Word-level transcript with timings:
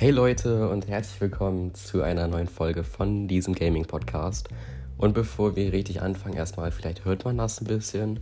Hey 0.00 0.12
Leute 0.12 0.70
und 0.70 0.88
herzlich 0.88 1.20
willkommen 1.20 1.74
zu 1.74 2.00
einer 2.00 2.26
neuen 2.26 2.48
Folge 2.48 2.84
von 2.84 3.28
diesem 3.28 3.54
Gaming 3.54 3.84
Podcast. 3.84 4.48
Und 4.96 5.12
bevor 5.12 5.56
wir 5.56 5.74
richtig 5.74 6.00
anfangen, 6.00 6.38
erstmal, 6.38 6.72
vielleicht 6.72 7.04
hört 7.04 7.26
man 7.26 7.36
das 7.36 7.60
ein 7.60 7.66
bisschen, 7.66 8.18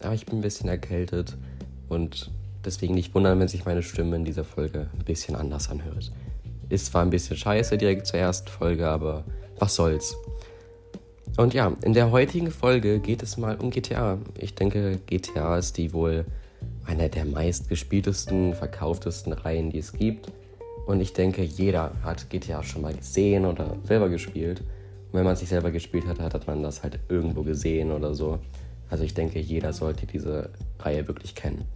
aber 0.00 0.14
ich 0.14 0.24
bin 0.24 0.38
ein 0.38 0.40
bisschen 0.40 0.70
erkältet 0.70 1.36
und 1.90 2.30
deswegen 2.64 2.94
nicht 2.94 3.14
wundern, 3.14 3.38
wenn 3.40 3.46
sich 3.46 3.66
meine 3.66 3.82
Stimme 3.82 4.16
in 4.16 4.24
dieser 4.24 4.42
Folge 4.42 4.88
ein 4.98 5.04
bisschen 5.04 5.36
anders 5.36 5.68
anhört. 5.68 6.12
Ist 6.70 6.86
zwar 6.86 7.02
ein 7.02 7.10
bisschen 7.10 7.36
scheiße 7.36 7.76
direkt 7.76 8.06
zur 8.06 8.20
ersten 8.20 8.48
Folge, 8.48 8.88
aber 8.88 9.24
was 9.58 9.74
soll's. 9.74 10.16
Und 11.36 11.52
ja, 11.52 11.74
in 11.82 11.92
der 11.92 12.10
heutigen 12.10 12.50
Folge 12.50 13.00
geht 13.00 13.22
es 13.22 13.36
mal 13.36 13.56
um 13.56 13.68
GTA. 13.68 14.16
Ich 14.38 14.54
denke, 14.54 14.98
GTA 15.04 15.58
ist 15.58 15.76
die 15.76 15.92
wohl 15.92 16.24
einer 16.86 17.10
der 17.10 17.26
meistgespieltesten, 17.26 18.54
verkauftesten 18.54 19.34
Reihen, 19.34 19.68
die 19.68 19.80
es 19.80 19.92
gibt. 19.92 20.32
Und 20.88 21.02
ich 21.02 21.12
denke, 21.12 21.42
jeder 21.42 21.92
hat 22.02 22.30
GTA 22.30 22.62
schon 22.62 22.80
mal 22.80 22.94
gesehen 22.94 23.44
oder 23.44 23.76
selber 23.84 24.08
gespielt. 24.08 24.60
Und 24.60 25.18
wenn 25.18 25.24
man 25.24 25.36
sich 25.36 25.50
selber 25.50 25.70
gespielt 25.70 26.06
hat, 26.06 26.18
hat 26.18 26.46
man 26.46 26.62
das 26.62 26.82
halt 26.82 26.98
irgendwo 27.10 27.42
gesehen 27.42 27.92
oder 27.92 28.14
so. 28.14 28.38
Also 28.88 29.04
ich 29.04 29.12
denke, 29.12 29.38
jeder 29.38 29.74
sollte 29.74 30.06
diese 30.06 30.48
Reihe 30.78 31.06
wirklich 31.06 31.34
kennen. 31.34 31.66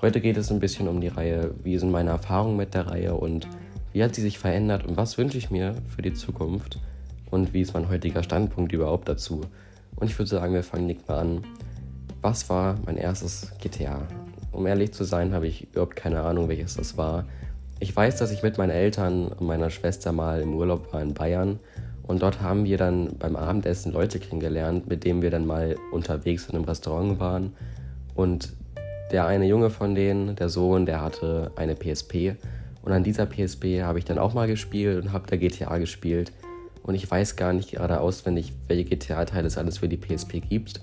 Heute 0.00 0.20
geht 0.20 0.36
es 0.36 0.52
ein 0.52 0.60
bisschen 0.60 0.86
um 0.86 1.00
die 1.00 1.08
Reihe, 1.08 1.52
wie 1.64 1.76
sind 1.78 1.90
meine 1.90 2.10
Erfahrungen 2.10 2.56
mit 2.56 2.74
der 2.74 2.86
Reihe 2.86 3.14
und 3.16 3.48
wie 3.92 4.04
hat 4.04 4.14
sie 4.14 4.22
sich 4.22 4.38
verändert 4.38 4.86
und 4.86 4.96
was 4.96 5.18
wünsche 5.18 5.36
ich 5.36 5.50
mir 5.50 5.74
für 5.88 6.02
die 6.02 6.14
Zukunft 6.14 6.78
und 7.28 7.52
wie 7.52 7.62
ist 7.62 7.74
mein 7.74 7.88
heutiger 7.88 8.22
Standpunkt 8.22 8.70
überhaupt 8.70 9.08
dazu. 9.08 9.40
Und 9.96 10.08
ich 10.08 10.16
würde 10.16 10.30
sagen, 10.30 10.54
wir 10.54 10.62
fangen 10.62 10.86
nicht 10.86 11.08
mal 11.08 11.18
an. 11.18 11.42
Was 12.22 12.48
war 12.48 12.78
mein 12.86 12.98
erstes 12.98 13.50
GTA? 13.60 14.06
Um 14.52 14.64
ehrlich 14.68 14.92
zu 14.92 15.02
sein, 15.02 15.34
habe 15.34 15.48
ich 15.48 15.72
überhaupt 15.72 15.96
keine 15.96 16.20
Ahnung, 16.20 16.48
welches 16.48 16.76
das 16.76 16.96
war. 16.96 17.24
Ich 17.80 17.96
weiß, 17.96 18.16
dass 18.18 18.30
ich 18.30 18.42
mit 18.42 18.58
meinen 18.58 18.70
Eltern 18.70 19.28
und 19.28 19.46
meiner 19.46 19.70
Schwester 19.70 20.12
mal 20.12 20.42
im 20.42 20.54
Urlaub 20.54 20.92
war 20.92 21.00
in 21.00 21.14
Bayern 21.14 21.58
und 22.10 22.22
dort 22.22 22.42
haben 22.42 22.64
wir 22.64 22.76
dann 22.76 23.16
beim 23.18 23.36
Abendessen 23.36 23.92
Leute 23.92 24.18
kennengelernt, 24.18 24.86
mit 24.88 25.04
denen 25.04 25.22
wir 25.22 25.30
dann 25.30 25.46
mal 25.46 25.76
unterwegs 25.90 26.46
in 26.46 26.56
einem 26.56 26.64
Restaurant 26.64 27.20
waren. 27.20 27.54
Und 28.14 28.52
der 29.12 29.26
eine 29.26 29.46
Junge 29.46 29.70
von 29.70 29.94
denen, 29.94 30.36
der 30.36 30.48
Sohn, 30.48 30.86
der 30.86 31.00
hatte 31.00 31.52
eine 31.56 31.74
PSP. 31.74 32.34
Und 32.82 32.92
an 32.92 33.04
dieser 33.04 33.26
PSP 33.26 33.82
habe 33.82 33.98
ich 33.98 34.04
dann 34.04 34.18
auch 34.18 34.34
mal 34.34 34.46
gespielt 34.46 35.02
und 35.02 35.12
habe 35.12 35.28
da 35.28 35.36
GTA 35.36 35.78
gespielt. 35.78 36.32
Und 36.82 36.96
ich 36.96 37.10
weiß 37.10 37.36
gar 37.36 37.52
nicht 37.52 37.70
gerade 37.70 38.00
auswendig, 38.00 38.52
welche 38.68 38.84
GTA-Teile 38.84 39.46
es 39.46 39.56
alles 39.56 39.78
für 39.78 39.88
die 39.88 39.96
PSP 39.96 40.40
gibt. 40.40 40.80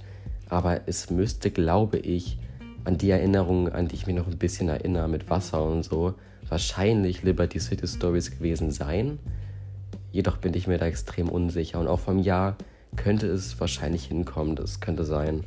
Aber 0.50 0.80
es 0.86 1.12
müsste, 1.12 1.52
glaube 1.52 1.98
ich, 1.98 2.40
an 2.88 2.98
die 2.98 3.10
Erinnerungen, 3.10 3.74
an 3.74 3.90
die 3.90 3.96
ich 3.96 4.08
mich 4.08 4.16
noch 4.16 4.28
ein 4.28 4.38
bisschen 4.38 4.70
erinnere, 4.70 5.10
mit 5.10 5.30
Wasser 5.30 5.62
und 5.62 5.84
so, 5.84 6.14
wahrscheinlich 6.48 7.22
Liberty 7.22 7.60
City 7.60 7.86
Stories 7.86 8.32
gewesen 8.32 8.72
sein. 8.72 9.20
Jedoch 10.14 10.38
bin 10.38 10.54
ich 10.54 10.68
mir 10.68 10.78
da 10.78 10.86
extrem 10.86 11.28
unsicher 11.28 11.82
und 11.82 11.90
auch 11.90 12.00
vom 12.00 12.18
Jahr 12.18 12.56
könnte 12.96 13.28
es 13.28 13.60
wahrscheinlich 13.60 14.06
hinkommen, 14.06 14.56
das 14.56 14.80
könnte 14.80 15.04
sein. 15.04 15.44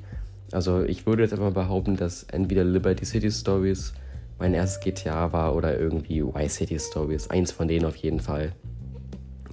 Also 0.53 0.83
ich 0.83 1.07
würde 1.07 1.23
jetzt 1.23 1.33
einfach 1.33 1.55
behaupten, 1.55 1.97
dass 1.97 2.25
entweder 2.25 2.63
Liberty 2.63 3.07
City 3.07 3.31
Stories 3.31 3.95
mein 4.39 4.53
erstes 4.53 4.81
GTA 4.81 5.33
war 5.33 5.57
oder 5.57 5.79
irgendwie 5.79 6.21
Y 6.21 6.47
City 6.47 6.79
Stories, 6.79 7.31
eins 7.31 7.53
von 7.53 7.69
denen 7.69 7.87
auf 7.87 7.97
jeden 7.97 8.21
Fall. 8.21 8.53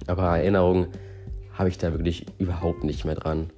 Aber 0.06 0.36
Erinnerungen 0.36 0.88
habe 1.54 1.70
ich 1.70 1.78
da 1.78 1.90
wirklich 1.92 2.26
überhaupt 2.36 2.84
nicht 2.84 3.06
mehr 3.06 3.14
dran. 3.14 3.48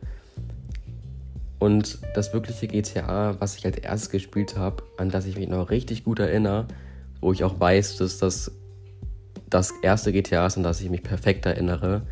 Und 1.61 1.99
das 2.15 2.33
wirkliche 2.33 2.67
GTA, 2.67 3.39
was 3.39 3.57
ich 3.57 3.67
als 3.67 3.77
erstes 3.77 4.11
gespielt 4.11 4.57
habe, 4.57 4.83
an 4.97 5.11
das 5.11 5.27
ich 5.27 5.37
mich 5.37 5.49
noch 5.49 5.71
richtig 5.71 6.05
gut 6.05 6.19
erinnere, 6.19 6.67
wo 7.21 7.33
ich 7.33 7.45
auch 7.45 7.61
weiß, 7.61 7.99
dass 7.99 8.19
das 8.19 8.51
das 9.51 9.71
erste 9.83 10.11
GTA 10.11 10.47
ist, 10.47 10.57
an 10.57 10.63
das 10.63 10.81
ich 10.81 10.89
mich 10.89 11.03
perfekt 11.03 11.45
erinnere, 11.45 12.03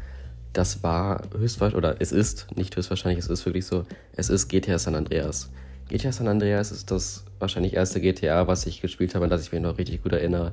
das 0.53 0.83
war 0.83 1.23
höchstwahrscheinlich, 1.37 1.77
oder 1.79 1.97
es 1.99 2.13
ist, 2.13 2.47
nicht 2.57 2.77
höchstwahrscheinlich, 2.77 3.19
es 3.21 3.29
ist 3.29 3.47
wirklich 3.47 3.65
so, 3.65 3.85
es 4.13 4.29
ist 4.29 4.49
GTA 4.49 4.79
San 4.79 4.95
Andreas. 4.95 5.51
GTA 5.89 6.13
San 6.13 6.29
Andreas 6.29 6.71
ist 6.71 6.91
das 6.91 7.25
wahrscheinlich 7.39 7.73
erste 7.73 8.03
GTA, 8.03 8.47
was 8.49 8.67
ich 8.67 8.83
gespielt 8.83 9.15
habe, 9.15 9.25
an 9.25 9.31
das 9.31 9.43
ich 9.43 9.53
mich 9.53 9.63
noch 9.63 9.79
richtig 9.79 10.03
gut 10.03 10.13
erinnere. 10.13 10.53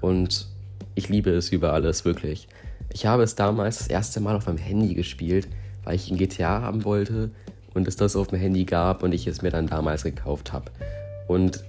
Und 0.00 0.46
ich 0.94 1.08
liebe 1.08 1.30
es 1.30 1.50
über 1.50 1.72
alles, 1.72 2.04
wirklich. 2.04 2.46
Ich 2.92 3.06
habe 3.06 3.24
es 3.24 3.34
damals 3.34 3.78
das 3.78 3.88
erste 3.88 4.20
Mal 4.20 4.36
auf 4.36 4.46
meinem 4.46 4.58
Handy 4.58 4.94
gespielt, 4.94 5.48
weil 5.82 5.96
ich 5.96 6.08
ein 6.08 6.18
GTA 6.18 6.60
haben 6.62 6.84
wollte 6.84 7.30
und 7.74 7.88
es 7.88 7.96
das 7.96 8.16
auf 8.16 8.28
dem 8.28 8.38
Handy 8.38 8.64
gab 8.64 9.02
und 9.02 9.12
ich 9.12 9.26
es 9.26 9.42
mir 9.42 9.50
dann 9.50 9.66
damals 9.66 10.04
gekauft 10.04 10.52
habe. 10.52 10.70
Und 11.26 11.64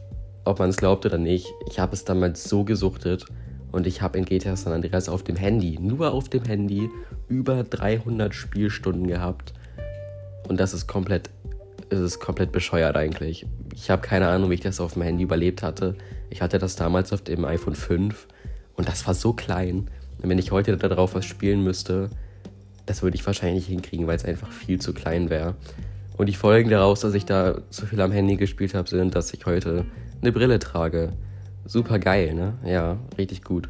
ob 0.46 0.60
man 0.60 0.70
es 0.70 0.78
glaubt 0.78 1.06
oder 1.06 1.18
nicht, 1.18 1.48
ich 1.70 1.80
habe 1.80 1.94
es 1.94 2.06
damals 2.06 2.44
so 2.44 2.64
gesuchtet 2.64 3.26
und 3.72 3.86
ich 3.86 4.02
habe 4.02 4.18
in 4.18 4.26
GTA 4.26 4.56
San 4.56 4.74
Andreas 4.74 5.10
auf 5.10 5.24
dem 5.24 5.36
Handy, 5.36 5.78
nur 5.80 6.12
auf 6.12 6.30
dem 6.30 6.44
Handy, 6.46 6.90
über 7.28 7.64
300 7.64 8.34
Spielstunden 8.34 9.08
gehabt. 9.08 9.54
Und 10.48 10.60
das 10.60 10.74
ist 10.74 10.88
komplett, 10.88 11.30
es 11.90 12.00
ist 12.00 12.20
komplett 12.20 12.52
bescheuert 12.52 12.98
eigentlich. 12.98 13.46
Ich 13.76 13.90
habe 13.90 14.02
keine 14.02 14.28
Ahnung, 14.28 14.50
wie 14.50 14.56
ich 14.56 14.62
das 14.62 14.80
auf 14.80 14.94
dem 14.94 15.04
Handy 15.04 15.24
überlebt 15.24 15.62
hatte. 15.62 15.96
Ich 16.30 16.42
hatte 16.42 16.58
das 16.58 16.76
damals 16.76 17.14
auf 17.14 17.22
dem 17.22 17.46
iPhone 17.46 17.76
5 17.76 18.28
und 18.76 18.88
das 18.88 19.06
war 19.06 19.14
so 19.14 19.34
klein. 19.34 19.90
Und 20.22 20.30
wenn 20.30 20.40
ich 20.40 20.52
heute 20.52 20.76
darauf 20.78 21.16
was 21.16 21.26
spielen 21.26 21.64
müsste, 21.64 22.10
das 22.86 23.04
würde 23.04 23.16
ich 23.16 23.26
wahrscheinlich 23.26 23.68
nicht 23.68 23.76
hinkriegen, 23.76 24.08
weil 24.08 24.16
es 24.16 24.26
einfach 24.26 24.52
viel 24.52 24.82
zu 24.82 24.94
klein 24.94 25.30
wäre. 25.30 25.56
Und 26.20 26.26
die 26.26 26.34
Folgen 26.34 26.70
daraus, 26.70 27.00
dass 27.00 27.14
ich 27.14 27.24
da 27.24 27.62
so 27.70 27.86
viel 27.86 28.02
am 28.02 28.12
Handy 28.12 28.36
gespielt 28.36 28.74
habe, 28.74 28.90
sind, 28.90 29.16
dass 29.16 29.34
ich 29.34 29.46
heute 29.46 29.86
eine 30.22 30.34
Brille 30.34 30.60
trage. 30.60 31.14
Super 31.64 31.98
geil, 31.98 32.34
ne? 32.34 32.56
Ja, 32.66 32.98
richtig 33.18 33.42
gut. 33.42 33.70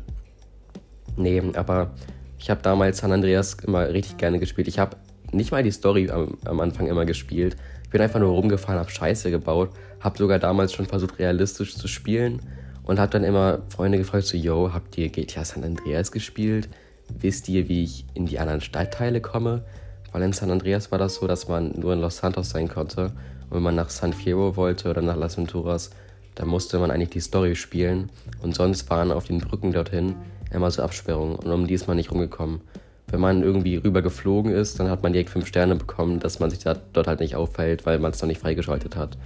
Nee, 1.16 1.44
aber 1.54 1.92
ich 2.40 2.50
habe 2.50 2.64
damals 2.64 2.98
San 2.98 3.12
Andreas 3.12 3.54
immer 3.68 3.90
richtig 3.90 4.18
gerne 4.18 4.40
gespielt. 4.40 4.68
Ich 4.68 4.80
habe 4.80 4.98
nicht 5.32 5.52
mal 5.52 5.62
die 5.62 5.70
Story 5.70 6.09
am, 6.09 6.40
am, 6.44 6.59
Anfang 6.59 6.88
immer 6.88 7.06
gespielt. 7.06 7.56
Ich 7.84 7.92
bin 7.92 8.02
einfach 8.02 8.20
nur 8.20 8.32
rumgefahren, 8.32 8.80
habe 8.80 8.90
Scheiße 8.90 9.30
gebaut, 9.30 9.70
habe 10.00 10.18
sogar 10.18 10.40
damals 10.40 10.74
schon 10.74 10.88
versucht, 10.88 11.20
realistisch 11.20 11.76
zu 11.76 11.88
spielen 11.88 12.42
und 12.82 12.98
habe 12.98 13.12
dann 13.12 13.24
immer 13.24 13.59
Freunde 13.70 14.00
gefragt, 14.00 14.26
so, 14.26 14.36
yo, 14.36 14.74
habt 14.74 14.98
ihr 14.98 15.09
GTA 15.09 15.46
San 15.46 15.64
Andreas 15.64 16.12
gespielt? 16.12 16.68
Wisst 17.16 17.48
ihr, 17.48 17.70
wie 17.70 17.84
ich 17.84 18.06
in 18.16 18.26
die 18.26 18.40
anderen 18.40 18.62
Stadtteile 18.62 19.22
komme? 19.22 19.66
Weil 20.12 20.24
in 20.24 20.34
San 20.34 20.52
Andreas 20.52 20.92
war 20.92 21.00
das 21.00 21.16
so, 21.16 21.28
dass 21.28 21.47
man 21.47 21.74
nur 21.78 21.94
in 21.94 22.02
Los 22.02 22.18
Santos 22.18 22.50
sein 22.50 22.68
konnte. 22.68 23.06
Und 23.50 23.58
wenn 23.58 23.64
man 23.64 23.75
nach 23.75 23.90
San 23.90 24.14
Fierro 24.14 24.56
wollte 24.56 24.90
oder 24.90 25.02
nach 25.02 25.18
Las 25.18 25.38
Venturas, 25.38 25.92
da 26.36 26.46
musste 26.46 26.80
man 26.80 26.92
eigentlich 26.92 27.09
die 27.09 27.20
Story 27.20 27.56
spielen 27.56 28.09
und 28.42 28.56
sonst 28.56 28.90
waren 28.90 29.12
auf 29.12 29.25
den 29.25 29.40
Brücken 29.40 29.74
dorthin 29.74 30.16
immer 30.52 30.72
so 30.72 30.81
Absperrungen 30.81 31.36
und 31.36 31.52
um 31.52 31.68
die 31.68 31.74
ist 31.74 31.88
man 31.88 31.97
nicht 31.97 32.12
rumgekommen. 32.12 32.62
Wenn 33.08 33.20
man 33.20 33.44
irgendwie 33.44 33.75
rüber 33.75 34.02
geflogen 34.02 34.53
ist, 34.53 34.80
dann 34.80 34.90
hat 34.90 35.03
man 35.03 35.14
direkt 35.14 35.31
fünf 35.31 35.47
Sterne 35.47 35.75
bekommen, 35.75 36.20
dass 36.20 36.40
man 36.40 36.50
sich 36.50 36.59
da, 36.59 36.76
dort 36.94 37.08
halt 37.08 37.20
nicht 37.20 37.36
auffällt, 37.36 37.86
weil 37.86 38.00
man 38.00 38.12
es 38.12 38.22
noch 38.22 38.28
nicht 38.28 38.41
freigeschaltet 38.41 38.96
hat. 38.96 39.18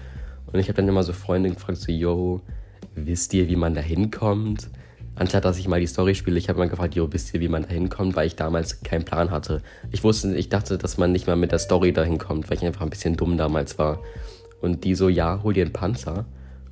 Und 0.51 0.59
ich 0.59 0.67
habe 0.67 0.77
dann 0.77 0.87
immer 0.87 1.03
so 1.03 1.13
Freunde 1.13 1.49
gefragt, 1.49 1.79
so, 1.79 1.91
yo, 1.91 2.41
wisst 2.95 3.33
ihr, 3.33 3.47
wie 3.49 3.55
man 3.55 3.75
da 3.75 3.81
hinkommt? 3.81 4.69
Anstatt 5.15 5.45
dass 5.45 5.59
ich 5.59 5.67
mal 5.67 5.79
die 5.79 5.87
Story 5.87 6.15
spiele, 6.15 6.39
ich 6.39 6.49
habe 6.49 6.57
mal 6.59 6.69
gefragt, 6.69 6.95
yo, 6.95 7.07
wisst 7.11 7.33
ihr, 7.33 7.39
wie 7.39 7.47
man 7.47 7.63
da 7.63 7.69
hinkommt, 7.69 8.15
weil 8.15 8.25
ich 8.25 8.35
damals 8.35 8.81
keinen 8.81 9.05
Plan 9.05 9.29
hatte. 9.29 9.61
Ich 9.91 10.03
wusste, 10.03 10.35
ich 10.35 10.49
dachte, 10.49 10.77
dass 10.77 10.97
man 10.97 11.11
nicht 11.11 11.27
mal 11.27 11.35
mit 11.35 11.51
der 11.51 11.59
Story 11.59 11.93
dahin 11.93 12.17
kommt, 12.17 12.49
weil 12.49 12.57
ich 12.57 12.65
einfach 12.65 12.81
ein 12.81 12.89
bisschen 12.89 13.15
dumm 13.15 13.37
damals 13.37 13.77
war. 13.77 13.99
Und 14.61 14.83
die 14.83 14.95
so, 14.95 15.09
ja, 15.09 15.41
hol 15.43 15.53
dir 15.53 15.63
einen 15.63 15.73
Panzer 15.73 16.25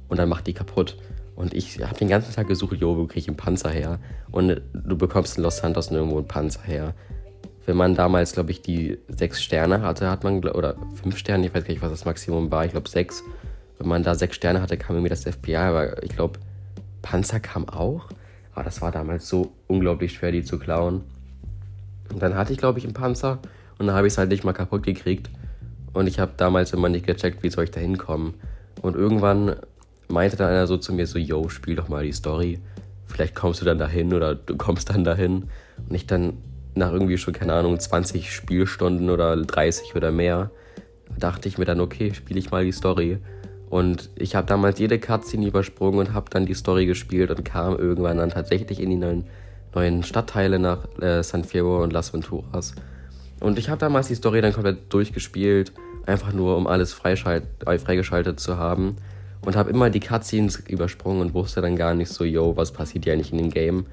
und 0.10 0.18
dann 0.18 0.30
macht 0.30 0.48
die 0.48 0.54
kaputt. 0.54 0.98
Und 1.36 1.54
ich 1.54 1.82
habe 1.82 1.98
den 1.98 2.08
ganzen 2.08 2.34
Tag 2.34 2.48
gesucht, 2.48 2.78
jo, 2.80 2.98
wo 2.98 3.06
kriege 3.06 3.20
ich 3.20 3.28
einen 3.28 3.38
Panzer 3.38 3.70
her? 3.70 4.00
Und 4.32 4.62
du 4.74 4.98
bekommst 4.98 5.38
in 5.38 5.44
Los 5.44 5.58
Santos 5.58 5.92
nirgendwo 5.92 6.18
einen 6.18 6.28
Panzer 6.28 6.64
her. 6.64 6.94
Wenn 7.66 7.78
man 7.78 7.96
damals, 7.96 8.34
glaube 8.34 8.52
ich, 8.52 8.62
die 8.62 8.98
sechs 9.08 9.42
Sterne 9.44 9.82
hatte, 9.82 10.10
hat 10.10 10.24
man, 10.24 10.44
oder 10.44 10.76
fünf 11.02 11.18
Sterne, 11.18 11.46
ich 11.46 11.54
weiß 11.54 11.64
gar 11.64 11.72
nicht, 11.72 11.82
was 11.82 11.92
das 11.92 12.06
Maximum 12.06 12.52
war, 12.52 12.66
ich 12.66 12.72
glaube 12.72 12.90
sechs. 12.90 13.24
Wenn 13.78 13.88
man 13.88 14.04
da 14.04 14.16
sechs 14.16 14.36
Sterne 14.36 14.62
hatte, 14.62 14.78
kam 14.78 14.96
irgendwie 14.96 15.10
das 15.10 15.24
FBI, 15.24 15.56
aber 15.56 16.04
ich 16.04 16.10
glaube, 16.10 16.40
Panzer 17.02 17.40
kam 17.40 17.70
auch. 17.70 18.08
Aber 18.54 18.64
das 18.64 18.82
war 18.82 18.92
damals 18.92 19.28
so 19.28 19.52
unglaublich 19.68 20.14
schwer, 20.14 20.32
die 20.32 20.44
zu 20.44 20.60
klauen. 20.60 21.04
Und 22.12 22.22
dann 22.22 22.36
hatte 22.36 22.52
ich, 22.52 22.60
glaube 22.60 22.80
ich, 22.80 22.86
einen 22.86 22.94
Panzer 22.94 23.40
und 23.78 23.88
dann 23.88 23.96
habe 23.96 24.08
ich 24.08 24.14
es 24.14 24.18
halt 24.18 24.30
nicht 24.30 24.44
mal 24.44 24.54
kaputt 24.54 24.84
gekriegt. 24.84 25.30
Und 25.94 26.08
ich 26.08 26.20
habe 26.20 26.34
damals 26.38 26.74
immer 26.74 26.90
nicht 26.90 27.06
gecheckt, 27.06 27.44
wie 27.44 27.50
soll 27.50 27.66
ich 27.66 27.72
da 27.72 27.80
hinkommen. 27.80 28.34
Und 28.82 28.96
irgendwann 28.96 29.56
meinte 30.08 30.38
dann 30.38 30.50
einer 30.50 30.68
so 30.68 30.78
zu 30.78 30.94
mir 30.94 31.08
so, 31.08 31.20
yo, 31.20 31.50
spiel 31.50 31.76
doch 31.76 31.90
mal 31.90 32.04
die 32.04 32.12
Story. 32.12 32.60
Vielleicht 33.08 33.36
kommst 33.36 33.62
du 33.62 33.66
dann 33.66 33.78
dahin 33.78 34.14
oder 34.14 34.36
du 34.36 34.56
kommst 34.56 34.90
dann 34.90 35.04
dahin. 35.04 35.50
Und 35.88 35.96
ich 35.96 36.08
dann 36.08 36.38
nach 36.76 36.92
irgendwie 36.92 37.18
schon, 37.18 37.34
keine 37.34 37.54
Ahnung, 37.54 37.80
20 37.80 38.34
Spielstunden 38.34 39.10
oder 39.10 39.36
30 39.36 39.96
oder 39.96 40.12
mehr, 40.12 40.52
dachte 41.18 41.50
ich 41.50 41.58
mir 41.58 41.66
dann, 41.66 41.82
okay, 41.82 42.14
spiele 42.14 42.40
ich 42.40 42.52
mal 42.52 42.64
die 42.64 42.72
Story. 42.72 43.18
Und 43.72 44.10
ich 44.18 44.36
habe 44.36 44.48
damals 44.48 44.80
jede 44.80 45.00
Cutscene 45.00 45.48
übersprungen 45.48 46.00
und 46.00 46.14
habe 46.14 46.30
dann 46.30 46.46
die 46.46 46.54
Story 46.56 46.86
gespielt 46.86 47.32
und 47.32 47.46
kam 47.46 47.78
irgendwann 47.78 48.18
dann 48.18 48.30
tatsächlich 48.30 48.82
in 48.82 48.90
die 48.90 48.98
neuen, 48.98 49.24
neuen 49.74 50.04
Stadtteile 50.04 50.60
nach 50.60 50.80
äh, 51.00 51.24
San 51.24 51.46
Fierro 51.46 51.82
und 51.82 51.94
Las 51.94 52.14
Venturas. 52.14 52.76
Und 53.40 53.58
ich 53.58 53.70
habe 53.70 53.80
damals 53.80 54.10
die 54.10 54.16
Story 54.16 54.42
dann 54.42 54.52
komplett 54.52 54.92
durchgespielt, 54.94 55.72
einfach 56.06 56.34
nur 56.34 56.58
um 56.58 56.68
alles 56.68 56.92
äh, 57.06 57.80
freigeschaltet 57.80 58.42
zu 58.42 58.58
haben 58.58 58.98
und 59.46 59.56
habe 59.56 59.70
immer 59.70 59.90
die 59.90 60.02
Cutscenes 60.02 60.62
übersprungen 60.68 61.22
und 61.22 61.34
wusste 61.34 61.62
dann 61.62 61.78
gar 61.78 61.94
nicht 61.94 62.10
so, 62.10 62.26
yo, 62.26 62.58
was 62.58 62.74
passiert 62.74 63.06
hier 63.06 63.14
eigentlich 63.14 63.32
in 63.32 63.38
dem 63.38 63.52
Game. 63.52 63.86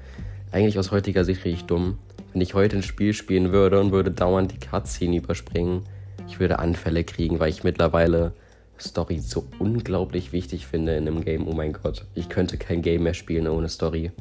eigentlich 0.51 0.77
aus 0.77 0.91
heutiger 0.91 1.23
Sicht 1.23 1.45
richtig 1.45 1.67
dumm. 1.67 1.99
Wenn 2.33 2.41
ich 2.41 2.53
heute 2.53 2.75
ein 2.75 2.83
Spiel 2.83 3.13
spielen 3.13 3.53
würde 3.53 3.79
und 3.79 3.93
würde 3.93 4.11
dauernd 4.11 4.51
die 4.51 4.59
Cutscene 4.59 5.15
überspringen, 5.15 5.83
ich 6.27 6.41
würde 6.41 6.59
Anfälle 6.59 7.05
kriegen, 7.05 7.39
weil 7.39 7.49
ich 7.49 7.63
mittlerweile 7.63 8.33
Story 8.81 9.19
so 9.19 9.45
unglaublich 9.59 10.31
wichtig 10.31 10.67
finde 10.67 10.95
in 10.95 11.07
einem 11.07 11.23
Game. 11.23 11.47
Oh 11.47 11.53
mein 11.53 11.73
Gott, 11.73 12.05
ich 12.15 12.29
könnte 12.29 12.57
kein 12.57 12.81
Game 12.81 13.03
mehr 13.03 13.13
spielen 13.13 13.47
ohne 13.47 13.69
Story. 13.69 14.11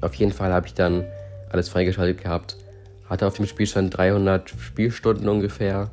Auf 0.00 0.14
jeden 0.14 0.32
Fall 0.32 0.52
habe 0.52 0.66
ich 0.66 0.74
dann 0.74 1.04
alles 1.50 1.68
freigeschaltet 1.68 2.22
gehabt, 2.22 2.56
hatte 3.08 3.26
auf 3.26 3.36
dem 3.36 3.46
Spielstand 3.46 3.96
300 3.96 4.50
Spielstunden 4.50 5.28
ungefähr 5.28 5.90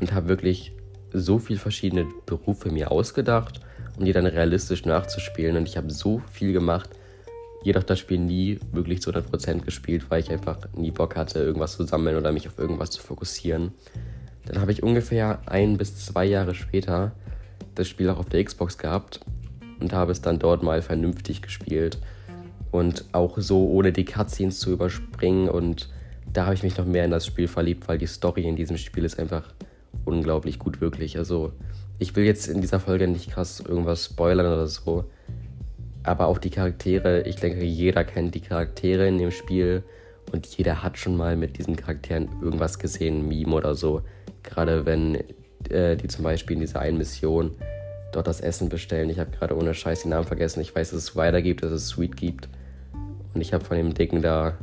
und 0.00 0.12
habe 0.12 0.28
wirklich 0.28 0.72
so 1.12 1.38
viele 1.38 1.58
verschiedene 1.58 2.06
Berufe 2.26 2.70
mir 2.70 2.90
ausgedacht, 2.90 3.60
um 3.96 4.04
die 4.04 4.12
dann 4.12 4.26
realistisch 4.26 4.84
nachzuspielen. 4.84 5.56
Und 5.56 5.68
ich 5.68 5.76
habe 5.76 5.90
so 5.90 6.22
viel 6.32 6.52
gemacht, 6.52 6.90
jedoch 7.62 7.82
das 7.82 7.98
Spiel 7.98 8.18
nie 8.18 8.58
wirklich 8.72 9.02
zu 9.02 9.10
100% 9.10 9.60
gespielt, 9.60 10.10
weil 10.10 10.20
ich 10.20 10.30
einfach 10.30 10.58
nie 10.74 10.90
Bock 10.90 11.16
hatte, 11.16 11.40
irgendwas 11.40 11.76
zu 11.76 11.84
sammeln 11.84 12.16
oder 12.16 12.32
mich 12.32 12.48
auf 12.48 12.58
irgendwas 12.58 12.90
zu 12.90 13.00
fokussieren. 13.00 13.72
Dann 14.48 14.62
habe 14.62 14.72
ich 14.72 14.82
ungefähr 14.82 15.40
ein 15.44 15.76
bis 15.76 16.06
zwei 16.06 16.24
Jahre 16.24 16.54
später 16.54 17.12
das 17.74 17.86
Spiel 17.86 18.08
auch 18.08 18.18
auf 18.18 18.30
der 18.30 18.42
Xbox 18.42 18.78
gehabt 18.78 19.20
und 19.78 19.92
habe 19.92 20.10
es 20.10 20.22
dann 20.22 20.38
dort 20.38 20.62
mal 20.62 20.80
vernünftig 20.80 21.42
gespielt 21.42 21.98
und 22.70 23.04
auch 23.12 23.36
so 23.38 23.68
ohne 23.68 23.92
die 23.92 24.06
Cutscenes 24.06 24.58
zu 24.58 24.72
überspringen 24.72 25.50
und 25.50 25.90
da 26.32 26.46
habe 26.46 26.54
ich 26.54 26.62
mich 26.62 26.78
noch 26.78 26.86
mehr 26.86 27.04
in 27.04 27.10
das 27.10 27.26
Spiel 27.26 27.46
verliebt, 27.46 27.88
weil 27.88 27.98
die 27.98 28.06
Story 28.06 28.44
in 28.44 28.56
diesem 28.56 28.78
Spiel 28.78 29.04
ist 29.04 29.18
einfach 29.18 29.54
unglaublich 30.04 30.58
gut, 30.58 30.80
wirklich. 30.80 31.18
Also 31.18 31.52
ich 31.98 32.16
will 32.16 32.24
jetzt 32.24 32.48
in 32.48 32.60
dieser 32.60 32.80
Folge 32.80 33.06
nicht 33.06 33.30
krass 33.30 33.60
irgendwas 33.60 34.06
spoilern 34.06 34.46
oder 34.46 34.66
so, 34.66 35.04
aber 36.04 36.26
auch 36.26 36.38
die 36.38 36.50
Charaktere, 36.50 37.22
ich 37.22 37.36
denke, 37.36 37.64
jeder 37.64 38.02
kennt 38.04 38.34
die 38.34 38.40
Charaktere 38.40 39.08
in 39.08 39.18
dem 39.18 39.30
Spiel 39.30 39.82
und 40.32 40.46
jeder 40.46 40.82
hat 40.82 40.96
schon 40.96 41.16
mal 41.16 41.36
mit 41.36 41.58
diesen 41.58 41.76
Charakteren 41.76 42.28
irgendwas 42.42 42.78
gesehen, 42.78 43.28
Meme 43.28 43.54
oder 43.54 43.74
so. 43.74 44.02
Gerade 44.42 44.86
wenn 44.86 45.16
äh, 45.70 45.96
die 45.96 46.08
zum 46.08 46.24
Beispiel 46.24 46.54
in 46.54 46.60
dieser 46.60 46.80
einen 46.80 46.98
Mission 46.98 47.52
dort 48.12 48.26
das 48.26 48.40
Essen 48.40 48.68
bestellen. 48.68 49.10
Ich 49.10 49.18
habe 49.18 49.30
gerade 49.30 49.56
ohne 49.56 49.74
Scheiß 49.74 50.02
den 50.02 50.10
Namen 50.10 50.26
vergessen. 50.26 50.60
Ich 50.60 50.74
weiß, 50.74 50.90
dass 50.90 50.98
es 50.98 51.16
weiter 51.16 51.42
gibt, 51.42 51.62
dass 51.62 51.72
es 51.72 51.88
Sweet 51.88 52.16
gibt. 52.16 52.48
Und 53.34 53.40
ich 53.40 53.52
habe 53.52 53.64
von 53.64 53.76
dem 53.76 53.94
Dicken 53.94 54.22
da 54.22 54.56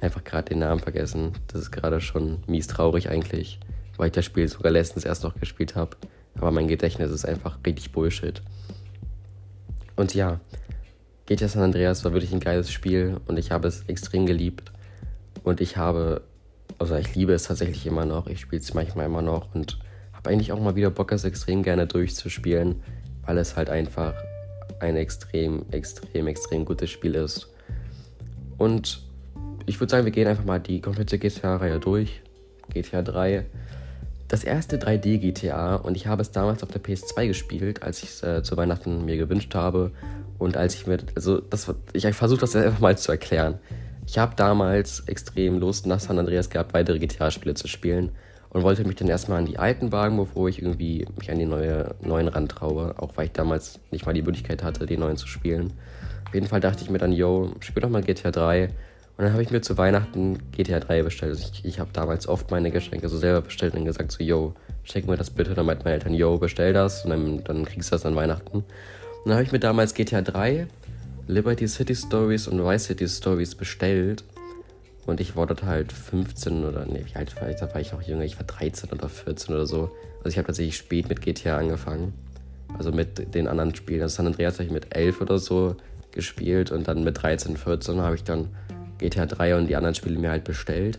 einfach 0.00 0.24
gerade 0.24 0.50
den 0.50 0.58
Namen 0.60 0.80
vergessen. 0.80 1.32
Das 1.48 1.60
ist 1.60 1.70
gerade 1.70 2.00
schon 2.00 2.38
mies 2.46 2.66
traurig 2.66 3.08
eigentlich, 3.08 3.60
weil 3.96 4.08
ich 4.08 4.12
das 4.12 4.24
Spiel 4.24 4.48
sogar 4.48 4.72
letztens 4.72 5.04
erst 5.04 5.22
noch 5.22 5.34
gespielt 5.38 5.76
habe. 5.76 5.96
Aber 6.34 6.50
mein 6.50 6.68
Gedächtnis 6.68 7.10
ist 7.10 7.24
einfach 7.24 7.58
richtig 7.64 7.92
Bullshit. 7.92 8.42
Und 9.96 10.14
ja, 10.14 10.40
GTA 11.26 11.48
San 11.48 11.62
Andreas 11.62 12.04
war 12.04 12.12
wirklich 12.12 12.32
ein 12.32 12.40
geiles 12.40 12.72
Spiel 12.72 13.20
und 13.26 13.38
ich 13.38 13.50
habe 13.50 13.68
es 13.68 13.84
extrem 13.86 14.26
geliebt. 14.26 14.72
Und 15.44 15.60
ich 15.60 15.76
habe, 15.76 16.22
also 16.80 16.96
ich 16.96 17.14
liebe 17.14 17.34
es 17.34 17.44
tatsächlich 17.44 17.86
immer 17.86 18.06
noch. 18.06 18.26
Ich 18.26 18.40
spiele 18.40 18.62
es 18.62 18.72
manchmal 18.72 19.06
immer 19.06 19.20
noch 19.20 19.54
und 19.54 19.78
habe 20.14 20.30
eigentlich 20.30 20.50
auch 20.50 20.60
mal 20.60 20.76
wieder 20.76 20.90
Bock, 20.90 21.12
es 21.12 21.24
extrem 21.24 21.62
gerne 21.62 21.86
durchzuspielen, 21.86 22.82
weil 23.26 23.36
es 23.36 23.54
halt 23.54 23.68
einfach 23.68 24.14
ein 24.80 24.96
extrem, 24.96 25.66
extrem, 25.70 26.26
extrem 26.26 26.64
gutes 26.64 26.88
Spiel 26.88 27.14
ist. 27.14 27.50
Und 28.56 29.02
ich 29.66 29.78
würde 29.78 29.90
sagen, 29.90 30.06
wir 30.06 30.12
gehen 30.12 30.26
einfach 30.26 30.44
mal 30.44 30.58
die 30.58 30.80
komplette 30.80 31.18
GTA-Reihe 31.18 31.78
durch. 31.78 32.22
GTA 32.70 33.02
3. 33.02 33.44
Das 34.28 34.44
erste 34.44 34.78
3D-GTA 34.78 35.74
und 35.76 35.96
ich 35.96 36.06
habe 36.06 36.22
es 36.22 36.30
damals 36.30 36.62
auf 36.62 36.70
der 36.70 36.82
PS2 36.82 37.26
gespielt, 37.26 37.82
als 37.82 38.02
ich 38.02 38.10
es 38.10 38.22
äh, 38.22 38.42
zu 38.42 38.56
Weihnachten 38.56 39.04
mir 39.04 39.18
gewünscht 39.18 39.54
habe. 39.54 39.90
Und 40.38 40.56
als 40.56 40.76
ich 40.76 40.86
mir, 40.86 40.98
also 41.14 41.40
das, 41.40 41.74
ich 41.92 42.06
versuche 42.14 42.40
das 42.40 42.56
einfach 42.56 42.80
mal 42.80 42.96
zu 42.96 43.12
erklären. 43.12 43.58
Ich 44.10 44.18
habe 44.18 44.34
damals 44.34 45.04
extrem 45.06 45.60
Lust 45.60 45.86
nach 45.86 46.00
San 46.00 46.18
Andreas 46.18 46.50
gehabt, 46.50 46.74
weitere 46.74 46.98
GTA-Spiele 46.98 47.54
zu 47.54 47.68
spielen 47.68 48.10
und 48.48 48.64
wollte 48.64 48.84
mich 48.84 48.96
dann 48.96 49.06
erstmal 49.06 49.38
an 49.38 49.46
die 49.46 49.56
alten 49.56 49.92
wagen, 49.92 50.16
bevor 50.16 50.48
ich 50.48 50.60
irgendwie 50.60 51.06
mich 51.16 51.30
an 51.30 51.38
die 51.38 51.46
neue, 51.46 51.94
neuen 52.00 52.26
rantraue, 52.26 52.96
auch 52.98 53.16
weil 53.16 53.26
ich 53.26 53.32
damals 53.32 53.78
nicht 53.92 54.06
mal 54.06 54.12
die 54.12 54.22
Möglichkeit 54.22 54.64
hatte, 54.64 54.84
die 54.84 54.96
neuen 54.96 55.16
zu 55.16 55.28
spielen. 55.28 55.74
Auf 56.26 56.34
jeden 56.34 56.48
Fall 56.48 56.58
dachte 56.58 56.82
ich 56.82 56.90
mir 56.90 56.98
dann, 56.98 57.12
yo, 57.12 57.54
spiel 57.60 57.82
doch 57.82 57.88
mal 57.88 58.02
GTA 58.02 58.32
3. 58.32 58.64
Und 58.64 58.72
dann 59.16 59.32
habe 59.32 59.44
ich 59.44 59.52
mir 59.52 59.60
zu 59.60 59.78
Weihnachten 59.78 60.40
GTA 60.50 60.80
3 60.80 61.04
bestellt. 61.04 61.30
Also 61.30 61.48
ich, 61.52 61.64
ich 61.64 61.78
habe 61.78 61.90
damals 61.92 62.26
oft 62.26 62.50
meine 62.50 62.72
Geschenke 62.72 63.08
so 63.08 63.16
selber 63.16 63.42
bestellt 63.42 63.74
und 63.74 63.84
gesagt 63.84 64.10
so, 64.10 64.24
yo, 64.24 64.54
schenk 64.82 65.06
mir 65.06 65.18
das 65.18 65.30
bitte. 65.30 65.54
Dann 65.54 65.66
meint 65.66 65.84
meine 65.84 65.94
Eltern, 65.94 66.14
yo, 66.14 66.36
bestell 66.36 66.72
das 66.72 67.04
und 67.04 67.10
dann, 67.10 67.44
dann 67.44 67.64
kriegst 67.64 67.92
du 67.92 67.94
das 67.94 68.04
an 68.04 68.16
Weihnachten. 68.16 68.56
Und 68.56 68.64
dann 69.26 69.34
habe 69.34 69.44
ich 69.44 69.52
mir 69.52 69.60
damals 69.60 69.94
GTA 69.94 70.22
3, 70.22 70.66
Liberty 71.26 71.68
City 71.68 71.94
Stories 71.94 72.48
und 72.48 72.64
Vice 72.64 72.84
City 72.84 73.08
Stories 73.08 73.54
bestellt. 73.54 74.24
Und 75.06 75.20
ich 75.20 75.36
war 75.36 75.46
dort 75.46 75.64
halt 75.64 75.92
15 75.92 76.64
oder, 76.64 76.86
nee, 76.86 77.04
wie 77.04 77.16
alt 77.16 77.34
war 77.40 77.50
ich? 77.50 77.56
Da 77.56 77.72
war 77.72 77.80
ich 77.80 77.92
noch 77.92 78.02
jünger. 78.02 78.24
Ich 78.24 78.36
war 78.38 78.46
13 78.46 78.90
oder 78.90 79.08
14 79.08 79.54
oder 79.54 79.66
so. 79.66 79.90
Also 80.18 80.28
ich 80.28 80.38
habe 80.38 80.46
tatsächlich 80.46 80.76
spät 80.76 81.08
mit 81.08 81.20
GTA 81.20 81.58
angefangen. 81.58 82.12
Also 82.78 82.92
mit 82.92 83.34
den 83.34 83.48
anderen 83.48 83.74
Spielen. 83.74 84.02
Also 84.02 84.16
San 84.16 84.26
Andreas 84.26 84.54
habe 84.54 84.64
ich 84.64 84.70
mit 84.70 84.94
11 84.94 85.20
oder 85.20 85.38
so 85.38 85.76
gespielt 86.12 86.70
und 86.70 86.88
dann 86.88 87.04
mit 87.04 87.22
13, 87.22 87.56
14 87.56 88.00
habe 88.00 88.16
ich 88.16 88.24
dann 88.24 88.48
GTA 88.98 89.26
3 89.26 89.56
und 89.56 89.66
die 89.68 89.76
anderen 89.76 89.94
Spiele 89.94 90.18
mir 90.18 90.30
halt 90.30 90.44
bestellt. 90.44 90.98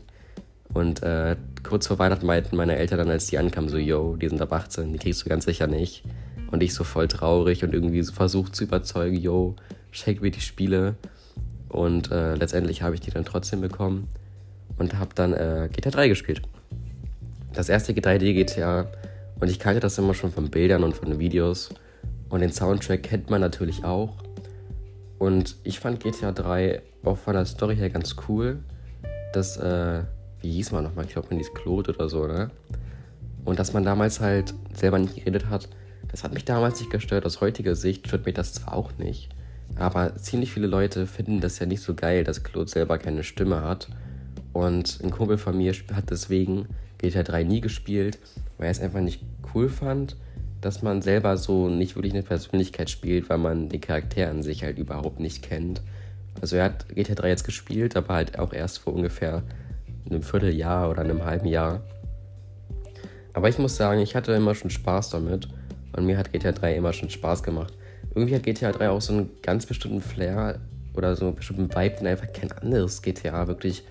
Und 0.73 1.03
äh, 1.03 1.35
kurz 1.63 1.87
vor 1.87 1.99
Weihnachten 1.99 2.25
meinten 2.25 2.55
meine 2.55 2.77
Eltern 2.77 2.99
dann, 2.99 3.09
als 3.09 3.27
die 3.27 3.37
ankamen, 3.37 3.69
so, 3.69 3.77
yo, 3.77 4.15
die 4.15 4.29
sind 4.29 4.41
ab 4.41 4.53
18, 4.53 4.93
die 4.93 4.99
kriegst 4.99 5.23
du 5.25 5.29
ganz 5.29 5.45
sicher 5.45 5.67
nicht. 5.67 6.03
Und 6.49 6.63
ich 6.63 6.73
so 6.73 6.83
voll 6.83 7.07
traurig 7.07 7.63
und 7.63 7.73
irgendwie 7.73 8.01
so 8.01 8.13
versucht 8.13 8.55
zu 8.55 8.63
überzeugen, 8.63 9.17
yo, 9.17 9.55
mir 10.21 10.31
die 10.31 10.41
Spiele. 10.41 10.95
Und 11.69 12.11
äh, 12.11 12.35
letztendlich 12.35 12.81
habe 12.81 12.95
ich 12.95 13.01
die 13.01 13.11
dann 13.11 13.25
trotzdem 13.25 13.61
bekommen 13.61 14.09
und 14.77 14.97
habe 14.97 15.11
dann 15.15 15.33
äh, 15.33 15.69
GTA 15.71 15.91
3 15.91 16.07
gespielt. 16.09 16.41
Das 17.53 17.69
erste 17.69 17.93
3D 17.93 18.33
GTA. 18.33 18.87
Und 19.39 19.49
ich 19.49 19.59
kannte 19.59 19.79
das 19.79 19.97
immer 19.97 20.13
schon 20.13 20.31
von 20.31 20.49
Bildern 20.49 20.83
und 20.83 20.95
von 20.95 21.19
Videos. 21.19 21.69
Und 22.29 22.41
den 22.41 22.51
Soundtrack 22.51 23.03
kennt 23.03 23.29
man 23.29 23.41
natürlich 23.41 23.83
auch. 23.83 24.17
Und 25.17 25.55
ich 25.63 25.79
fand 25.79 26.01
GTA 26.01 26.31
3 26.31 26.81
auch 27.03 27.17
von 27.17 27.33
der 27.33 27.45
Story 27.45 27.75
her 27.75 27.89
ganz 27.89 28.15
cool. 28.27 28.59
Das, 29.33 29.57
äh, 29.57 30.03
wie 30.41 30.51
hieß 30.51 30.71
man 30.71 30.83
nochmal? 30.83 31.05
Ich 31.05 31.11
glaube, 31.11 31.27
man 31.29 31.37
hieß 31.37 31.53
Claude 31.53 31.93
oder 31.93 32.09
so, 32.09 32.27
ne? 32.27 32.51
Und 33.45 33.59
dass 33.59 33.73
man 33.73 33.83
damals 33.83 34.19
halt 34.19 34.53
selber 34.73 34.99
nicht 34.99 35.15
geredet 35.15 35.49
hat, 35.49 35.67
das 36.09 36.23
hat 36.23 36.33
mich 36.33 36.45
damals 36.45 36.79
nicht 36.79 36.91
gestört. 36.91 37.25
Aus 37.25 37.41
heutiger 37.41 37.75
Sicht 37.75 38.07
stört 38.07 38.25
mich 38.25 38.35
das 38.35 38.53
zwar 38.53 38.73
auch 38.73 38.91
nicht. 38.97 39.29
Aber 39.75 40.15
ziemlich 40.15 40.51
viele 40.51 40.67
Leute 40.67 41.07
finden 41.07 41.41
das 41.41 41.59
ja 41.59 41.65
nicht 41.65 41.81
so 41.81 41.93
geil, 41.93 42.23
dass 42.23 42.43
Claude 42.43 42.69
selber 42.69 42.97
keine 42.97 43.23
Stimme 43.23 43.61
hat. 43.61 43.87
Und 44.53 44.99
ein 45.03 45.11
Kumpel 45.11 45.37
von 45.37 45.57
mir 45.57 45.73
hat 45.93 46.09
deswegen 46.09 46.67
GTA 46.97 47.23
3 47.23 47.43
nie 47.43 47.61
gespielt, 47.61 48.19
weil 48.57 48.67
er 48.67 48.71
es 48.71 48.81
einfach 48.81 48.99
nicht 48.99 49.23
cool 49.53 49.69
fand, 49.69 50.17
dass 50.59 50.81
man 50.81 51.01
selber 51.01 51.37
so 51.37 51.67
nicht 51.69 51.95
wirklich 51.95 52.13
eine 52.13 52.23
Persönlichkeit 52.23 52.89
spielt, 52.89 53.29
weil 53.29 53.37
man 53.37 53.69
den 53.69 53.81
Charakter 53.81 54.29
an 54.29 54.43
sich 54.43 54.63
halt 54.63 54.77
überhaupt 54.77 55.19
nicht 55.19 55.41
kennt. 55.41 55.81
Also 56.41 56.57
er 56.57 56.65
hat 56.65 56.89
GTA 56.89 57.15
3 57.15 57.29
jetzt 57.29 57.43
gespielt, 57.43 57.95
aber 57.95 58.13
halt 58.13 58.37
auch 58.37 58.53
erst 58.53 58.79
vor 58.79 58.93
ungefähr 58.93 59.43
einem 60.09 60.21
Vierteljahr 60.21 60.89
oder 60.89 61.01
einem 61.01 61.23
halben 61.23 61.47
Jahr. 61.47 61.81
Aber 63.33 63.49
ich 63.49 63.57
muss 63.57 63.77
sagen, 63.77 64.01
ich 64.01 64.15
hatte 64.15 64.33
immer 64.33 64.53
schon 64.53 64.69
Spaß 64.69 65.09
damit 65.09 65.47
und 65.93 66.05
mir 66.05 66.17
hat 66.17 66.33
GTA 66.33 66.51
3 66.51 66.75
immer 66.75 66.93
schon 66.93 67.09
Spaß 67.09 67.43
gemacht 67.43 67.73
irgendwie 68.13 68.35
hat 68.35 68.43
GTA 68.43 68.71
3 68.71 68.89
auch 68.89 69.01
so 69.01 69.13
einen 69.13 69.29
ganz 69.41 69.65
bestimmten 69.65 70.01
Flair 70.01 70.59
oder 70.93 71.15
so 71.15 71.27
einen 71.27 71.35
bestimmten 71.35 71.73
Vibe, 71.73 71.97
den 71.97 72.07
einfach 72.07 72.31
kein 72.33 72.51
anderes 72.51 73.01
GTA 73.01 73.47
wirklich 73.47 73.83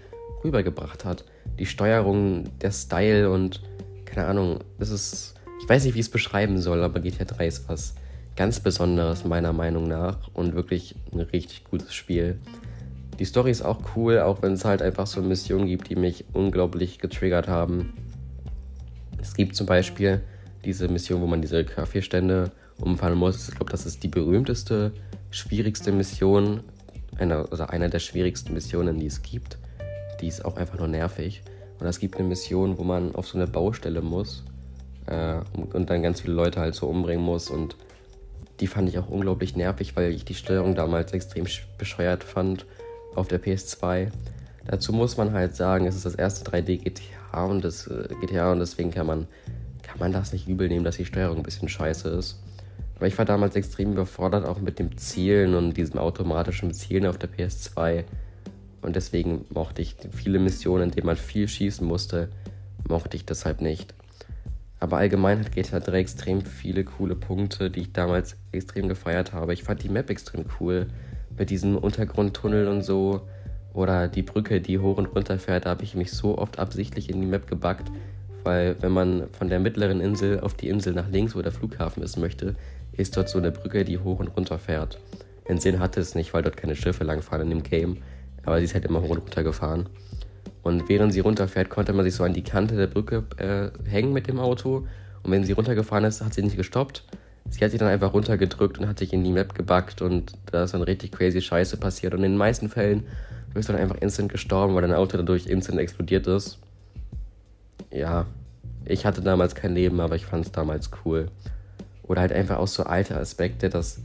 rübergebracht 0.45 1.05
hat. 1.05 1.25
Die 1.59 1.67
Steuerung, 1.67 2.45
der 2.61 2.71
Style 2.71 3.31
und 3.31 3.63
keine 4.05 4.27
Ahnung, 4.27 4.61
es 4.79 4.91
ist, 4.91 5.35
ich 5.63 5.69
weiß 5.69 5.85
nicht, 5.85 5.95
wie 5.95 6.01
ich 6.01 6.07
es 6.07 6.11
beschreiben 6.11 6.59
soll, 6.61 6.83
aber 6.83 7.01
GTA 7.01 7.25
3 7.25 7.47
ist 7.47 7.69
was 7.69 7.95
ganz 8.37 8.61
Besonderes 8.61 9.25
meiner 9.25 9.53
Meinung 9.53 9.89
nach 9.89 10.29
und 10.35 10.55
wirklich 10.55 10.95
ein 11.13 11.21
richtig 11.21 11.65
gutes 11.65 11.95
Spiel. 11.95 12.39
Die 13.19 13.25
Story 13.25 13.51
ist 13.51 13.63
auch 13.63 13.81
cool, 13.97 14.21
auch 14.21 14.43
wenn 14.43 14.55
es 14.55 14.65
halt 14.65 14.81
einfach 14.81 15.07
so 15.07 15.21
Missionen 15.21 15.67
gibt, 15.67 15.91
die 15.91 15.97
mich 15.97 16.25
unglaublich 16.33 16.99
getriggert 16.99 17.49
haben. 17.49 17.93
Es 19.21 19.35
gibt 19.35 19.57
zum 19.57 19.67
Beispiel 19.67 20.23
diese 20.65 20.89
Mission, 20.89 21.21
wo 21.21 21.27
man 21.27 21.43
diese 21.43 21.65
Kaffeestände 21.65 22.51
umfahren 22.83 23.19
muss. 23.19 23.49
Ich 23.49 23.55
glaube, 23.55 23.71
das 23.71 23.87
ist 23.87 24.03
die 24.03 24.09
berühmteste, 24.09 24.93
schwierigste 25.31 25.93
Mission, 25.93 26.61
eine, 27.19 27.47
also 27.51 27.65
eine 27.65 27.91
der 27.91 27.99
schwierigsten 27.99 28.55
Missionen, 28.55 28.99
die 28.99 29.07
es 29.07 29.23
gibt. 29.23 29.59
Die 30.21 30.29
ist 30.29 30.45
auch 30.45 30.57
einfach 30.57 30.79
nur 30.79 30.89
nervig. 30.89 31.43
Und 31.79 31.87
es 31.87 31.99
gibt 31.99 32.17
eine 32.17 32.29
Mission, 32.29 32.79
wo 32.79 32.85
man 32.85 33.15
auf 33.15 33.27
so 33.27 33.39
eine 33.39 33.47
Baustelle 33.47 34.03
muss 34.03 34.45
äh, 35.07 35.41
und, 35.57 35.75
und 35.75 35.91
dann 35.91 36.03
ganz 36.03 36.21
viele 36.21 36.35
Leute 36.35 36.61
halt 36.61 36.75
so 36.75 36.87
umbringen 36.87 37.25
muss. 37.25 37.51
Und 37.51 37.77
die 38.61 38.67
fand 38.67 38.89
ich 38.89 38.99
auch 38.99 39.09
unglaublich 39.09 39.57
nervig, 39.57 39.97
weil 39.97 40.13
ich 40.13 40.25
die 40.25 40.35
Steuerung 40.35 40.75
damals 40.75 41.13
extrem 41.13 41.47
bescheuert 41.79 42.25
fand 42.25 42.67
auf 43.15 43.29
der 43.29 43.43
PS2. 43.43 44.11
Dazu 44.67 44.93
muss 44.93 45.17
man 45.17 45.33
halt 45.33 45.57
sagen, 45.57 45.87
es 45.87 45.97
ist 45.97 46.05
das 46.05 46.15
erste 46.15 46.49
3D 46.51 46.83
GTA 46.83 47.45
und 47.45 47.65
das 47.65 47.87
äh, 47.87 48.09
GTA 48.21 48.53
und 48.53 48.61
deswegen 48.61 48.91
kann 48.91 49.07
man, 49.07 49.27
kann 49.83 49.99
man 49.99 50.13
das 50.13 50.33
nicht 50.33 50.49
übel 50.49 50.69
nehmen, 50.69 50.85
dass 50.85 50.97
die 50.97 51.07
Steuerung 51.07 51.39
ein 51.39 51.43
bisschen 51.43 51.69
scheiße 51.69 52.09
ist. 52.11 52.39
Aber 53.01 53.07
ich 53.07 53.17
war 53.17 53.25
damals 53.25 53.57
extrem 53.57 53.93
überfordert, 53.93 54.45
auch 54.45 54.61
mit 54.61 54.79
dem 54.79 54.99
Zielen 54.99 55.55
und 55.55 55.75
diesem 55.75 55.99
automatischen 55.99 56.75
Zielen 56.75 57.07
auf 57.07 57.17
der 57.17 57.31
PS2. 57.31 58.05
Und 58.83 58.95
deswegen 58.95 59.47
mochte 59.49 59.81
ich 59.81 59.97
viele 60.11 60.39
Missionen, 60.39 60.85
in 60.85 60.91
denen 60.91 61.07
man 61.07 61.17
viel 61.17 61.49
schießen 61.49 61.87
musste, 61.87 62.29
mochte 62.87 63.17
ich 63.17 63.25
deshalb 63.25 63.63
nicht. 63.63 63.95
Aber 64.81 64.99
allgemein 64.99 65.41
hat 65.41 65.53
GTA 65.53 65.81
3 65.81 65.99
extrem 65.99 66.43
viele 66.43 66.85
coole 66.85 67.17
Punkte, 67.17 67.71
die 67.71 67.81
ich 67.81 67.93
damals 67.95 68.37
extrem 68.53 68.87
gefeiert 68.87 69.33
habe. 69.33 69.55
Ich 69.55 69.63
fand 69.63 69.83
die 69.83 69.89
Map 69.89 70.11
extrem 70.11 70.45
cool. 70.61 70.87
Mit 71.39 71.49
diesem 71.49 71.79
Untergrundtunnel 71.79 72.69
und 72.69 72.83
so. 72.83 73.23
Oder 73.73 74.09
die 74.09 74.23
Brücke, 74.23 74.61
die 74.61 74.79
hoch 74.79 74.99
und 74.99 75.07
runter 75.07 75.39
fährt, 75.39 75.65
da 75.65 75.71
habe 75.71 75.85
ich 75.85 75.95
mich 75.95 76.13
so 76.13 76.37
oft 76.37 76.59
absichtlich 76.59 77.09
in 77.09 77.23
die 77.23 77.27
Map 77.27 77.47
gebackt. 77.47 77.91
Weil 78.45 78.77
wenn 78.83 78.93
man 78.93 79.29
von 79.33 79.49
der 79.49 79.59
mittleren 79.59 80.03
Insel 80.03 80.41
auf 80.41 80.53
die 80.53 80.69
Insel 80.69 80.93
nach 80.93 81.09
links, 81.09 81.35
wo 81.35 81.41
der 81.41 81.53
Flughafen 81.53 82.03
ist, 82.03 82.19
möchte, 82.19 82.57
ist 83.01 83.17
dort 83.17 83.29
so 83.29 83.39
eine 83.39 83.51
Brücke, 83.51 83.85
die 83.85 83.99
hoch 83.99 84.19
und 84.19 84.29
runter 84.29 84.59
fährt. 84.59 84.99
Den 85.49 85.59
Sinn 85.59 85.81
hatte 85.81 86.01
es 86.01 86.15
nicht, 86.15 86.33
weil 86.33 86.43
dort 86.43 86.57
keine 86.57 86.77
Schiffe 86.77 87.05
langfahren 87.05 87.43
in 87.43 87.51
dem 87.51 87.63
Game, 87.63 87.99
aber 88.45 88.59
sie 88.59 88.65
ist 88.65 88.75
halt 88.75 88.85
immer 88.85 89.03
hoch 89.03 89.11
und 89.11 89.19
runter 89.19 89.43
gefahren. 89.43 89.89
Und 90.63 90.89
während 90.89 91.13
sie 91.13 91.21
runterfährt, 91.21 91.71
konnte 91.71 91.93
man 91.93 92.05
sich 92.05 92.15
so 92.15 92.25
an 92.25 92.35
die 92.35 92.45
Kante 92.45 92.77
der 92.77 92.87
Brücke 92.87 93.25
äh, 93.39 93.71
hängen 93.89 94.13
mit 94.13 94.29
dem 94.29 94.39
Auto. 94.39 94.87
Und 95.23 95.33
wenn 95.33 95.45
sie 95.45 95.53
runtergefahren 95.53 96.05
ist, 96.05 96.23
hat 96.23 96.35
sie 96.35 96.43
nicht 96.43 96.57
gestoppt. 96.57 97.05
Sie 97.49 97.65
hat 97.65 97.71
sich 97.71 97.81
dann 97.81 97.89
einfach 97.89 98.13
runtergedrückt 98.13 98.79
und 98.79 98.87
hat 98.87 98.99
sich 98.99 99.13
in 99.13 99.25
die 99.25 99.33
Map 99.33 99.55
gebackt 99.55 100.03
und 100.03 100.33
da 100.53 100.65
ist 100.65 100.75
dann 100.75 100.83
richtig 100.83 101.13
crazy 101.13 101.41
Scheiße 101.41 101.79
passiert. 101.79 102.15
Und 102.15 102.21
in 102.23 102.33
den 102.33 102.39
meisten 102.39 102.69
Fällen 102.69 103.05
bist 103.53 103.69
du 103.69 103.73
dann 103.73 103.83
einfach 103.83 104.01
instant 104.01 104.31
gestorben, 104.31 104.75
weil 104.75 104.83
dein 104.83 104.93
Auto 104.93 105.17
dadurch 105.17 105.47
instant 105.47 105.79
explodiert 105.81 106.27
ist. 106.27 106.59
Ja, 107.91 108.27
ich 108.85 109.05
hatte 109.05 109.23
damals 109.23 109.55
kein 109.55 109.75
Leben, 109.75 110.01
aber 110.01 110.15
ich 110.15 110.27
fand 110.27 110.47
es 110.47 110.53
damals 110.53 110.91
cool. 111.05 111.29
Oder 112.11 112.23
halt 112.23 112.33
einfach 112.33 112.59
auch 112.59 112.67
so 112.67 112.83
alte 112.83 113.17
Aspekte, 113.17 113.69
dass 113.71 114.01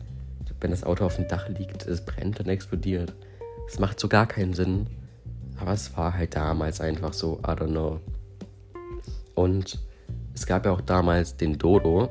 wenn 0.61 0.69
das 0.69 0.83
Auto 0.83 1.03
auf 1.05 1.15
dem 1.15 1.27
Dach 1.27 1.49
liegt, 1.49 1.87
es 1.87 2.05
brennt 2.05 2.39
und 2.39 2.47
explodiert. 2.47 3.15
Es 3.67 3.79
macht 3.79 3.99
so 3.99 4.07
gar 4.07 4.27
keinen 4.27 4.53
Sinn. 4.53 4.85
Aber 5.57 5.73
es 5.73 5.97
war 5.97 6.13
halt 6.13 6.35
damals 6.35 6.81
einfach 6.81 7.13
so, 7.13 7.39
I 7.39 7.53
don't 7.53 7.69
know. 7.69 7.99
Und 9.33 9.79
es 10.35 10.45
gab 10.45 10.67
ja 10.67 10.71
auch 10.71 10.81
damals 10.81 11.35
den 11.35 11.57
Dodo. 11.57 12.09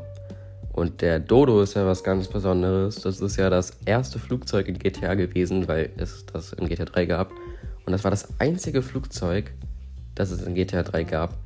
Und 0.73 1.01
der 1.01 1.21
Dodo 1.21 1.63
ist 1.63 1.75
ja 1.75 1.87
was 1.87 2.03
ganz 2.03 2.27
Besonderes. 2.27 2.97
Das 2.97 3.21
ist 3.21 3.37
ja 3.37 3.49
das 3.49 3.79
erste 3.85 4.19
Flugzeug 4.19 4.67
in 4.67 4.81
GTA 4.81 5.15
gewesen, 5.15 5.69
weil 5.69 5.93
es 5.97 6.27
das 6.27 6.55
in 6.55 6.69
GTA 6.69 6.87
3 6.87 7.07
gab. 7.07 7.31
Und 7.87 7.93
das 7.93 8.03
war 8.03 8.11
das 8.11 8.41
einzige 8.41 8.83
Flugzeug, 8.83 9.53
das 10.17 10.33
es 10.33 10.43
in 10.43 10.57
GTA 10.57 10.83
3 10.83 11.05
gab. 11.05 11.39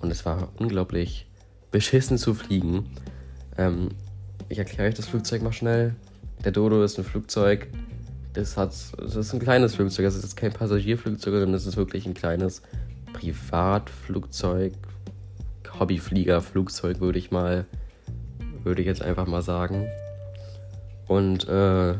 Und 0.00 0.10
es 0.10 0.26
war 0.26 0.50
unglaublich 0.58 1.26
beschissen 1.70 2.18
zu 2.18 2.34
fliegen. 2.34 2.90
Ähm, 3.58 3.90
ich 4.48 4.58
erkläre 4.58 4.88
euch 4.88 4.94
das 4.94 5.06
Flugzeug 5.06 5.42
mal 5.42 5.52
schnell. 5.52 5.94
Der 6.44 6.52
Dodo 6.52 6.82
ist 6.82 6.98
ein 6.98 7.04
Flugzeug, 7.04 7.68
das, 8.34 8.56
hat, 8.56 8.70
das 8.98 9.16
ist 9.16 9.32
ein 9.32 9.40
kleines 9.40 9.76
Flugzeug. 9.76 10.04
Das 10.04 10.16
ist 10.16 10.36
kein 10.36 10.52
Passagierflugzeug, 10.52 11.32
sondern 11.32 11.52
das 11.52 11.66
ist 11.66 11.76
wirklich 11.76 12.04
ein 12.06 12.14
kleines 12.14 12.62
Privatflugzeug, 13.12 14.74
Hobbyfliegerflugzeug, 15.78 17.00
würde 17.00 17.18
ich 17.18 17.30
mal, 17.30 17.64
würde 18.62 18.82
ich 18.82 18.86
jetzt 18.86 19.02
einfach 19.02 19.26
mal 19.26 19.42
sagen. 19.42 19.86
Und 21.06 21.48
äh, 21.48 21.94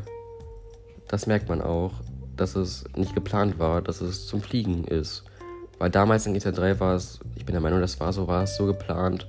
das 1.08 1.26
merkt 1.26 1.48
man 1.48 1.60
auch, 1.62 1.92
dass 2.36 2.56
es 2.56 2.84
nicht 2.96 3.14
geplant 3.14 3.58
war, 3.58 3.80
dass 3.80 4.00
es 4.00 4.26
zum 4.26 4.42
Fliegen 4.42 4.84
ist. 4.84 5.24
Weil 5.78 5.90
damals 5.90 6.26
in 6.26 6.34
GTA 6.34 6.52
3 6.52 6.80
war 6.80 6.94
es, 6.94 7.20
ich 7.36 7.44
bin 7.44 7.52
der 7.52 7.60
Meinung, 7.60 7.80
das 7.80 8.00
war 8.00 8.12
so, 8.12 8.26
war 8.26 8.44
es 8.44 8.56
so 8.56 8.66
geplant, 8.66 9.28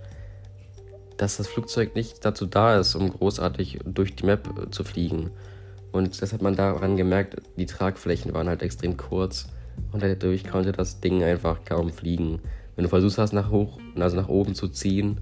dass 1.17 1.37
das 1.37 1.47
Flugzeug 1.47 1.95
nicht 1.95 2.25
dazu 2.25 2.45
da 2.45 2.79
ist, 2.79 2.95
um 2.95 3.09
großartig 3.11 3.79
durch 3.85 4.15
die 4.15 4.25
Map 4.25 4.49
äh, 4.57 4.69
zu 4.69 4.83
fliegen. 4.83 5.31
Und 5.91 6.21
das 6.21 6.33
hat 6.33 6.41
man 6.41 6.55
daran 6.55 6.97
gemerkt, 6.97 7.37
die 7.57 7.65
Tragflächen 7.65 8.33
waren 8.33 8.49
halt 8.49 8.61
extrem 8.61 8.97
kurz 8.97 9.47
und 9.91 10.03
dadurch 10.03 10.45
konnte 10.45 10.71
das 10.71 10.99
Ding 10.99 11.23
einfach 11.23 11.63
kaum 11.63 11.91
fliegen. 11.91 12.41
Wenn 12.75 12.83
du 12.83 12.89
versuchst 12.89 13.17
hast, 13.17 13.31
nach 13.31 13.49
hoch, 13.49 13.79
also 13.97 14.17
nach 14.17 14.27
oben 14.27 14.55
zu 14.55 14.67
ziehen, 14.67 15.19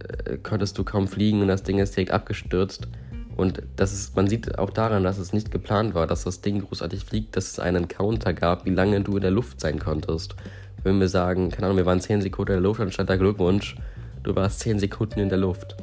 äh, 0.00 0.36
konntest 0.36 0.76
du 0.76 0.84
kaum 0.84 1.08
fliegen 1.08 1.40
und 1.40 1.48
das 1.48 1.62
Ding 1.62 1.78
ist 1.78 1.96
direkt 1.96 2.10
abgestürzt. 2.10 2.88
Und 3.36 3.62
das 3.76 3.92
ist, 3.92 4.16
man 4.16 4.28
sieht 4.28 4.58
auch 4.58 4.70
daran, 4.70 5.04
dass 5.04 5.18
es 5.18 5.32
nicht 5.32 5.50
geplant 5.50 5.94
war, 5.94 6.06
dass 6.06 6.24
das 6.24 6.40
Ding 6.40 6.60
großartig 6.60 7.04
fliegt, 7.04 7.36
dass 7.36 7.52
es 7.52 7.58
einen 7.58 7.86
Counter 7.86 8.32
gab, 8.32 8.64
wie 8.64 8.70
lange 8.70 9.00
du 9.02 9.16
in 9.16 9.22
der 9.22 9.30
Luft 9.30 9.60
sein 9.60 9.78
konntest. 9.78 10.36
Wenn 10.82 11.00
wir 11.00 11.08
sagen, 11.08 11.50
keine 11.50 11.66
Ahnung, 11.66 11.78
wir 11.78 11.86
waren 11.86 12.00
10 12.00 12.22
Sekunden 12.22 12.52
in 12.52 12.56
der 12.56 12.62
Luft, 12.62 12.80
dann 12.80 12.92
stand 12.92 13.10
da 13.10 13.16
Glückwunsch, 13.16 13.76
du 14.26 14.34
warst 14.34 14.60
10 14.60 14.78
Sekunden 14.78 15.20
in 15.20 15.28
der 15.28 15.38
Luft. 15.38 15.76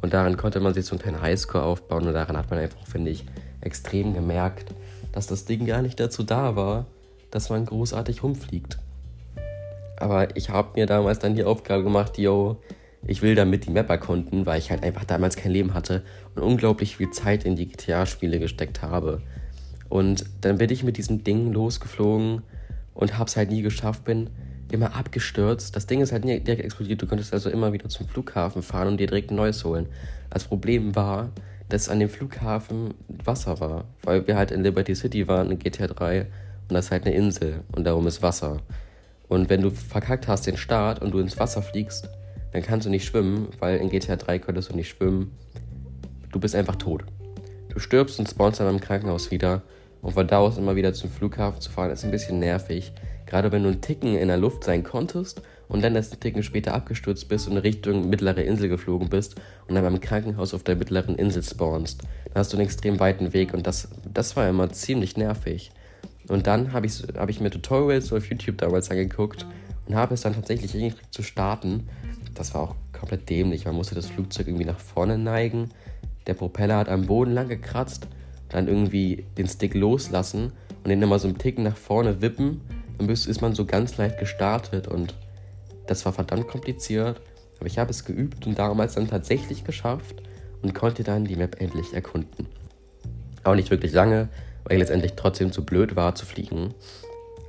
Und 0.00 0.12
daran 0.12 0.36
konnte 0.36 0.60
man 0.60 0.74
sich 0.74 0.86
so 0.86 0.92
einen 0.92 1.02
kleinen 1.02 1.20
Highscore 1.22 1.64
aufbauen 1.64 2.06
und 2.06 2.14
daran 2.14 2.36
hat 2.36 2.50
man 2.50 2.58
einfach, 2.58 2.86
finde 2.86 3.10
ich, 3.10 3.24
extrem 3.60 4.14
gemerkt, 4.14 4.74
dass 5.12 5.26
das 5.26 5.44
Ding 5.44 5.66
gar 5.66 5.82
nicht 5.82 6.00
dazu 6.00 6.22
da 6.22 6.56
war, 6.56 6.86
dass 7.30 7.50
man 7.50 7.64
großartig 7.64 8.22
rumfliegt. 8.22 8.78
Aber 9.96 10.36
ich 10.36 10.50
habe 10.50 10.70
mir 10.74 10.86
damals 10.86 11.20
dann 11.20 11.36
die 11.36 11.44
Aufgabe 11.44 11.84
gemacht, 11.84 12.18
yo, 12.18 12.56
ich 13.06 13.22
will 13.22 13.34
damit 13.34 13.66
die 13.66 13.70
Map 13.70 13.88
erkunden, 13.90 14.46
weil 14.46 14.58
ich 14.58 14.70
halt 14.70 14.82
einfach 14.82 15.04
damals 15.04 15.36
kein 15.36 15.52
Leben 15.52 15.74
hatte 15.74 16.02
und 16.34 16.42
unglaublich 16.42 16.96
viel 16.96 17.10
Zeit 17.10 17.44
in 17.44 17.54
die 17.54 17.68
GTA-Spiele 17.68 18.38
gesteckt 18.38 18.82
habe. 18.82 19.22
Und 19.88 20.24
dann 20.40 20.58
bin 20.58 20.70
ich 20.70 20.82
mit 20.82 20.96
diesem 20.96 21.22
Ding 21.22 21.52
losgeflogen 21.52 22.42
und 22.94 23.18
hab's 23.18 23.36
halt 23.36 23.50
nie 23.50 23.62
geschafft, 23.62 24.04
bin 24.04 24.30
immer 24.70 24.94
abgestürzt. 24.94 25.74
Das 25.76 25.86
Ding 25.86 26.00
ist 26.00 26.12
halt 26.12 26.24
nie 26.24 26.40
direkt 26.40 26.64
explodiert. 26.64 27.00
Du 27.02 27.06
könntest 27.06 27.32
also 27.32 27.50
immer 27.50 27.72
wieder 27.72 27.88
zum 27.88 28.08
Flughafen 28.08 28.62
fahren 28.62 28.88
und 28.88 28.96
dir 28.98 29.06
direkt 29.06 29.30
ein 29.30 29.36
neues 29.36 29.64
holen. 29.64 29.86
Das 30.30 30.44
Problem 30.44 30.96
war, 30.96 31.30
dass 31.68 31.88
an 31.88 32.00
dem 32.00 32.08
Flughafen 32.08 32.94
Wasser 33.08 33.60
war, 33.60 33.84
weil 34.02 34.26
wir 34.26 34.36
halt 34.36 34.50
in 34.50 34.62
Liberty 34.62 34.94
City 34.94 35.28
waren, 35.28 35.50
in 35.50 35.58
GTA 35.58 35.86
3 35.86 36.20
und 36.20 36.74
das 36.74 36.86
ist 36.86 36.90
halt 36.90 37.06
eine 37.06 37.14
Insel 37.14 37.60
und 37.72 37.84
darum 37.84 38.06
ist 38.06 38.22
Wasser. 38.22 38.58
Und 39.28 39.48
wenn 39.48 39.62
du 39.62 39.70
verkackt 39.70 40.28
hast 40.28 40.46
den 40.46 40.56
Start 40.56 41.00
und 41.00 41.12
du 41.12 41.18
ins 41.18 41.38
Wasser 41.38 41.62
fliegst, 41.62 42.08
dann 42.52 42.62
kannst 42.62 42.86
du 42.86 42.90
nicht 42.90 43.04
schwimmen, 43.04 43.48
weil 43.58 43.78
in 43.78 43.88
GTA 43.88 44.16
3 44.16 44.38
könntest 44.38 44.70
du 44.70 44.76
nicht 44.76 44.88
schwimmen. 44.88 45.32
Du 46.30 46.38
bist 46.38 46.54
einfach 46.54 46.76
tot. 46.76 47.04
Du 47.68 47.78
stirbst 47.80 48.18
und 48.18 48.28
spawnst 48.28 48.60
dann 48.60 48.72
im 48.72 48.80
Krankenhaus 48.80 49.30
wieder 49.30 49.62
und 50.02 50.12
von 50.12 50.26
da 50.26 50.38
aus 50.38 50.58
immer 50.58 50.76
wieder 50.76 50.92
zum 50.92 51.10
Flughafen 51.10 51.60
zu 51.60 51.70
fahren, 51.70 51.90
ist 51.90 52.04
ein 52.04 52.10
bisschen 52.10 52.38
nervig. 52.38 52.92
Gerade 53.26 53.52
wenn 53.52 53.62
du 53.62 53.70
einen 53.70 53.80
Ticken 53.80 54.16
in 54.16 54.28
der 54.28 54.36
Luft 54.36 54.64
sein 54.64 54.82
konntest 54.84 55.42
und 55.68 55.82
dann 55.82 55.94
erst 55.94 56.12
einen 56.12 56.20
Ticken 56.20 56.42
später 56.42 56.74
abgestürzt 56.74 57.28
bist 57.28 57.48
und 57.48 57.54
in 57.54 57.58
Richtung 57.58 58.08
mittlere 58.08 58.42
Insel 58.42 58.68
geflogen 58.68 59.08
bist 59.08 59.36
und 59.66 59.74
dann 59.74 59.84
beim 59.84 60.00
Krankenhaus 60.00 60.54
auf 60.54 60.62
der 60.62 60.76
mittleren 60.76 61.16
Insel 61.16 61.42
spawnst, 61.42 62.02
dann 62.02 62.34
hast 62.34 62.52
du 62.52 62.56
einen 62.56 62.66
extrem 62.66 63.00
weiten 63.00 63.32
Weg 63.32 63.54
und 63.54 63.66
das, 63.66 63.88
das 64.12 64.36
war 64.36 64.48
immer 64.48 64.70
ziemlich 64.70 65.16
nervig. 65.16 65.70
Und 66.28 66.46
dann 66.46 66.72
habe 66.72 66.86
ich, 66.86 67.02
hab 67.16 67.28
ich 67.28 67.40
mir 67.40 67.50
Tutorials 67.50 68.12
auf 68.12 68.28
YouTube 68.28 68.58
damals 68.58 68.90
angeguckt 68.90 69.46
und 69.86 69.94
habe 69.94 70.14
es 70.14 70.22
dann 70.22 70.34
tatsächlich 70.34 70.72
hingekriegt 70.72 71.12
zu 71.12 71.22
starten. 71.22 71.88
Das 72.34 72.54
war 72.54 72.62
auch 72.62 72.74
komplett 72.92 73.28
dämlich. 73.28 73.66
Man 73.66 73.74
musste 73.74 73.94
das 73.94 74.06
Flugzeug 74.06 74.48
irgendwie 74.48 74.64
nach 74.64 74.80
vorne 74.80 75.18
neigen. 75.18 75.70
Der 76.26 76.34
Propeller 76.34 76.78
hat 76.78 76.88
am 76.88 77.06
Boden 77.06 77.32
lang 77.32 77.48
gekratzt 77.48 78.08
dann 78.54 78.68
irgendwie 78.68 79.24
den 79.36 79.48
Stick 79.48 79.74
loslassen 79.74 80.52
und 80.82 80.88
den 80.88 81.02
immer 81.02 81.18
so 81.18 81.28
einen 81.28 81.38
Ticken 81.38 81.64
nach 81.64 81.76
vorne 81.76 82.22
wippen, 82.22 82.60
ist 82.98 83.40
man 83.42 83.54
so 83.54 83.64
ganz 83.64 83.96
leicht 83.96 84.18
gestartet 84.18 84.88
und 84.88 85.14
das 85.86 86.04
war 86.04 86.12
verdammt 86.12 86.48
kompliziert, 86.48 87.20
aber 87.58 87.66
ich 87.66 87.78
habe 87.78 87.90
es 87.90 88.04
geübt 88.04 88.46
und 88.46 88.58
damals 88.58 88.94
dann 88.94 89.08
tatsächlich 89.08 89.64
geschafft 89.64 90.22
und 90.62 90.74
konnte 90.74 91.04
dann 91.04 91.24
die 91.24 91.36
Map 91.36 91.60
endlich 91.60 91.92
erkunden. 91.92 92.46
Auch 93.42 93.54
nicht 93.54 93.70
wirklich 93.70 93.92
lange, 93.92 94.28
weil 94.64 94.76
ich 94.76 94.80
letztendlich 94.80 95.12
trotzdem 95.14 95.52
zu 95.52 95.64
blöd 95.64 95.96
war 95.96 96.14
zu 96.14 96.24
fliegen. 96.24 96.74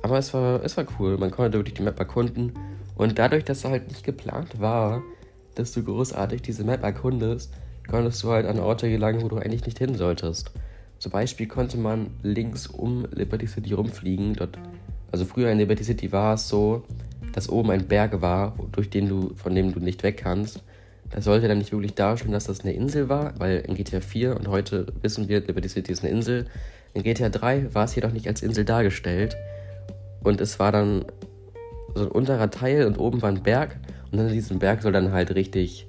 Aber 0.02 0.18
es 0.18 0.34
war, 0.34 0.62
es 0.62 0.76
war 0.76 0.86
cool, 0.98 1.16
man 1.16 1.30
konnte 1.30 1.58
wirklich 1.58 1.74
die 1.74 1.82
Map 1.82 1.98
erkunden 1.98 2.52
und 2.96 3.18
dadurch, 3.18 3.44
dass 3.44 3.58
es 3.58 3.64
halt 3.64 3.88
nicht 3.88 4.04
geplant 4.04 4.60
war, 4.60 5.02
dass 5.54 5.72
du 5.72 5.82
großartig 5.82 6.42
diese 6.42 6.64
Map 6.64 6.82
erkundest, 6.82 7.52
konntest 7.88 8.22
du 8.22 8.30
halt 8.30 8.46
an 8.46 8.60
Orte 8.60 8.90
gelangen, 8.90 9.22
wo 9.22 9.28
du 9.28 9.36
eigentlich 9.36 9.64
nicht 9.64 9.78
hin 9.78 9.94
solltest. 9.94 10.52
Zum 10.98 11.12
Beispiel 11.12 11.46
konnte 11.46 11.76
man 11.76 12.10
links 12.22 12.66
um 12.66 13.06
Liberty 13.12 13.46
City 13.46 13.74
rumfliegen. 13.74 14.34
Dort, 14.34 14.58
also 15.12 15.24
früher 15.24 15.50
in 15.50 15.58
Liberty 15.58 15.84
City 15.84 16.12
war 16.12 16.34
es 16.34 16.48
so, 16.48 16.84
dass 17.32 17.48
oben 17.48 17.70
ein 17.70 17.86
Berg 17.86 18.20
war, 18.20 18.56
durch 18.72 18.90
den 18.90 19.08
du, 19.08 19.34
von 19.36 19.54
dem 19.54 19.72
du 19.72 19.80
nicht 19.80 20.02
weg 20.02 20.18
kannst. 20.18 20.62
Das 21.10 21.24
sollte 21.24 21.48
dann 21.48 21.58
nicht 21.58 21.72
wirklich 21.72 21.94
darstellen, 21.94 22.32
dass 22.32 22.44
das 22.44 22.60
eine 22.60 22.72
Insel 22.72 23.08
war, 23.08 23.34
weil 23.38 23.58
in 23.58 23.74
GTA 23.74 24.00
4 24.00 24.36
und 24.36 24.48
heute 24.48 24.86
wissen 25.02 25.28
wir, 25.28 25.40
Liberty 25.40 25.68
City 25.68 25.92
ist 25.92 26.02
eine 26.02 26.12
Insel. 26.12 26.46
In 26.94 27.02
GTA 27.02 27.28
3 27.28 27.74
war 27.74 27.84
es 27.84 27.94
jedoch 27.94 28.12
nicht 28.12 28.26
als 28.26 28.42
Insel 28.42 28.64
dargestellt. 28.64 29.36
Und 30.22 30.40
es 30.40 30.58
war 30.58 30.72
dann 30.72 31.04
so 31.94 32.04
ein 32.04 32.10
unterer 32.10 32.50
Teil 32.50 32.86
und 32.86 32.98
oben 32.98 33.22
war 33.22 33.30
ein 33.30 33.42
Berg. 33.42 33.76
Und 34.10 34.18
an 34.18 34.32
diesem 34.32 34.58
Berg 34.58 34.82
soll 34.82 34.92
dann 34.92 35.12
halt 35.12 35.34
richtig 35.34 35.86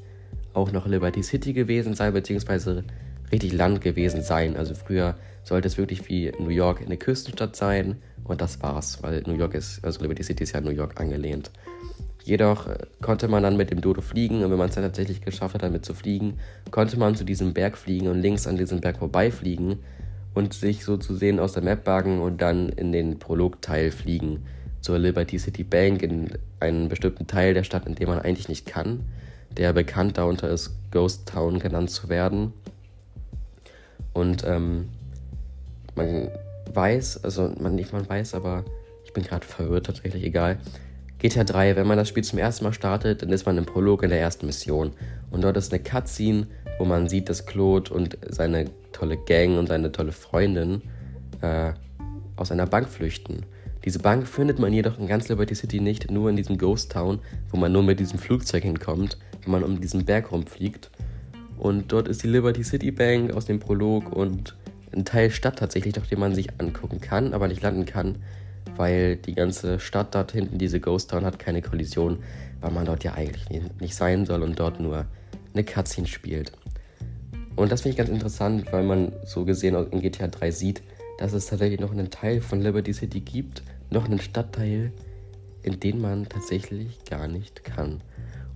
auch 0.53 0.71
noch 0.71 0.85
Liberty 0.85 1.23
City 1.23 1.53
gewesen 1.53 1.93
sein, 1.93 2.13
beziehungsweise 2.13 2.83
richtig 3.31 3.53
Land 3.53 3.81
gewesen 3.81 4.21
sein. 4.21 4.57
Also 4.57 4.75
früher 4.75 5.15
sollte 5.43 5.67
es 5.67 5.77
wirklich 5.77 6.07
wie 6.09 6.31
New 6.39 6.49
York 6.49 6.81
eine 6.81 6.97
Küstenstadt 6.97 7.55
sein 7.55 7.97
und 8.29 8.41
das 8.41 8.61
war's, 8.61 9.01
weil 9.01 9.23
New 9.25 9.33
York 9.33 9.53
ist, 9.53 9.83
also 9.83 10.01
Liberty 10.01 10.23
City 10.23 10.43
ist 10.43 10.53
ja 10.53 10.61
New 10.61 10.71
York 10.71 10.99
angelehnt. 10.99 11.51
Jedoch 12.23 12.67
äh, 12.67 12.77
konnte 13.01 13.27
man 13.27 13.43
dann 13.43 13.55
mit 13.55 13.71
dem 13.71 13.81
Dodo 13.81 14.01
fliegen 14.01 14.43
und 14.43 14.51
wenn 14.51 14.57
man 14.57 14.69
es 14.69 14.75
dann 14.75 14.83
tatsächlich 14.83 15.21
geschafft 15.21 15.55
hat, 15.55 15.63
damit 15.63 15.85
zu 15.85 15.93
fliegen, 15.93 16.39
konnte 16.71 16.99
man 16.99 17.15
zu 17.15 17.23
diesem 17.23 17.53
Berg 17.53 17.77
fliegen 17.77 18.07
und 18.07 18.19
links 18.19 18.47
an 18.47 18.57
diesem 18.57 18.81
Berg 18.81 18.97
vorbeifliegen 18.97 19.79
und 20.33 20.53
sich 20.53 20.83
so 20.83 20.97
zu 20.97 21.15
sehen 21.15 21.39
aus 21.39 21.53
der 21.53 21.63
Map 21.63 21.83
bagen 21.83 22.19
und 22.21 22.41
dann 22.41 22.69
in 22.69 22.91
den 22.91 23.17
Prologteil 23.17 23.91
fliegen 23.91 24.45
zur 24.81 24.99
Liberty 24.99 25.39
City 25.39 25.63
Bank 25.63 26.01
in 26.01 26.29
einen 26.59 26.89
bestimmten 26.89 27.27
Teil 27.27 27.53
der 27.53 27.63
Stadt, 27.63 27.87
in 27.87 27.95
dem 27.95 28.09
man 28.09 28.19
eigentlich 28.19 28.49
nicht 28.49 28.65
kann, 28.65 29.01
der 29.55 29.73
bekannt 29.73 30.17
darunter 30.17 30.49
ist, 30.49 30.71
Ghost 30.91 31.27
Town 31.27 31.59
genannt 31.59 31.89
zu 31.89 32.09
werden. 32.09 32.53
Und 34.13 34.43
ähm, 34.45 34.89
man 35.95 36.29
weiß, 36.75 37.23
also 37.23 37.51
man 37.59 37.75
nicht 37.75 37.93
man 37.93 38.07
weiß, 38.07 38.33
aber 38.33 38.65
ich 39.05 39.13
bin 39.13 39.23
gerade 39.23 39.45
verwirrt, 39.45 39.85
tatsächlich 39.85 40.23
egal. 40.23 40.59
GTA 41.19 41.43
3, 41.43 41.75
wenn 41.75 41.87
man 41.87 41.97
das 41.97 42.09
Spiel 42.09 42.23
zum 42.23 42.37
ersten 42.37 42.63
Mal 42.63 42.73
startet, 42.73 43.23
dann 43.23 43.29
ist 43.29 43.45
man 43.45 43.57
im 43.57 43.65
Prolog 43.65 44.03
in 44.03 44.09
der 44.09 44.19
ersten 44.19 44.45
Mission. 44.45 44.91
Und 45.31 45.43
dort 45.43 45.57
ist 45.57 45.73
eine 45.73 45.81
Cutscene, 45.81 46.45
wo 46.77 46.85
man 46.85 47.09
sieht, 47.09 47.27
dass 47.29 47.47
Claude 47.47 47.91
und 47.91 48.17
seine 48.29 48.65
tolle 48.91 49.17
Gang 49.17 49.57
und 49.57 49.67
seine 49.67 49.91
tolle 49.91 50.11
Freundin 50.11 50.83
äh, 51.41 51.73
aus 52.35 52.51
einer 52.51 52.67
Bank 52.67 52.87
flüchten. 52.87 53.45
Diese 53.83 53.99
Bank 53.99 54.27
findet 54.27 54.59
man 54.59 54.73
jedoch 54.73 54.99
in 54.99 55.07
ganz 55.07 55.29
Liberty 55.29 55.55
City 55.55 55.79
nicht, 55.79 56.11
nur 56.11 56.29
in 56.29 56.35
diesem 56.35 56.57
Ghost 56.57 56.91
Town, 56.91 57.19
wo 57.49 57.57
man 57.57 57.71
nur 57.71 57.83
mit 57.83 57.99
diesem 57.99 58.19
Flugzeug 58.19 58.63
hinkommt, 58.63 59.17
wenn 59.43 59.51
man 59.51 59.63
um 59.63 59.81
diesen 59.81 60.05
Berg 60.05 60.31
rumfliegt. 60.31 60.91
Und 61.57 61.91
dort 61.91 62.07
ist 62.07 62.21
die 62.21 62.27
Liberty 62.27 62.63
City 62.63 62.91
Bank 62.91 63.33
aus 63.33 63.45
dem 63.45 63.59
Prolog 63.59 64.11
und 64.11 64.55
ein 64.93 65.05
Teil 65.05 65.31
Stadt 65.31 65.59
tatsächlich, 65.59 65.93
doch 65.93 66.05
den 66.05 66.19
man 66.19 66.35
sich 66.35 66.49
angucken 66.59 67.01
kann, 67.01 67.33
aber 67.33 67.47
nicht 67.47 67.61
landen 67.61 67.85
kann, 67.85 68.17
weil 68.75 69.17
die 69.17 69.33
ganze 69.33 69.79
Stadt 69.79 70.15
dort 70.15 70.31
hinten, 70.31 70.57
diese 70.57 70.79
Ghost 70.79 71.11
Town, 71.11 71.25
hat 71.25 71.39
keine 71.39 71.61
Kollision, 71.61 72.19
weil 72.61 72.71
man 72.71 72.85
dort 72.85 73.03
ja 73.03 73.13
eigentlich 73.13 73.45
nicht 73.79 73.95
sein 73.95 74.25
soll 74.25 74.43
und 74.43 74.59
dort 74.59 74.79
nur 74.79 75.05
eine 75.53 75.63
Cutscene 75.63 76.07
spielt. 76.07 76.51
Und 77.55 77.71
das 77.71 77.81
finde 77.81 77.93
ich 77.93 77.97
ganz 77.97 78.09
interessant, 78.09 78.71
weil 78.71 78.83
man 78.83 79.13
so 79.25 79.43
gesehen 79.43 79.75
in 79.91 80.01
GTA 80.01 80.27
3 80.27 80.51
sieht, 80.51 80.83
dass 81.17 81.33
es 81.33 81.47
tatsächlich 81.47 81.79
noch 81.79 81.91
einen 81.91 82.11
Teil 82.11 82.41
von 82.41 82.61
Liberty 82.61 82.93
City 82.93 83.19
gibt, 83.19 83.63
noch 83.89 84.05
einen 84.05 84.19
Stadtteil, 84.19 84.91
in 85.63 85.79
den 85.79 85.99
man 85.99 86.29
tatsächlich 86.29 87.03
gar 87.09 87.27
nicht 87.27 87.63
kann. 87.63 88.01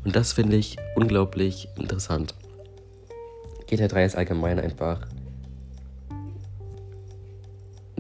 Und 0.03 0.15
das 0.15 0.33
finde 0.33 0.57
ich 0.57 0.77
unglaublich 0.95 1.67
interessant. 1.77 2.35
GTA 3.67 3.87
3 3.87 4.05
ist 4.05 4.15
allgemein 4.15 4.59
einfach 4.59 5.07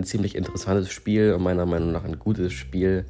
ein 0.01 0.05
ziemlich 0.05 0.35
interessantes 0.35 0.91
Spiel 0.91 1.33
und 1.33 1.43
meiner 1.43 1.65
Meinung 1.65 1.91
nach 1.91 2.03
ein 2.03 2.19
gutes 2.19 2.53
Spiel. 2.53 3.05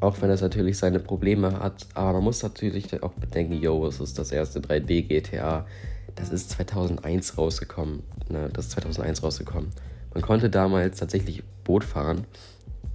Auch 0.00 0.20
wenn 0.20 0.30
es 0.30 0.40
natürlich 0.40 0.78
seine 0.78 1.00
Probleme 1.00 1.60
hat. 1.60 1.86
Aber 1.94 2.14
man 2.14 2.24
muss 2.24 2.42
natürlich 2.42 3.02
auch 3.02 3.12
bedenken, 3.12 3.54
yo, 3.54 3.86
es 3.86 4.00
ist 4.00 4.18
das 4.18 4.32
erste 4.32 4.60
3D 4.60 5.02
GTA. 5.02 5.66
Das 6.14 6.30
ist 6.30 6.50
2001 6.50 7.36
rausgekommen. 7.36 8.02
Ne, 8.28 8.48
das 8.52 8.66
ist 8.66 8.72
2001 8.72 9.22
rausgekommen. 9.22 9.70
Man 10.14 10.22
konnte 10.22 10.50
damals 10.50 10.98
tatsächlich 10.98 11.42
Boot 11.64 11.84
fahren. 11.84 12.26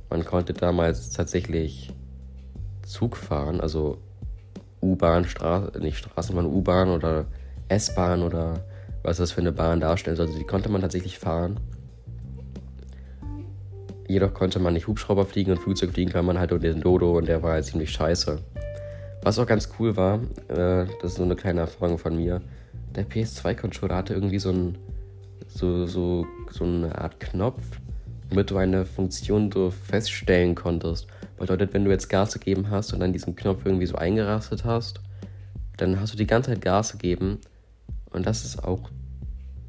Man 0.09 0.25
konnte 0.25 0.53
damals 0.53 1.11
tatsächlich 1.11 1.91
Zug 2.83 3.17
fahren, 3.17 3.61
also 3.61 3.97
U-Bahn, 4.81 5.25
Straße, 5.25 5.79
nicht 5.79 5.97
Straßenbahn, 5.97 6.45
U-Bahn 6.45 6.89
oder 6.89 7.25
S-Bahn 7.69 8.21
oder 8.21 8.65
was 9.01 9.17
das 9.17 9.31
für 9.31 9.41
eine 9.41 9.51
Bahn 9.51 9.79
darstellt. 9.79 10.19
Also 10.19 10.37
die 10.37 10.45
konnte 10.45 10.69
man 10.69 10.81
tatsächlich 10.81 11.17
fahren. 11.17 11.59
Jedoch 14.07 14.33
konnte 14.33 14.59
man 14.59 14.73
nicht 14.73 14.87
Hubschrauber 14.87 15.25
fliegen 15.25 15.51
und 15.51 15.59
Flugzeug 15.59 15.91
fliegen 15.91 16.11
kann 16.11 16.25
man 16.25 16.37
halt 16.37 16.51
nur 16.51 16.59
den 16.59 16.81
Dodo 16.81 17.17
und 17.17 17.27
der 17.27 17.41
war 17.41 17.53
halt 17.53 17.65
ziemlich 17.65 17.91
scheiße. 17.91 18.39
Was 19.21 19.39
auch 19.39 19.47
ganz 19.47 19.69
cool 19.79 19.95
war, 19.95 20.19
äh, 20.49 20.85
das 21.01 21.11
ist 21.11 21.15
so 21.15 21.23
eine 21.23 21.35
kleine 21.35 21.61
Erfahrung 21.61 21.97
von 21.97 22.15
mir, 22.15 22.41
der 22.95 23.07
PS2-Controller 23.07 23.95
hatte 23.95 24.13
irgendwie 24.13 24.39
so, 24.39 24.51
ein, 24.51 24.77
so, 25.47 25.85
so, 25.87 26.27
so 26.51 26.65
eine 26.65 26.97
Art 26.97 27.19
Knopf, 27.19 27.61
womit 28.29 28.51
du 28.51 28.57
eine 28.57 28.85
Funktion 28.85 29.51
so 29.51 29.71
feststellen 29.71 30.55
konntest. 30.55 31.07
Bedeutet, 31.37 31.73
wenn 31.73 31.85
du 31.85 31.91
jetzt 31.91 32.09
Gas 32.09 32.33
gegeben 32.33 32.69
hast 32.69 32.93
und 32.93 32.99
dann 32.99 33.13
diesen 33.13 33.35
Knopf 33.35 33.65
irgendwie 33.65 33.85
so 33.85 33.95
eingerastet 33.95 34.65
hast, 34.65 34.99
dann 35.77 35.99
hast 35.99 36.13
du 36.13 36.17
die 36.17 36.27
ganze 36.27 36.51
Zeit 36.51 36.61
Gas 36.61 36.91
gegeben 36.91 37.39
und 38.11 38.25
das 38.25 38.43
ist 38.45 38.63
auch 38.63 38.89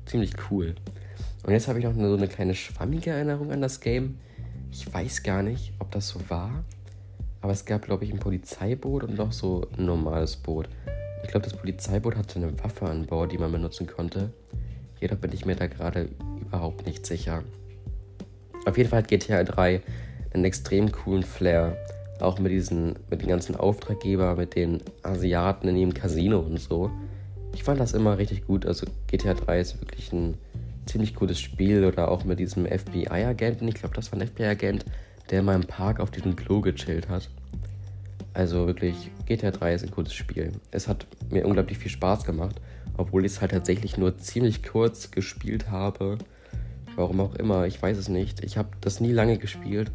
ziemlich 0.06 0.32
cool. 0.50 0.74
Und 1.44 1.52
jetzt 1.52 1.68
habe 1.68 1.78
ich 1.78 1.84
noch 1.84 1.94
so 1.94 2.14
eine 2.14 2.28
kleine 2.28 2.54
schwammige 2.54 3.10
Erinnerung 3.10 3.52
an 3.52 3.60
das 3.60 3.80
Game. 3.80 4.18
Ich 4.72 4.92
weiß 4.92 5.22
gar 5.22 5.42
nicht, 5.42 5.74
ob 5.78 5.90
das 5.90 6.08
so 6.08 6.18
war, 6.28 6.64
aber 7.42 7.52
es 7.52 7.66
gab, 7.66 7.82
glaube 7.82 8.04
ich, 8.04 8.12
ein 8.12 8.18
Polizeiboot 8.18 9.04
und 9.04 9.18
noch 9.18 9.30
so 9.30 9.68
ein 9.76 9.84
normales 9.84 10.36
Boot. 10.36 10.68
Ich 11.22 11.28
glaube, 11.28 11.44
das 11.44 11.56
Polizeiboot 11.56 12.16
hatte 12.16 12.36
eine 12.36 12.58
Waffe 12.62 12.86
an 12.86 13.06
Bord, 13.06 13.30
die 13.30 13.38
man 13.38 13.52
benutzen 13.52 13.86
konnte. 13.86 14.32
Jedoch 15.00 15.18
bin 15.18 15.32
ich 15.32 15.44
mir 15.44 15.54
da 15.54 15.66
gerade 15.66 16.08
überhaupt 16.40 16.86
nicht 16.86 17.04
sicher. 17.04 17.42
Auf 18.64 18.78
jeden 18.78 18.88
Fall 18.88 19.00
hat 19.00 19.08
GTA 19.08 19.44
3 19.44 19.82
einen 20.32 20.44
extrem 20.46 20.90
coolen 20.92 21.22
Flair. 21.22 21.76
Auch 22.20 22.38
mit 22.38 22.52
diesen, 22.52 22.94
mit 23.10 23.20
den 23.20 23.28
ganzen 23.28 23.54
Auftraggeber, 23.54 24.36
mit 24.36 24.54
den 24.54 24.80
Asiaten 25.02 25.68
in 25.68 25.76
ihrem 25.76 25.94
Casino 25.94 26.38
und 26.38 26.58
so. 26.58 26.90
Ich 27.52 27.64
fand 27.64 27.80
das 27.80 27.92
immer 27.92 28.16
richtig 28.16 28.46
gut. 28.46 28.64
Also 28.64 28.86
GTA 29.08 29.34
3 29.34 29.60
ist 29.60 29.80
wirklich 29.80 30.10
ein 30.12 30.38
ziemlich 30.86 31.14
cooles 31.14 31.40
Spiel. 31.40 31.84
Oder 31.84 32.10
auch 32.10 32.24
mit 32.24 32.38
diesem 32.38 32.66
FBI-Agenten. 32.66 33.68
Ich 33.68 33.74
glaube, 33.74 33.94
das 33.94 34.12
war 34.12 34.20
ein 34.20 34.26
FBI-Agent, 34.26 34.84
der 35.30 35.40
in 35.40 35.46
meinem 35.46 35.64
Park 35.64 36.00
auf 36.00 36.10
diesem 36.10 36.36
Klo 36.36 36.60
gechillt 36.60 37.08
hat. 37.08 37.28
Also 38.34 38.66
wirklich, 38.66 39.10
GTA 39.26 39.52
3 39.52 39.74
ist 39.74 39.84
ein 39.84 39.92
cooles 39.92 40.12
Spiel. 40.12 40.52
Es 40.72 40.88
hat 40.88 41.06
mir 41.30 41.46
unglaublich 41.46 41.78
viel 41.78 41.90
Spaß 41.90 42.24
gemacht, 42.24 42.60
obwohl 42.96 43.24
ich 43.24 43.32
es 43.32 43.40
halt 43.40 43.52
tatsächlich 43.52 43.96
nur 43.96 44.18
ziemlich 44.18 44.64
kurz 44.64 45.12
gespielt 45.12 45.70
habe. 45.70 46.18
Warum 46.96 47.20
auch 47.20 47.36
immer, 47.36 47.66
ich 47.66 47.80
weiß 47.80 47.96
es 47.96 48.08
nicht. 48.08 48.42
Ich 48.44 48.56
habe 48.56 48.70
das 48.80 49.00
nie 49.00 49.12
lange 49.12 49.38
gespielt 49.38 49.92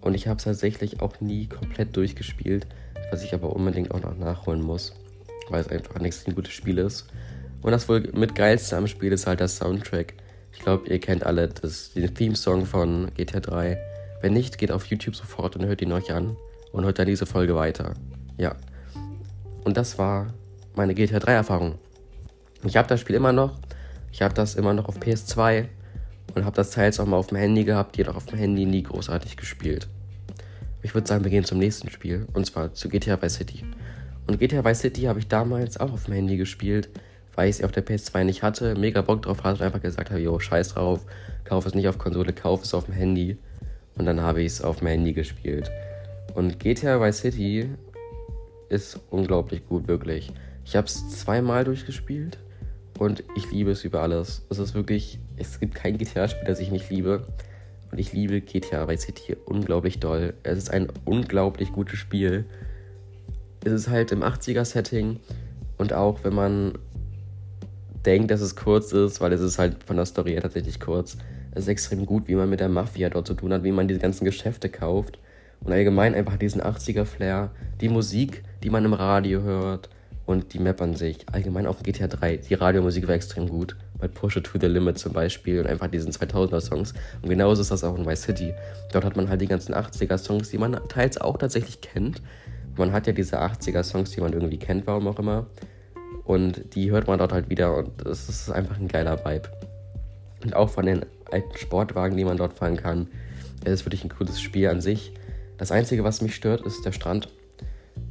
und 0.00 0.14
ich 0.14 0.26
habe 0.26 0.38
es 0.38 0.44
tatsächlich 0.44 1.00
auch 1.00 1.20
nie 1.20 1.48
komplett 1.48 1.94
durchgespielt, 1.96 2.66
was 3.10 3.22
ich 3.22 3.34
aber 3.34 3.54
unbedingt 3.54 3.90
auch 3.90 4.00
noch 4.00 4.16
nachholen 4.16 4.62
muss, 4.62 4.94
weil 5.50 5.60
es 5.60 5.68
einfach 5.68 5.96
ein 5.96 6.04
extrem 6.04 6.34
gutes 6.34 6.52
Spiel 6.52 6.78
ist. 6.78 7.06
Und 7.62 7.72
das 7.72 7.88
wohl 7.88 8.10
mit 8.14 8.34
geilste 8.34 8.76
am 8.76 8.86
Spiel 8.86 9.12
ist 9.12 9.26
halt 9.26 9.40
das 9.40 9.56
Soundtrack. 9.56 10.14
Ich 10.52 10.60
glaube, 10.60 10.88
ihr 10.88 11.00
kennt 11.00 11.24
alle 11.24 11.48
das, 11.48 11.92
den 11.92 12.14
Theme-Song 12.14 12.66
von 12.66 13.10
GTA 13.14 13.40
3. 13.40 13.78
Wenn 14.22 14.32
nicht, 14.32 14.58
geht 14.58 14.72
auf 14.72 14.86
YouTube 14.86 15.16
sofort 15.16 15.56
und 15.56 15.66
hört 15.66 15.82
ihn 15.82 15.92
euch 15.92 16.12
an 16.12 16.36
und 16.72 16.84
hört 16.84 16.98
dann 16.98 17.06
diese 17.06 17.26
Folge 17.26 17.54
weiter. 17.54 17.94
Ja. 18.38 18.56
Und 19.64 19.76
das 19.76 19.98
war 19.98 20.32
meine 20.74 20.94
GTA 20.94 21.18
3 21.18 21.32
Erfahrung. 21.32 21.78
Ich 22.64 22.76
habe 22.76 22.88
das 22.88 23.00
Spiel 23.00 23.16
immer 23.16 23.32
noch. 23.32 23.58
Ich 24.12 24.22
habe 24.22 24.34
das 24.34 24.54
immer 24.54 24.72
noch 24.72 24.88
auf 24.88 24.98
PS2 24.98 25.66
und 26.34 26.44
habe 26.44 26.56
das 26.56 26.70
teils 26.70 27.00
auch 27.00 27.06
mal 27.06 27.16
auf 27.16 27.28
dem 27.28 27.38
Handy 27.38 27.64
gehabt, 27.64 27.96
jedoch 27.96 28.16
auf 28.16 28.26
dem 28.26 28.38
Handy 28.38 28.64
nie 28.64 28.82
großartig 28.82 29.36
gespielt. 29.36 29.88
Ich 30.82 30.94
würde 30.94 31.06
sagen, 31.06 31.24
wir 31.24 31.30
gehen 31.30 31.44
zum 31.44 31.58
nächsten 31.58 31.90
Spiel 31.90 32.26
und 32.32 32.46
zwar 32.46 32.72
zu 32.72 32.88
GTA 32.88 33.20
Vice 33.20 33.34
City. 33.34 33.64
Und 34.26 34.38
GTA 34.38 34.64
Vice 34.64 34.80
City 34.80 35.02
habe 35.02 35.18
ich 35.18 35.28
damals 35.28 35.78
auch 35.78 35.92
auf 35.92 36.04
dem 36.04 36.14
Handy 36.14 36.36
gespielt, 36.36 36.88
weil 37.36 37.48
ich 37.48 37.56
es 37.56 37.64
auf 37.64 37.70
der 37.70 37.86
PS2 37.86 38.24
nicht 38.24 38.42
hatte, 38.42 38.74
mega 38.74 39.02
Bock 39.02 39.22
drauf 39.22 39.44
hatte 39.44 39.60
und 39.60 39.66
einfach 39.66 39.82
gesagt 39.82 40.10
habe, 40.10 40.20
yo, 40.20 40.38
scheiß 40.40 40.70
drauf, 40.70 41.04
kauf 41.44 41.66
es 41.66 41.74
nicht 41.74 41.86
auf 41.86 41.98
Konsole, 41.98 42.32
kauf 42.32 42.64
es 42.64 42.74
auf 42.74 42.86
dem 42.86 42.94
Handy. 42.94 43.36
Und 43.96 44.06
dann 44.06 44.20
habe 44.20 44.40
ich 44.40 44.46
es 44.46 44.62
auf 44.62 44.78
dem 44.78 44.88
Handy 44.88 45.12
gespielt. 45.12 45.70
Und 46.34 46.58
GTA 46.58 47.00
Vice 47.00 47.18
City 47.18 47.70
ist 48.68 48.98
unglaublich 49.10 49.66
gut, 49.66 49.86
wirklich. 49.86 50.32
Ich 50.64 50.76
habe 50.76 50.86
es 50.86 51.08
zweimal 51.10 51.64
durchgespielt 51.64 52.38
und 52.98 53.22
ich 53.36 53.50
liebe 53.52 53.70
es 53.70 53.84
über 53.84 54.02
alles. 54.02 54.44
Es 54.50 54.58
ist 54.58 54.74
wirklich, 54.74 55.18
es 55.36 55.60
gibt 55.60 55.74
kein 55.74 55.98
GTA-Spiel, 55.98 56.44
das 56.46 56.60
ich 56.60 56.70
nicht 56.70 56.90
liebe. 56.90 57.26
Und 57.92 57.98
ich 57.98 58.12
liebe 58.12 58.40
GTA 58.40 58.88
Vice 58.88 59.02
City 59.02 59.36
unglaublich 59.44 60.00
doll. 60.00 60.34
Es 60.42 60.58
ist 60.58 60.70
ein 60.70 60.88
unglaublich 61.04 61.72
gutes 61.72 61.98
Spiel. 61.98 62.44
Es 63.64 63.72
ist 63.72 63.88
halt 63.88 64.10
im 64.12 64.22
80er-Setting 64.22 65.20
und 65.78 65.92
auch 65.92 66.24
wenn 66.24 66.34
man 66.34 66.78
denkt, 68.06 68.30
dass 68.30 68.40
es 68.40 68.56
kurz 68.56 68.92
ist, 68.92 69.20
weil 69.20 69.32
es 69.32 69.40
ist 69.40 69.58
halt 69.58 69.82
von 69.84 69.96
der 69.96 70.06
Story 70.06 70.32
her 70.32 70.42
tatsächlich 70.42 70.80
kurz. 70.80 71.16
Es 71.52 71.64
ist 71.64 71.68
extrem 71.68 72.06
gut, 72.06 72.28
wie 72.28 72.34
man 72.34 72.48
mit 72.48 72.60
der 72.60 72.68
Mafia 72.68 73.10
dort 73.10 73.26
zu 73.26 73.34
tun 73.34 73.52
hat, 73.52 73.64
wie 73.64 73.72
man 73.72 73.88
diese 73.88 74.00
ganzen 74.00 74.24
Geschäfte 74.24 74.68
kauft 74.68 75.18
und 75.60 75.72
allgemein 75.72 76.14
einfach 76.14 76.36
diesen 76.36 76.62
80er-Flair, 76.62 77.50
die 77.80 77.88
Musik, 77.88 78.42
die 78.62 78.70
man 78.70 78.84
im 78.84 78.92
Radio 78.92 79.42
hört 79.42 79.88
und 80.26 80.52
die 80.52 80.58
Map 80.58 80.80
an 80.82 80.94
sich. 80.94 81.24
Allgemein 81.32 81.66
auch 81.66 81.78
in 81.78 81.84
GTA 81.84 82.08
3. 82.08 82.38
Die 82.38 82.54
Radiomusik 82.54 83.08
war 83.08 83.14
extrem 83.14 83.48
gut. 83.48 83.76
Bei 83.98 84.08
Push 84.08 84.36
It 84.36 84.44
to 84.44 84.58
the 84.60 84.66
Limit 84.66 84.98
zum 84.98 85.12
Beispiel 85.12 85.60
und 85.60 85.66
einfach 85.66 85.86
diesen 85.86 86.12
2000er-Songs. 86.12 86.92
Und 87.22 87.28
genauso 87.28 87.62
ist 87.62 87.70
das 87.70 87.84
auch 87.84 87.96
in 87.96 88.04
Vice 88.04 88.22
City. 88.22 88.52
Dort 88.92 89.04
hat 89.04 89.16
man 89.16 89.28
halt 89.28 89.40
die 89.40 89.46
ganzen 89.46 89.74
80er-Songs, 89.74 90.50
die 90.50 90.58
man 90.58 90.78
teils 90.88 91.18
auch 91.18 91.38
tatsächlich 91.38 91.80
kennt. 91.80 92.20
Man 92.76 92.92
hat 92.92 93.06
ja 93.06 93.12
diese 93.12 93.40
80er-Songs, 93.40 94.10
die 94.10 94.20
man 94.20 94.32
irgendwie 94.32 94.58
kennt, 94.58 94.86
warum 94.86 95.08
auch 95.08 95.18
immer. 95.18 95.46
Und 96.26 96.74
die 96.74 96.90
hört 96.90 97.06
man 97.06 97.18
dort 97.18 97.32
halt 97.32 97.48
wieder 97.48 97.76
und 97.76 98.04
es 98.04 98.28
ist 98.28 98.50
einfach 98.50 98.78
ein 98.78 98.88
geiler 98.88 99.24
Vibe. 99.24 99.48
Und 100.42 100.56
auch 100.56 100.68
von 100.68 100.86
den 100.86 101.06
alten 101.30 101.56
Sportwagen, 101.56 102.16
die 102.16 102.24
man 102.24 102.36
dort 102.36 102.52
fahren 102.52 102.76
kann. 102.76 103.08
Es 103.64 103.72
ist 103.80 103.86
wirklich 103.86 104.04
ein 104.04 104.10
cooles 104.10 104.40
Spiel 104.40 104.68
an 104.68 104.80
sich. 104.80 105.12
Das 105.58 105.72
Einzige, 105.72 106.04
was 106.04 106.22
mich 106.22 106.34
stört, 106.34 106.66
ist 106.66 106.84
der 106.84 106.92
Strand. 106.92 107.28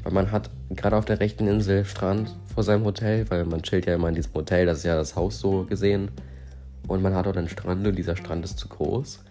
Weil 0.03 0.13
man 0.13 0.31
hat 0.31 0.49
gerade 0.69 0.95
auf 0.95 1.05
der 1.05 1.19
rechten 1.19 1.47
Insel 1.47 1.85
Strand 1.85 2.35
vor 2.53 2.63
seinem 2.63 2.85
Hotel, 2.85 3.29
weil 3.29 3.45
man 3.45 3.61
chillt 3.61 3.85
ja 3.85 3.95
immer 3.95 4.09
in 4.09 4.15
diesem 4.15 4.33
Hotel, 4.33 4.65
das 4.65 4.79
ist 4.79 4.85
ja 4.85 4.95
das 4.95 5.15
Haus 5.15 5.39
so 5.39 5.65
gesehen. 5.65 6.09
Und 6.87 7.01
man 7.01 7.13
hat 7.13 7.25
dort 7.25 7.37
einen 7.37 7.49
Strand 7.49 7.85
und 7.85 7.95
dieser 7.97 8.15
Strand 8.15 8.45
ist 8.45 8.57
zu 8.57 8.67
groß. 8.67 9.23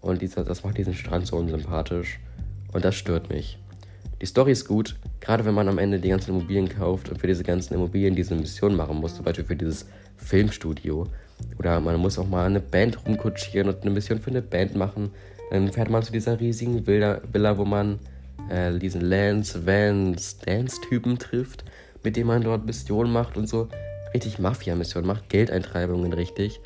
Und 0.00 0.22
dieser, 0.22 0.44
das 0.44 0.62
macht 0.62 0.78
diesen 0.78 0.94
Strand 0.94 1.26
so 1.26 1.36
unsympathisch. 1.36 2.20
Und 2.72 2.84
das 2.84 2.94
stört 2.94 3.30
mich. 3.30 3.58
Die 4.20 4.26
Story 4.26 4.52
ist 4.52 4.66
gut, 4.66 4.96
gerade 5.20 5.44
wenn 5.44 5.54
man 5.54 5.68
am 5.68 5.76
Ende 5.76 6.00
die 6.00 6.08
ganzen 6.08 6.30
Immobilien 6.30 6.68
kauft 6.68 7.10
und 7.10 7.20
für 7.20 7.26
diese 7.26 7.44
ganzen 7.44 7.74
Immobilien 7.74 8.14
diese 8.14 8.34
Mission 8.34 8.74
machen 8.74 8.96
muss, 8.96 9.14
zum 9.14 9.24
Beispiel 9.24 9.44
für 9.44 9.56
dieses 9.56 9.86
Filmstudio. 10.16 11.06
Oder 11.58 11.80
man 11.80 11.96
muss 12.00 12.18
auch 12.18 12.26
mal 12.26 12.46
eine 12.46 12.60
Band 12.60 13.06
rumkutschieren 13.06 13.68
und 13.68 13.82
eine 13.82 13.90
Mission 13.90 14.18
für 14.18 14.30
eine 14.30 14.40
Band 14.40 14.74
machen. 14.74 15.10
Dann 15.50 15.70
fährt 15.70 15.90
man 15.90 16.02
zu 16.02 16.12
dieser 16.12 16.40
riesigen 16.40 16.86
Villa, 16.86 17.58
wo 17.58 17.66
man 17.66 17.98
äh, 18.48 18.78
diesen 18.78 19.02
Lance 19.02 19.66
Vance 19.66 20.36
Dance-Typen 20.46 21.18
trifft, 21.18 21.64
mit 22.02 22.16
dem 22.16 22.28
man 22.28 22.42
dort 22.42 22.64
Missionen 22.64 23.12
macht 23.12 23.36
und 23.36 23.48
so. 23.48 23.68
Richtig 24.14 24.38
Mafia-Missionen 24.38 25.06
macht, 25.06 25.28
Geldeintreibungen 25.28 26.14
richtig. 26.14 26.60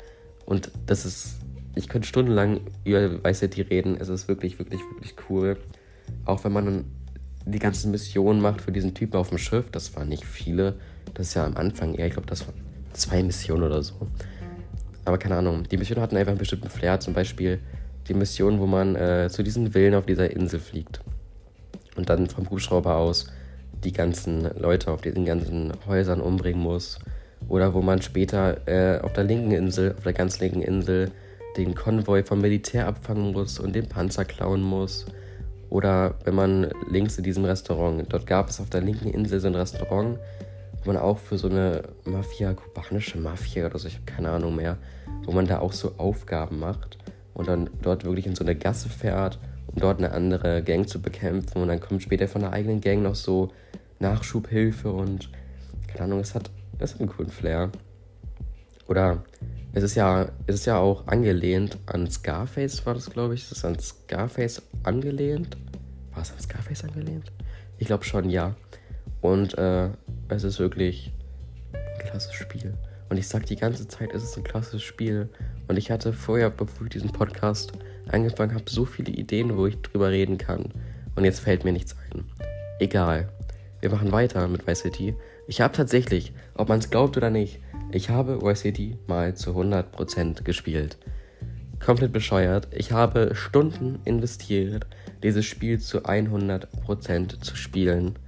Und 0.45 0.71
das 0.85 1.05
ist, 1.05 1.35
ich 1.75 1.89
könnte 1.89 2.07
stundenlang 2.07 2.61
über 2.85 3.21
Vice 3.25 3.39
City 3.39 3.61
reden. 3.61 3.97
Es 3.99 4.07
ist 4.07 4.29
wirklich, 4.29 4.57
wirklich, 4.57 4.79
wirklich 4.79 5.15
cool. 5.29 5.57
Auch 6.23 6.45
wenn 6.45 6.53
man 6.53 6.85
die 7.45 7.59
ganzen 7.59 7.91
Missionen 7.91 8.41
macht 8.41 8.61
für 8.61 8.71
diesen 8.71 8.93
Typen 8.93 9.17
auf 9.17 9.29
dem 9.29 9.37
Schiff. 9.37 9.69
Das 9.71 9.95
waren 9.95 10.09
nicht 10.09 10.25
viele. 10.25 10.75
Das 11.13 11.27
ist 11.27 11.33
ja 11.33 11.45
am 11.45 11.57
Anfang 11.57 11.95
eher, 11.95 12.07
ich 12.07 12.13
glaube, 12.13 12.27
das 12.27 12.45
waren 12.45 12.55
zwei 12.93 13.23
Missionen 13.23 13.63
oder 13.63 13.81
so. 13.83 13.95
Aber 15.05 15.17
keine 15.17 15.37
Ahnung. 15.37 15.63
Die 15.69 15.77
Missionen 15.77 16.01
hatten 16.01 16.17
einfach 16.17 16.31
einen 16.31 16.39
bestimmten 16.39 16.69
Flair. 16.69 16.99
Zum 16.99 17.13
Beispiel 17.13 17.59
die 18.07 18.13
Mission, 18.13 18.59
wo 18.59 18.65
man 18.65 18.95
äh, 18.95 19.29
zu 19.29 19.43
diesen 19.43 19.71
Villen 19.71 19.95
auf 19.95 20.05
dieser 20.05 20.31
Insel 20.31 20.59
fliegt. 20.59 21.01
Und 21.95 22.09
dann 22.09 22.27
vom 22.27 22.49
Hubschrauber 22.49 22.95
aus 22.95 23.27
die 23.83 23.91
ganzen 23.91 24.49
Leute 24.59 24.91
auf 24.91 25.01
diesen 25.01 25.25
ganzen 25.25 25.73
Häusern 25.87 26.21
umbringen 26.21 26.61
muss. 26.61 26.99
Oder 27.47 27.73
wo 27.73 27.81
man 27.81 28.01
später 28.01 28.67
äh, 28.67 28.99
auf 29.01 29.13
der 29.13 29.23
linken 29.23 29.51
Insel, 29.51 29.95
auf 29.97 30.03
der 30.03 30.13
ganz 30.13 30.39
linken 30.39 30.61
Insel, 30.61 31.11
den 31.57 31.75
Konvoi 31.75 32.23
vom 32.23 32.39
Militär 32.39 32.87
abfangen 32.87 33.33
muss 33.33 33.59
und 33.59 33.75
den 33.75 33.87
Panzer 33.87 34.25
klauen 34.25 34.61
muss. 34.61 35.05
Oder 35.71 36.15
wenn 36.25 36.35
man 36.35 36.69
links 36.89 37.17
in 37.17 37.23
diesem 37.23 37.45
Restaurant, 37.45 38.05
dort 38.09 38.27
gab 38.27 38.49
es 38.49 38.59
auf 38.59 38.69
der 38.69 38.81
linken 38.81 39.09
Insel 39.09 39.39
so 39.39 39.47
ein 39.47 39.55
Restaurant, 39.55 40.19
wo 40.83 40.91
man 40.91 41.01
auch 41.01 41.17
für 41.17 41.37
so 41.37 41.47
eine 41.47 41.83
Mafia, 42.03 42.53
kubanische 42.53 43.17
Mafia 43.17 43.67
oder 43.67 43.79
so, 43.79 43.87
ich 43.87 43.95
habe 43.95 44.05
keine 44.05 44.31
Ahnung 44.31 44.57
mehr, 44.57 44.77
wo 45.23 45.31
man 45.31 45.47
da 45.47 45.59
auch 45.59 45.71
so 45.71 45.93
Aufgaben 45.97 46.59
macht 46.59 46.97
und 47.33 47.47
dann 47.47 47.69
dort 47.81 48.03
wirklich 48.03 48.27
in 48.27 48.35
so 48.35 48.43
eine 48.43 48.53
Gasse 48.53 48.89
fährt, 48.89 49.39
um 49.67 49.79
dort 49.79 49.99
eine 49.99 50.11
andere 50.11 50.61
Gang 50.61 50.89
zu 50.89 51.01
bekämpfen 51.01 51.61
und 51.61 51.69
dann 51.69 51.79
kommt 51.79 52.03
später 52.03 52.27
von 52.27 52.41
der 52.41 52.51
eigenen 52.51 52.81
Gang 52.81 53.01
noch 53.01 53.15
so 53.15 53.49
Nachschubhilfe 53.99 54.91
und 54.91 55.29
keine 55.87 56.03
Ahnung, 56.03 56.19
es 56.19 56.35
hat, 56.35 56.51
es 56.79 56.95
hat 56.95 56.99
einen 56.99 57.09
coolen 57.09 57.31
Flair. 57.31 57.71
Oder 58.89 59.23
es 59.73 59.83
ist 59.83 59.95
ja, 59.95 60.29
es 60.47 60.55
ist 60.55 60.65
ja 60.65 60.77
auch 60.77 61.07
angelehnt 61.07 61.77
an 61.85 62.09
Scarface, 62.09 62.85
war 62.85 62.93
das, 62.93 63.09
glaube 63.09 63.35
ich. 63.35 63.43
Es 63.43 63.51
ist 63.53 63.65
an 63.65 63.79
Scarface 63.79 64.61
angelehnt. 64.83 65.57
War 66.13 66.23
es 66.23 66.31
an 66.31 66.39
Scarface 66.39 66.83
angelehnt? 66.83 67.31
Ich 67.77 67.87
glaube 67.87 68.03
schon, 68.03 68.29
ja. 68.29 68.55
Und 69.21 69.57
äh, 69.57 69.89
es 70.29 70.43
ist 70.43 70.59
wirklich 70.59 71.13
ein 71.73 72.07
klassisches 72.07 72.35
Spiel. 72.35 72.73
Und 73.09 73.17
ich 73.17 73.27
sage 73.27 73.45
die 73.45 73.55
ganze 73.55 73.87
Zeit, 73.87 74.13
es 74.13 74.23
ist 74.23 74.37
ein 74.37 74.43
klassisches 74.43 74.83
Spiel. 74.83 75.29
Und 75.67 75.77
ich 75.77 75.89
hatte 75.89 76.11
vorher, 76.11 76.49
bevor 76.49 76.87
ich 76.87 76.91
diesen 76.91 77.11
Podcast 77.11 77.71
angefangen 78.09 78.53
habe, 78.53 78.69
so 78.69 78.85
viele 78.85 79.11
Ideen, 79.11 79.57
wo 79.57 79.67
ich 79.67 79.81
drüber 79.81 80.09
reden 80.09 80.37
kann. 80.37 80.65
Und 81.15 81.23
jetzt 81.23 81.39
fällt 81.39 81.63
mir 81.63 81.71
nichts 81.71 81.95
ein. 82.13 82.25
Egal. 82.79 83.29
Wir 83.79 83.89
machen 83.89 84.11
weiter 84.11 84.47
mit 84.47 84.67
Vice 84.67 84.81
City. 84.81 85.15
Ich 85.47 85.61
habe 85.61 85.73
tatsächlich, 85.73 86.33
ob 86.55 86.69
man 86.69 86.79
es 86.79 86.89
glaubt 86.89 87.17
oder 87.17 87.29
nicht, 87.29 87.59
ich 87.95 88.09
habe 88.09 88.39
City 88.55 88.97
mal 89.07 89.35
zu 89.35 89.51
100% 89.51 90.43
gespielt. 90.43 90.97
Komplett 91.83 92.11
bescheuert. 92.11 92.67
Ich 92.71 92.91
habe 92.91 93.33
Stunden 93.33 93.99
investiert, 94.05 94.85
dieses 95.23 95.45
Spiel 95.45 95.79
zu 95.79 96.05
100% 96.05 97.41
zu 97.41 97.55
spielen. 97.55 98.19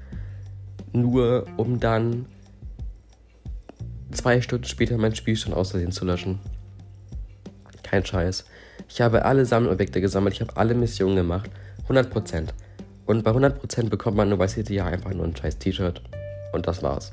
Nur 0.91 1.45
um 1.57 1.79
dann 1.79 2.25
zwei 4.11 4.41
Stunden 4.41 4.65
später 4.65 4.97
mein 4.97 5.15
Spiel 5.15 5.35
schon 5.35 5.53
außersehen 5.53 5.91
zu 5.91 6.05
löschen. 6.05 6.39
Kein 7.83 8.05
Scheiß. 8.05 8.45
Ich 8.89 9.01
habe 9.01 9.25
alle 9.25 9.45
Sammelobjekte 9.45 10.01
gesammelt, 10.01 10.33
ich 10.35 10.41
habe 10.41 10.57
alle 10.57 10.73
Missionen 10.73 11.15
gemacht. 11.15 11.49
100%. 11.87 12.49
Und 13.05 13.23
bei 13.23 13.31
100% 13.31 13.89
bekommt 13.89 14.17
man 14.17 14.29
nur 14.29 14.37
bei 14.37 14.47
ja 14.47 14.85
einfach 14.85 15.13
nur 15.13 15.25
ein 15.25 15.35
scheiß 15.35 15.59
T-Shirt. 15.59 16.01
Und 16.53 16.67
das 16.67 16.81
war's 16.81 17.11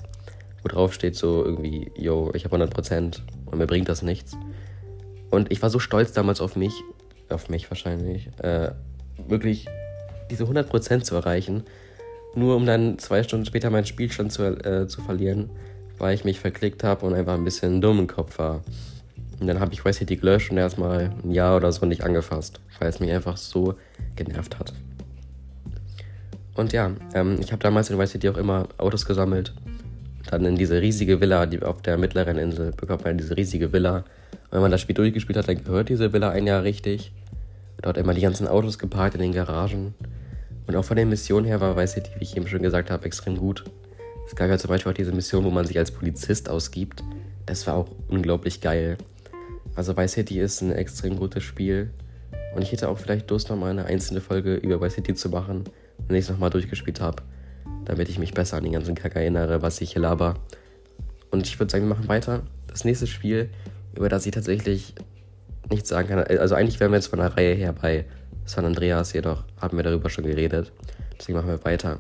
wo 0.63 0.69
drauf 0.69 0.93
steht 0.93 1.17
so 1.17 1.45
irgendwie, 1.45 1.91
yo, 1.97 2.31
ich 2.35 2.45
habe 2.45 2.57
100% 2.57 3.21
und 3.47 3.59
mir 3.59 3.67
bringt 3.67 3.89
das 3.89 4.03
nichts. 4.03 4.37
Und 5.31 5.51
ich 5.53 5.63
war 5.63 5.71
so 5.71 5.79
stolz 5.79 6.13
damals 6.13 6.41
auf 6.41 6.57
mich, 6.57 6.73
auf 7.29 7.49
mich 7.49 7.71
wahrscheinlich, 7.71 8.29
äh, 8.43 8.73
wirklich 9.29 9.67
diese 10.31 10.45
100% 10.45 11.03
zu 11.03 11.15
erreichen, 11.15 11.65
nur 12.35 12.57
um 12.57 12.67
dann 12.67 12.99
zwei 12.99 13.23
Stunden 13.23 13.47
später 13.47 13.71
meinen 13.71 13.87
Spielstand 13.87 14.33
zu, 14.33 14.43
äh, 14.43 14.87
zu 14.87 15.01
verlieren, 15.03 15.51
weil 15.99 16.15
ich 16.15 16.25
mich 16.25 16.41
verklickt 16.41 16.85
habe 16.85 17.07
und 17.07 17.15
einfach 17.15 17.35
ein 17.35 17.45
bisschen 17.45 17.81
dumm 17.81 17.99
im 18.01 18.07
Kopf 18.07 18.39
war. 18.39 18.63
Und 19.41 19.47
dann 19.47 19.61
habe 19.61 19.73
ich 19.73 19.85
Vice 19.85 19.97
City 19.97 20.17
gelöscht 20.17 20.51
und 20.51 20.59
erstmal 20.59 21.13
ein 21.25 21.31
Jahr 21.31 21.57
oder 21.57 21.73
so 21.73 21.87
nicht 21.87 22.05
angefasst, 22.05 22.61
weil 22.79 22.89
es 22.89 23.01
mich 23.01 23.11
einfach 23.11 23.37
so 23.37 23.75
genervt 24.15 24.59
hat. 24.59 24.75
Und 26.55 26.73
ja, 26.73 26.91
ähm, 27.15 27.39
ich 27.41 27.53
habe 27.53 27.63
damals 27.63 27.89
in 27.91 27.99
Vice 27.99 28.11
City 28.11 28.29
auch 28.29 28.37
immer 28.37 28.69
Autos 28.77 29.07
gesammelt 29.07 29.55
dann 30.31 30.45
in 30.45 30.55
diese 30.55 30.81
riesige 30.81 31.21
Villa, 31.21 31.45
die 31.45 31.61
auf 31.61 31.83
der 31.83 31.99
mittleren 31.99 32.39
Insel, 32.39 32.71
bekommt 32.71 33.05
man 33.05 33.19
diese 33.19 33.37
riesige 33.37 33.73
Villa. 33.73 33.97
Und 33.97 34.53
wenn 34.53 34.61
man 34.61 34.71
das 34.71 34.81
Spiel 34.81 34.95
durchgespielt 34.95 35.37
hat, 35.37 35.49
dann 35.49 35.65
gehört 35.65 35.89
diese 35.89 36.13
Villa 36.13 36.31
ein 36.31 36.47
Jahr 36.47 36.63
richtig. 36.63 37.13
Dort 37.83 37.97
immer 37.97 38.15
die 38.15 38.21
ganzen 38.21 38.47
Autos 38.47 38.79
geparkt 38.79 39.17
in 39.17 39.21
den 39.21 39.33
Garagen. 39.33 39.93
Und 40.69 40.77
auch 40.77 40.85
von 40.85 40.97
der 40.97 41.07
Mission 41.07 41.45
her 41.45 41.61
war 41.61 41.77
Vice 41.77 41.95
City, 41.95 42.11
wie 42.19 42.23
ich 42.23 42.37
eben 42.37 42.47
schon 42.47 42.63
gesagt 42.63 42.93
habe, 42.93 43.05
extrem 43.07 43.37
gut. 43.37 43.65
Es 44.25 44.37
gab 44.37 44.49
ja 44.49 44.57
zum 44.57 44.69
Beispiel 44.69 44.93
auch 44.93 44.97
diese 44.97 45.11
Mission, 45.11 45.45
wo 45.45 45.51
man 45.51 45.67
sich 45.67 45.77
als 45.77 45.91
Polizist 45.91 46.49
ausgibt. 46.49 47.03
Das 47.47 47.67
war 47.67 47.75
auch 47.75 47.89
unglaublich 48.07 48.61
geil. 48.61 48.99
Also 49.75 49.97
Vice 49.97 50.13
City 50.13 50.39
ist 50.39 50.61
ein 50.61 50.71
extrem 50.71 51.17
gutes 51.17 51.43
Spiel. 51.43 51.91
Und 52.55 52.63
ich 52.63 52.71
hätte 52.71 52.89
auch 52.89 52.99
vielleicht 52.99 53.29
Lust, 53.31 53.51
nochmal 53.51 53.71
eine 53.71 53.87
einzelne 53.87 54.21
Folge 54.21 54.55
über 54.55 54.81
Vice 54.81 54.95
City 54.95 55.15
zu 55.15 55.29
machen, 55.29 55.65
wenn 56.07 56.17
ich 56.17 56.25
es 56.27 56.31
nochmal 56.31 56.51
durchgespielt 56.51 57.01
habe 57.01 57.21
damit 57.85 58.09
ich 58.09 58.19
mich 58.19 58.35
besser 58.35 58.57
an 58.57 58.65
den 58.65 58.73
ganzen 58.73 58.95
Kack 58.95 59.17
erinnere, 59.17 59.63
was 59.63 59.81
ich 59.81 59.93
hier 59.93 60.03
laber. 60.03 60.35
Und 61.31 61.47
ich 61.47 61.59
würde 61.59 61.71
sagen, 61.71 61.85
wir 61.85 61.95
machen 61.95 62.09
weiter. 62.09 62.43
Das 62.67 62.85
nächste 62.85 63.07
Spiel, 63.07 63.51
über 63.95 64.09
das 64.09 64.27
ich 64.27 64.33
tatsächlich 64.33 64.95
nichts 65.71 65.89
sagen 65.89 66.09
kann. 66.09 66.19
Also 66.19 66.55
eigentlich 66.55 66.81
wären 66.81 66.93
wir 66.93 66.97
jetzt 66.97 67.09
von 67.09 67.19
der 67.19 67.37
Reihe 67.37 67.55
her 67.55 67.73
bei 67.73 68.05
San 68.45 68.65
Andreas, 68.65 69.13
jedoch 69.13 69.45
haben 69.61 69.77
wir 69.77 69.85
darüber 69.85 70.11
schon 70.11 70.25
geredet. 70.25 70.73
Deswegen 71.19 71.39
machen 71.39 71.49
wir 71.49 71.65
weiter. 71.65 71.99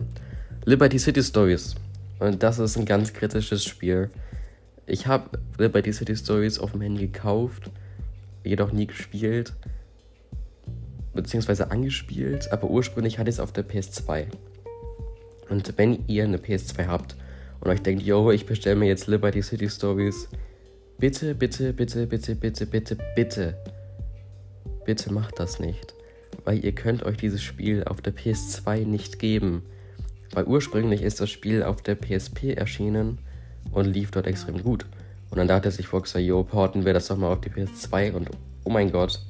Liberty 0.64 0.98
City 0.98 1.22
Stories. 1.22 1.76
Und 2.18 2.42
das 2.42 2.58
ist 2.58 2.76
ein 2.76 2.84
ganz 2.84 3.12
kritisches 3.12 3.64
Spiel. 3.64 4.10
Ich 4.86 5.06
habe 5.06 5.38
Liberty 5.58 5.92
City 5.92 6.16
Stories 6.16 6.58
auf 6.58 6.72
dem 6.72 6.80
Handy 6.80 7.06
gekauft, 7.06 7.70
jedoch 8.44 8.72
nie 8.72 8.86
gespielt. 8.86 9.52
Beziehungsweise 11.14 11.70
angespielt, 11.70 12.52
aber 12.52 12.68
ursprünglich 12.68 13.18
hatte 13.18 13.30
ich 13.30 13.36
es 13.36 13.40
auf 13.40 13.52
der 13.52 13.66
PS2. 13.66 14.26
Und 15.50 15.76
wenn 15.76 16.04
ihr 16.06 16.24
eine 16.24 16.38
PS2 16.38 16.86
habt 16.86 17.16
und 17.60 17.70
euch 17.70 17.82
denkt, 17.82 18.02
yo, 18.02 18.30
ich 18.30 18.46
bestelle 18.46 18.76
mir 18.76 18.86
jetzt 18.86 19.08
Liberty 19.08 19.42
City 19.42 19.68
Stories, 19.68 20.28
bitte, 20.98 21.34
bitte, 21.34 21.72
bitte, 21.72 22.06
bitte, 22.06 22.36
bitte, 22.36 22.66
bitte, 22.66 22.96
bitte, 23.16 23.54
bitte 24.86 25.12
macht 25.12 25.38
das 25.38 25.58
nicht. 25.58 25.94
Weil 26.44 26.64
ihr 26.64 26.72
könnt 26.72 27.02
euch 27.02 27.16
dieses 27.16 27.42
Spiel 27.42 27.84
auf 27.84 28.00
der 28.00 28.14
PS2 28.14 28.86
nicht 28.86 29.18
geben. 29.18 29.62
Weil 30.32 30.44
ursprünglich 30.44 31.02
ist 31.02 31.20
das 31.20 31.28
Spiel 31.28 31.64
auf 31.64 31.82
der 31.82 31.96
PSP 31.96 32.54
erschienen 32.54 33.18
und 33.72 33.86
lief 33.86 34.12
dort 34.12 34.28
extrem 34.28 34.62
gut. 34.62 34.86
Und 35.30 35.38
dann 35.38 35.48
dachte 35.48 35.70
sich 35.72 35.92
Rockstar, 35.92 36.22
yo, 36.22 36.44
porten 36.44 36.84
wir 36.84 36.94
das 36.94 37.08
doch 37.08 37.16
mal 37.16 37.32
auf 37.32 37.40
die 37.40 37.50
PS2 37.50 38.12
und 38.12 38.30
oh 38.64 38.70
mein 38.70 38.92
Gott, 38.92 39.20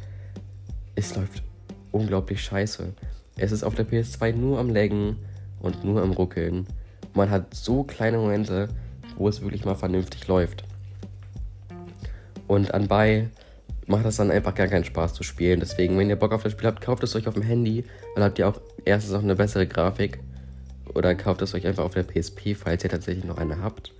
es 0.94 1.16
läuft 1.16 1.42
unglaublich 1.92 2.42
scheiße. 2.42 2.92
Es 3.36 3.52
ist 3.52 3.64
auf 3.64 3.74
der 3.74 3.86
PS2 3.86 4.34
nur 4.34 4.58
am 4.58 4.68
Laggen 4.68 5.16
und 5.60 5.84
nur 5.84 6.02
am 6.02 6.12
Ruckeln. 6.12 6.66
Man 7.14 7.30
hat 7.30 7.54
so 7.54 7.84
kleine 7.84 8.18
Momente, 8.18 8.68
wo 9.16 9.28
es 9.28 9.40
wirklich 9.42 9.64
mal 9.64 9.74
vernünftig 9.74 10.26
läuft. 10.28 10.64
Und 12.46 12.74
anbei 12.74 13.28
macht 13.86 14.04
das 14.04 14.16
dann 14.16 14.30
einfach 14.30 14.54
gar 14.54 14.68
keinen 14.68 14.84
Spaß 14.84 15.14
zu 15.14 15.22
spielen. 15.22 15.60
Deswegen, 15.60 15.98
wenn 15.98 16.08
ihr 16.08 16.16
Bock 16.16 16.32
auf 16.32 16.42
das 16.42 16.52
Spiel 16.52 16.66
habt, 16.66 16.80
kauft 16.80 17.02
es 17.02 17.14
euch 17.14 17.28
auf 17.28 17.34
dem 17.34 17.42
Handy, 17.42 17.84
weil 18.14 18.24
habt 18.24 18.38
ihr 18.38 18.48
auch 18.48 18.60
erstens 18.84 19.14
auch 19.14 19.22
eine 19.22 19.36
bessere 19.36 19.66
Grafik. 19.66 20.20
Oder 20.94 21.14
kauft 21.14 21.42
es 21.42 21.54
euch 21.54 21.66
einfach 21.66 21.84
auf 21.84 21.94
der 21.94 22.04
PSP, 22.04 22.54
falls 22.54 22.82
ihr 22.82 22.90
tatsächlich 22.90 23.24
noch 23.24 23.38
eine 23.38 23.62
habt. 23.62 23.92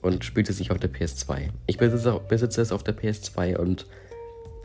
Und 0.00 0.24
spielt 0.24 0.48
es 0.48 0.58
sich 0.58 0.70
auf 0.70 0.78
der 0.78 0.92
PS2. 0.92 1.50
Ich 1.66 1.78
besitze, 1.78 2.20
besitze 2.28 2.60
es 2.60 2.72
auf 2.72 2.82
der 2.82 2.96
PS2 2.96 3.56
und 3.56 3.86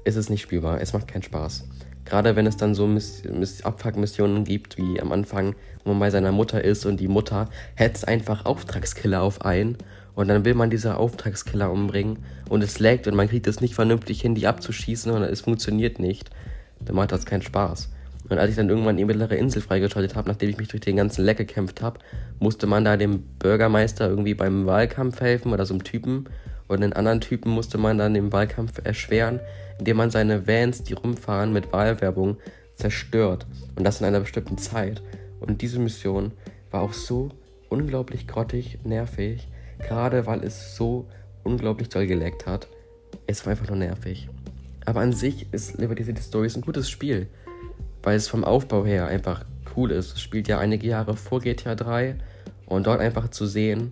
es 0.04 0.16
ist 0.16 0.30
nicht 0.30 0.42
spielbar. 0.42 0.82
Es 0.82 0.94
macht 0.94 1.08
keinen 1.08 1.24
Spaß. 1.24 1.66
Gerade 2.08 2.38
wenn 2.38 2.48
es 2.48 2.56
dann 2.56 2.74
so 2.74 2.88
Miss 2.88 3.24
Miss 3.26 3.66
Abfuck-Missionen 3.66 4.46
gibt, 4.46 4.78
wie 4.78 5.02
am 5.02 5.12
Anfang, 5.12 5.56
wo 5.84 5.92
man 5.92 6.00
bei 6.00 6.10
seiner 6.10 6.32
Mutter 6.32 6.64
ist 6.64 6.86
und 6.86 7.02
die 7.02 7.10
Mutter 7.10 7.50
hetzt 7.76 8.08
einfach 8.08 8.46
Auftragskiller 8.46 9.22
auf 9.22 9.44
ein 9.44 9.78
und 10.16 10.30
dann 10.30 10.46
will 10.46 10.54
man 10.54 10.70
diese 10.70 10.98
Auftragskiller 10.98 11.70
umbringen 11.70 12.20
und 12.48 12.64
es 12.64 12.80
laggt 12.80 13.08
und 13.08 13.16
man 13.16 13.28
kriegt 13.28 13.46
es 13.46 13.60
nicht 13.60 13.76
vernünftig 13.76 14.22
hin, 14.22 14.36
die 14.36 14.48
abzuschießen 14.48 15.12
und 15.12 15.24
es 15.24 15.42
funktioniert 15.42 16.00
nicht. 16.00 16.30
Dann 16.80 16.96
macht 16.96 17.12
das 17.12 17.26
keinen 17.26 17.42
Spaß. 17.42 17.90
Und 18.30 18.38
als 18.38 18.52
ich 18.52 18.56
dann 18.56 18.70
irgendwann 18.70 18.98
die 18.98 19.06
mittlere 19.06 19.36
Insel 19.36 19.62
freigeschaltet 19.62 20.16
habe, 20.16 20.30
nachdem 20.30 20.50
ich 20.50 20.58
mich 20.58 20.70
durch 20.70 20.82
den 20.82 20.96
ganzen 20.96 21.26
Leck 21.26 21.38
gekämpft 21.38 21.82
habe, 21.82 22.00
musste 22.40 22.68
man 22.68 22.86
da 22.86 22.96
dem 22.96 23.24
Bürgermeister 23.40 24.10
irgendwie 24.10 24.34
beim 24.34 24.66
Wahlkampf 24.66 25.20
helfen 25.20 25.52
oder 25.54 25.66
so 25.66 25.74
einem 25.74 25.84
Typen. 25.84 26.26
Und 26.68 26.82
den 26.82 26.94
anderen 26.94 27.22
Typen 27.22 27.52
musste 27.52 27.78
man 27.78 27.98
dann 27.98 28.14
den 28.14 28.34
Wahlkampf 28.34 28.82
erschweren, 28.84 29.40
indem 29.80 29.98
man 29.98 30.12
seine 30.12 30.48
Vans, 30.48 30.84
die 30.84 30.94
rumfahren 30.94 31.54
mit 31.54 31.72
Wahlwerbung, 31.74 32.38
zerstört. 32.76 33.46
Und 33.76 33.84
das 33.84 34.00
in 34.00 34.06
einer 34.06 34.20
bestimmten 34.20 34.58
Zeit. 34.58 35.02
Und 35.40 35.62
diese 35.62 35.80
Mission 35.80 36.32
war 36.72 36.82
auch 36.82 36.94
so 36.94 37.30
unglaublich 37.70 38.28
grottig, 38.28 38.80
nervig, 38.84 39.48
gerade 39.80 40.26
weil 40.26 40.44
es 40.44 40.76
so 40.76 41.08
unglaublich 41.44 41.90
toll 41.90 42.08
geleckt 42.08 42.46
hat. 42.46 42.68
Es 43.26 43.46
war 43.46 43.52
einfach 43.52 43.68
nur 43.68 43.78
nervig. 43.78 44.30
Aber 44.86 45.02
an 45.02 45.14
sich 45.14 45.52
ist 45.52 45.78
Liberty 45.78 46.04
City 46.04 46.22
Stories 46.22 46.56
ein 46.56 46.62
gutes 46.62 46.90
Spiel 46.90 47.28
weil 48.08 48.16
es 48.16 48.30
vom 48.30 48.46
Aufbau 48.46 48.86
her 48.86 49.08
einfach 49.08 49.44
cool 49.76 49.92
ist. 49.92 50.14
Es 50.14 50.22
spielt 50.22 50.48
ja 50.48 50.60
einige 50.60 50.88
Jahre 50.88 51.18
vor 51.18 51.42
GTA 51.42 51.76
3 51.76 52.16
und 52.66 52.88
dort 52.88 53.02
einfach 53.02 53.30
zu 53.32 53.46
sehen, 53.46 53.92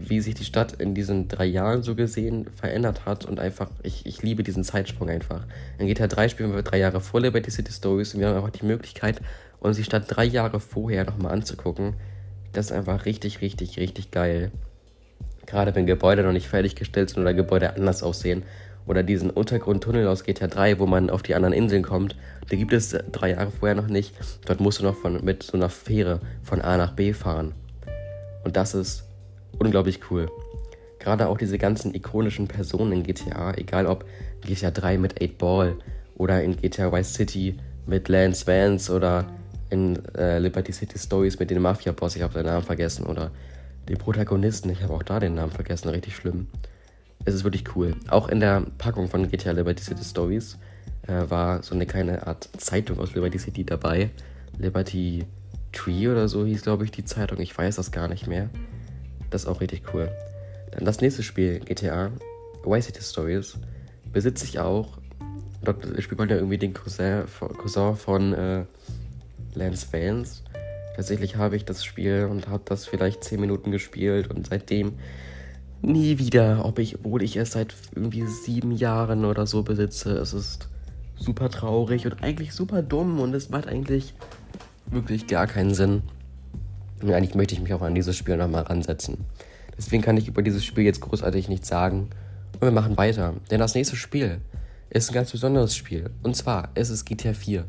wie 0.00 0.20
sich 0.20 0.34
die 0.34 0.44
Stadt 0.44 0.74
in 0.74 0.94
diesen 0.94 1.28
drei 1.28 1.46
Jahren 1.46 1.82
so 1.82 1.94
gesehen 1.94 2.46
verändert 2.54 3.04
hat 3.04 3.24
und 3.24 3.40
einfach, 3.40 3.68
ich, 3.82 4.06
ich 4.06 4.22
liebe 4.22 4.42
diesen 4.42 4.62
Zeitsprung 4.62 5.08
einfach. 5.08 5.44
In 5.78 5.88
GTA 5.88 6.06
3 6.06 6.28
spielen 6.28 6.54
wir 6.54 6.62
drei 6.62 6.78
Jahre 6.78 7.00
vor 7.00 7.20
Liberty 7.20 7.50
City 7.50 7.72
Stories 7.72 8.14
und 8.14 8.20
wir 8.20 8.28
haben 8.28 8.36
einfach 8.36 8.50
die 8.50 8.64
Möglichkeit, 8.64 9.20
uns 9.60 9.76
die 9.76 9.84
Stadt 9.84 10.04
drei 10.06 10.24
Jahre 10.24 10.60
vorher 10.60 11.04
nochmal 11.04 11.32
anzugucken. 11.32 11.94
Das 12.52 12.66
ist 12.66 12.72
einfach 12.72 13.06
richtig, 13.06 13.40
richtig, 13.40 13.78
richtig 13.78 14.10
geil. 14.10 14.52
Gerade 15.46 15.74
wenn 15.74 15.86
Gebäude 15.86 16.22
noch 16.22 16.32
nicht 16.32 16.48
fertiggestellt 16.48 17.10
sind 17.10 17.22
oder 17.22 17.34
Gebäude 17.34 17.74
anders 17.74 18.02
aussehen 18.02 18.44
oder 18.86 19.02
diesen 19.02 19.30
Untergrundtunnel 19.30 20.06
aus 20.06 20.22
GTA 20.22 20.46
3, 20.46 20.78
wo 20.78 20.86
man 20.86 21.10
auf 21.10 21.22
die 21.22 21.34
anderen 21.34 21.54
Inseln 21.54 21.82
kommt. 21.82 22.14
Da 22.48 22.56
gibt 22.56 22.72
es 22.72 22.96
drei 23.12 23.30
Jahre 23.30 23.50
vorher 23.50 23.74
noch 23.74 23.88
nicht. 23.88 24.14
Dort 24.46 24.60
musst 24.60 24.78
du 24.78 24.84
noch 24.84 24.96
von, 24.96 25.24
mit 25.24 25.42
so 25.42 25.56
einer 25.56 25.68
Fähre 25.68 26.20
von 26.42 26.60
A 26.60 26.76
nach 26.76 26.92
B 26.92 27.12
fahren. 27.12 27.54
Und 28.44 28.56
das 28.56 28.74
ist 28.74 29.07
unglaublich 29.58 30.00
cool. 30.10 30.30
Gerade 30.98 31.28
auch 31.28 31.38
diese 31.38 31.58
ganzen 31.58 31.94
ikonischen 31.94 32.48
Personen 32.48 32.92
in 32.92 33.02
GTA, 33.02 33.54
egal 33.54 33.86
ob 33.86 34.04
GTA 34.42 34.70
3 34.70 34.98
mit 34.98 35.22
8 35.22 35.38
Ball 35.38 35.76
oder 36.16 36.42
in 36.42 36.56
GTA 36.56 36.92
Vice 36.92 37.14
City 37.14 37.56
mit 37.86 38.08
Lance 38.08 38.46
Vance 38.46 38.92
oder 38.92 39.26
in 39.70 40.02
äh, 40.14 40.38
Liberty 40.38 40.72
City 40.72 40.98
Stories 40.98 41.38
mit 41.38 41.50
dem 41.50 41.62
Mafia-Boss, 41.62 42.16
ich 42.16 42.22
habe 42.22 42.34
seinen 42.34 42.46
Namen 42.46 42.64
vergessen, 42.64 43.06
oder 43.06 43.30
den 43.88 43.98
Protagonisten, 43.98 44.70
ich 44.70 44.82
habe 44.82 44.94
auch 44.94 45.02
da 45.02 45.20
den 45.20 45.34
Namen 45.34 45.52
vergessen, 45.52 45.88
richtig 45.88 46.16
schlimm 46.16 46.48
es 47.24 47.34
ist 47.34 47.44
wirklich 47.44 47.76
cool. 47.76 47.94
Auch 48.08 48.28
in 48.28 48.40
der 48.40 48.64
Packung 48.78 49.08
von 49.08 49.30
GTA 49.30 49.52
Liberty 49.52 49.82
City 49.82 50.04
Stories 50.04 50.58
äh, 51.06 51.28
war 51.28 51.62
so 51.62 51.74
eine 51.74 51.86
kleine 51.86 52.26
Art 52.26 52.48
Zeitung 52.56 52.98
aus 52.98 53.14
Liberty 53.14 53.38
City 53.38 53.64
dabei. 53.64 54.10
Liberty 54.58 55.26
Tree 55.72 56.08
oder 56.08 56.28
so 56.28 56.44
hieß, 56.44 56.62
glaube 56.62 56.84
ich, 56.84 56.90
die 56.90 57.04
Zeitung. 57.04 57.38
Ich 57.40 57.56
weiß 57.56 57.76
das 57.76 57.92
gar 57.92 58.08
nicht 58.08 58.26
mehr. 58.26 58.48
Das 59.30 59.42
ist 59.42 59.48
auch 59.48 59.60
richtig 59.60 59.82
cool. 59.92 60.10
Dann 60.72 60.84
das 60.84 61.00
nächste 61.00 61.22
Spiel, 61.22 61.60
GTA 61.60 62.10
Vice 62.64 62.86
City 62.86 63.02
Stories, 63.02 63.58
besitze 64.12 64.44
ich 64.44 64.58
auch. 64.58 64.98
Dort 65.62 65.84
spielt 66.02 66.18
man 66.18 66.28
ja 66.28 66.36
irgendwie 66.36 66.58
den 66.58 66.74
Cousin, 66.74 67.24
Cousin 67.58 67.96
von 67.96 68.32
äh, 68.32 68.64
Lance 69.54 69.86
Vance. 69.90 70.42
Tatsächlich 70.96 71.36
habe 71.36 71.56
ich 71.56 71.64
das 71.64 71.84
Spiel 71.84 72.26
und 72.30 72.48
habe 72.48 72.62
das 72.64 72.86
vielleicht 72.86 73.24
10 73.24 73.40
Minuten 73.40 73.70
gespielt 73.70 74.30
und 74.30 74.48
seitdem 74.48 74.94
nie 75.82 76.18
wieder, 76.18 76.64
ob 76.64 76.78
ich, 76.78 76.96
obwohl 76.98 77.22
ich 77.22 77.36
es 77.36 77.52
seit 77.52 77.74
irgendwie 77.94 78.26
sieben 78.26 78.72
Jahren 78.72 79.24
oder 79.24 79.46
so 79.46 79.62
besitze. 79.62 80.12
Es 80.18 80.32
ist 80.32 80.68
super 81.16 81.50
traurig 81.50 82.06
und 82.06 82.22
eigentlich 82.22 82.52
super 82.52 82.82
dumm 82.82 83.20
und 83.20 83.34
es 83.34 83.50
macht 83.50 83.68
eigentlich 83.68 84.14
wirklich 84.86 85.26
gar 85.26 85.46
keinen 85.46 85.74
Sinn. 85.74 86.02
Und 87.02 87.12
eigentlich 87.12 87.34
möchte 87.34 87.54
ich 87.54 87.60
mich 87.60 87.72
auch 87.72 87.82
an 87.82 87.94
dieses 87.94 88.16
Spiel 88.16 88.36
nochmal 88.36 88.62
ransetzen. 88.62 89.24
Deswegen 89.76 90.02
kann 90.02 90.16
ich 90.16 90.28
über 90.28 90.42
dieses 90.42 90.64
Spiel 90.64 90.84
jetzt 90.84 91.00
großartig 91.00 91.48
nichts 91.48 91.68
sagen. 91.68 92.10
Und 92.54 92.62
wir 92.62 92.70
machen 92.72 92.96
weiter. 92.96 93.34
Denn 93.50 93.60
das 93.60 93.74
nächste 93.74 93.96
Spiel 93.96 94.40
ist 94.90 95.10
ein 95.10 95.14
ganz 95.14 95.30
besonderes 95.30 95.76
Spiel. 95.76 96.10
Und 96.22 96.34
zwar 96.34 96.70
ist 96.74 96.90
es 96.90 97.04
GTA 97.04 97.32
4. 97.32 97.64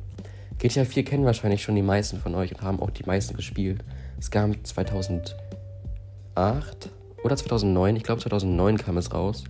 GTA 0.57 0.85
4 0.85 1.05
kennen 1.05 1.25
wahrscheinlich 1.25 1.61
schon 1.61 1.75
die 1.75 1.81
meisten 1.81 2.19
von 2.19 2.35
euch 2.35 2.53
und 2.53 2.61
haben 2.61 2.81
auch 2.81 2.89
die 2.89 3.05
meisten 3.05 3.35
gespielt. 3.35 3.83
Es 4.19 4.31
kam 4.31 4.63
2008 4.63 5.35
oder 7.23 7.35
2009, 7.35 7.95
ich 7.95 8.03
glaube 8.03 8.21
2009 8.21 8.77
kam 8.77 8.97
es 8.97 9.13
raus. 9.13 9.43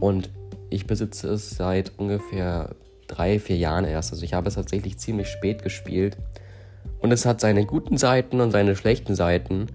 Und 0.00 0.30
ich 0.70 0.86
besitze 0.86 1.28
es 1.28 1.50
seit 1.50 1.92
ungefähr 1.98 2.74
drei, 3.06 3.38
vier 3.38 3.56
Jahren 3.56 3.84
erst. 3.84 4.12
Also 4.12 4.24
ich 4.24 4.34
habe 4.34 4.48
es 4.48 4.54
tatsächlich 4.54 4.98
ziemlich 4.98 5.28
spät 5.28 5.62
gespielt. 5.62 6.16
Und 7.00 7.12
es 7.12 7.26
hat 7.26 7.40
seine 7.40 7.66
guten 7.66 7.96
Seiten 7.98 8.40
und 8.40 8.50
seine 8.50 8.76
schlechten 8.76 9.14
Seiten. 9.14 9.66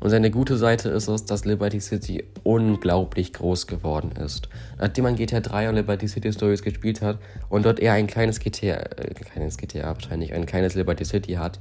Und 0.00 0.08
seine 0.08 0.30
gute 0.30 0.56
Seite 0.56 0.88
ist 0.88 1.08
es, 1.08 1.26
dass 1.26 1.44
Liberty 1.44 1.78
City 1.78 2.24
unglaublich 2.42 3.34
groß 3.34 3.66
geworden 3.66 4.12
ist. 4.12 4.48
Nachdem 4.78 5.04
man 5.04 5.16
GTA 5.16 5.40
3 5.40 5.68
und 5.68 5.74
Liberty 5.74 6.08
City 6.08 6.32
Stories 6.32 6.62
gespielt 6.62 7.02
hat 7.02 7.18
und 7.50 7.66
dort 7.66 7.78
eher 7.78 7.92
ein 7.92 8.06
kleines 8.06 8.40
GTA, 8.40 8.76
äh, 8.76 9.12
kleines 9.14 9.58
GTA 9.58 9.88
wahrscheinlich, 9.88 10.32
ein 10.32 10.46
kleines 10.46 10.74
Liberty 10.74 11.04
City 11.04 11.34
hat, 11.34 11.60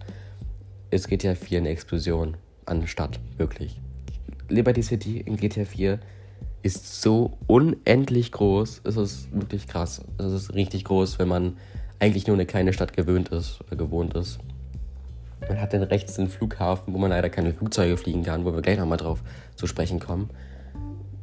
ist 0.90 1.10
GTA 1.10 1.36
4 1.36 1.60
eine 1.60 1.70
Explosion 1.70 2.38
an 2.66 2.88
Stadt, 2.88 3.20
wirklich. 3.38 3.80
Liberty 4.48 4.84
City 4.84 5.20
in 5.20 5.36
GTA 5.36 5.66
4 5.66 6.00
ist 6.62 7.02
so 7.02 7.38
unendlich 7.48 8.32
groß. 8.32 8.82
Es 8.84 8.98
ist 8.98 9.34
wirklich 9.34 9.68
krass. 9.68 10.02
Es 10.18 10.32
ist 10.32 10.54
richtig 10.54 10.86
groß, 10.86 11.20
wenn 11.20 11.28
man 11.28 11.58
eigentlich 12.00 12.28
nur 12.28 12.36
eine 12.36 12.46
kleine 12.46 12.74
Stadt 12.74 12.94
gewöhnt 12.94 13.30
ist 13.30 13.60
oder 13.68 13.76
gewohnt 13.76 14.14
ist. 14.14 14.40
Man 15.48 15.62
hat 15.62 15.74
dann 15.74 15.84
rechts 15.84 16.16
den 16.16 16.28
Flughafen, 16.28 16.94
wo 16.94 16.98
man 16.98 17.12
leider 17.12 17.30
keine 17.30 17.54
Flugzeuge 17.54 17.98
fliegen 17.98 18.24
kann, 18.24 18.46
wo 18.46 18.54
wir 18.54 18.62
gleich 18.62 18.78
nochmal 18.78 18.98
drauf 18.98 19.22
zu 19.56 19.68
sprechen 19.68 20.00
kommen. 20.00 20.30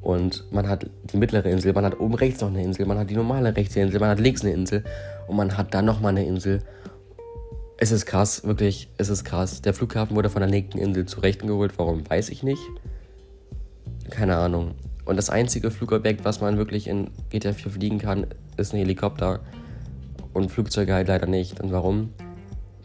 Und 0.00 0.44
man 0.52 0.68
hat 0.68 0.88
die 1.12 1.16
mittlere 1.16 1.48
Insel, 1.48 1.72
man 1.72 1.84
hat 1.84 1.98
oben 1.98 2.14
rechts 2.14 2.40
noch 2.40 2.48
eine 2.48 2.62
Insel, 2.62 2.86
man 2.86 2.98
hat 2.98 3.10
die 3.10 3.16
normale 3.16 3.56
rechte 3.56 3.80
Insel, 3.80 4.00
man 4.00 4.10
hat 4.10 4.20
links 4.20 4.42
eine 4.42 4.52
Insel 4.52 4.84
und 5.26 5.36
man 5.36 5.56
hat 5.56 5.74
dann 5.74 5.84
nochmal 5.84 6.10
eine 6.10 6.24
Insel. 6.24 6.60
Es 7.78 7.92
ist 7.92 8.06
krass, 8.06 8.44
wirklich, 8.44 8.88
es 8.96 9.08
ist 9.08 9.24
krass. 9.24 9.60
Der 9.62 9.74
Flughafen 9.74 10.16
wurde 10.16 10.30
von 10.30 10.40
der 10.40 10.48
linken 10.48 10.78
Insel 10.78 11.06
zu 11.06 11.20
rechten 11.20 11.46
geholt, 11.46 11.72
warum 11.76 12.08
weiß 12.08 12.30
ich 12.30 12.42
nicht 12.42 12.62
keine 14.10 14.36
Ahnung. 14.36 14.74
Und 15.04 15.16
das 15.16 15.30
einzige 15.30 15.70
Flugobjekt, 15.70 16.24
was 16.24 16.40
man 16.40 16.56
wirklich 16.56 16.88
in 16.88 17.10
GTA 17.30 17.52
4 17.52 17.72
fliegen 17.72 17.98
kann, 17.98 18.26
ist 18.56 18.72
ein 18.72 18.78
Helikopter. 18.78 19.40
Und 20.32 20.50
Flugzeuge 20.50 20.94
halt 20.94 21.08
leider 21.08 21.26
nicht. 21.26 21.60
Und 21.60 21.72
warum? 21.72 22.10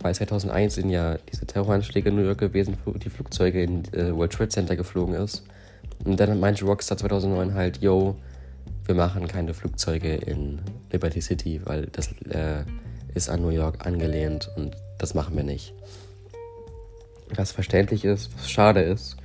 Weil 0.02 0.16
2001 0.16 0.76
sind 0.76 0.90
ja 0.90 1.18
diese 1.32 1.46
Terroranschläge 1.46 2.10
in 2.10 2.16
New 2.16 2.24
York 2.24 2.40
gewesen, 2.40 2.78
wo 2.86 2.92
die 2.92 3.10
Flugzeuge 3.10 3.62
in 3.62 3.84
äh, 3.94 4.16
World 4.16 4.34
Trade 4.34 4.50
Center 4.50 4.76
geflogen 4.76 5.14
ist. 5.16 5.44
Und 6.04 6.20
dann 6.20 6.40
meinte 6.40 6.66
Rockstar 6.66 6.98
2009 6.98 7.54
halt, 7.54 7.82
yo, 7.82 8.16
wir 8.86 8.96
machen 8.96 9.28
keine 9.28 9.54
Flugzeuge 9.54 10.16
in 10.16 10.60
Liberty 10.92 11.22
City, 11.22 11.62
weil 11.64 11.88
das 11.92 12.12
äh, 12.30 12.64
ist 13.14 13.30
an 13.30 13.42
New 13.42 13.50
York 13.50 13.86
angelehnt 13.86 14.50
und 14.56 14.76
das 14.98 15.14
machen 15.14 15.36
wir 15.36 15.44
nicht. 15.44 15.74
Was 17.36 17.52
verständlich 17.52 18.04
ist, 18.04 18.32
was 18.36 18.50
schade 18.50 18.82
ist, 18.82 19.18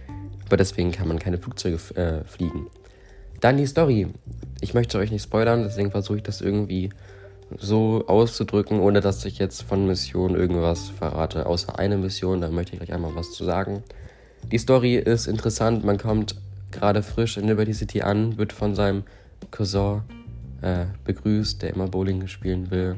aber 0.47 0.57
deswegen 0.57 0.93
kann 0.93 1.09
man 1.09 1.19
keine 1.19 1.39
Flugzeuge 1.39 1.79
äh, 1.97 2.25
fliegen. 2.25 2.67
Dann 3.41 3.57
die 3.57 3.67
Story. 3.67 4.09
Ich 4.61 4.75
möchte 4.75 4.99
euch 4.99 5.11
nicht 5.11 5.23
spoilern, 5.23 5.63
deswegen 5.63 5.91
versuche 5.91 6.19
ich 6.19 6.23
das 6.23 6.41
irgendwie 6.41 6.91
so 7.59 8.05
auszudrücken, 8.07 8.81
ohne 8.81 9.01
dass 9.01 9.25
ich 9.25 9.39
jetzt 9.39 9.63
von 9.63 9.87
Mission 9.87 10.35
irgendwas 10.35 10.89
verrate. 10.89 11.47
Außer 11.47 11.79
eine 11.79 11.97
Mission, 11.97 12.41
da 12.41 12.49
möchte 12.49 12.73
ich 12.73 12.81
gleich 12.81 12.93
einmal 12.93 13.15
was 13.15 13.33
zu 13.33 13.45
sagen. 13.45 13.83
Die 14.51 14.59
Story 14.59 14.97
ist 14.97 15.27
interessant. 15.27 15.85
Man 15.85 15.99
kommt 15.99 16.37
gerade 16.71 17.03
frisch 17.03 17.37
in 17.37 17.47
Liberty 17.47 17.73
City 17.73 18.03
an, 18.03 18.37
wird 18.39 18.53
von 18.53 18.75
seinem 18.75 19.05
Cousin 19.51 20.03
äh, 20.63 20.87
begrüßt, 21.05 21.63
der 21.63 21.75
immer 21.75 21.87
Bowling 21.87 22.27
spielen 22.27 22.71
will. 22.71 22.97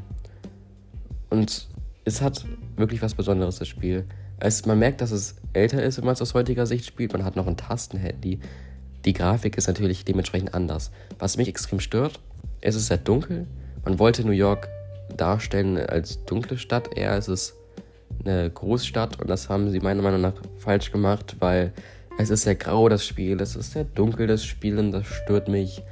Und 1.30 1.68
es 2.04 2.22
hat 2.22 2.44
wirklich 2.76 3.02
was 3.02 3.14
Besonderes, 3.14 3.58
das 3.58 3.68
Spiel. 3.68 4.06
Es, 4.40 4.64
man 4.66 4.78
merkt, 4.78 5.00
dass 5.00 5.10
es 5.10 5.36
älter 5.52 5.82
ist, 5.82 5.98
wenn 5.98 6.04
man 6.04 6.14
es 6.14 6.22
aus 6.22 6.34
heutiger 6.34 6.66
Sicht 6.66 6.86
spielt. 6.86 7.12
Man 7.12 7.24
hat 7.24 7.36
noch 7.36 7.46
ein 7.46 7.56
Tastenhandy. 7.56 8.40
Die 9.04 9.12
Grafik 9.12 9.56
ist 9.56 9.66
natürlich 9.66 10.04
dementsprechend 10.04 10.54
anders. 10.54 10.90
Was 11.18 11.36
mich 11.36 11.48
extrem 11.48 11.80
stört, 11.80 12.20
es 12.60 12.74
ist 12.74 12.86
sehr 12.86 12.98
dunkel. 12.98 13.46
Man 13.84 13.98
wollte 13.98 14.24
New 14.24 14.32
York 14.32 14.68
darstellen 15.16 15.78
als 15.78 16.24
dunkle 16.24 16.58
Stadt. 16.58 16.96
Eher 16.96 17.16
ist 17.16 17.28
es 17.28 17.54
eine 18.24 18.50
Großstadt 18.50 19.20
und 19.20 19.28
das 19.28 19.48
haben 19.48 19.70
sie 19.70 19.80
meiner 19.80 20.02
Meinung 20.02 20.20
nach 20.20 20.34
falsch 20.58 20.92
gemacht, 20.92 21.36
weil 21.38 21.72
es 22.18 22.30
ist 22.30 22.42
sehr 22.42 22.56
grau, 22.56 22.88
das 22.88 23.06
Spiel. 23.06 23.40
Es 23.40 23.56
ist 23.56 23.72
sehr 23.72 23.84
dunkel, 23.84 24.26
das 24.26 24.44
Spiel 24.44 24.78
und 24.78 24.92
das 24.92 25.06
stört 25.06 25.48
mich 25.48 25.82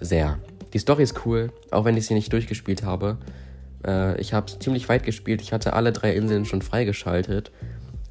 sehr. 0.00 0.38
Die 0.72 0.78
Story 0.78 1.02
ist 1.02 1.26
cool, 1.26 1.52
auch 1.70 1.84
wenn 1.84 1.96
ich 1.96 2.06
sie 2.06 2.14
nicht 2.14 2.32
durchgespielt 2.32 2.82
habe. 2.82 3.18
Äh, 3.86 4.20
ich 4.20 4.32
habe 4.32 4.46
ziemlich 4.58 4.88
weit 4.88 5.04
gespielt. 5.04 5.40
Ich 5.42 5.52
hatte 5.52 5.72
alle 5.72 5.92
drei 5.92 6.14
Inseln 6.14 6.44
schon 6.44 6.62
freigeschaltet. 6.62 7.50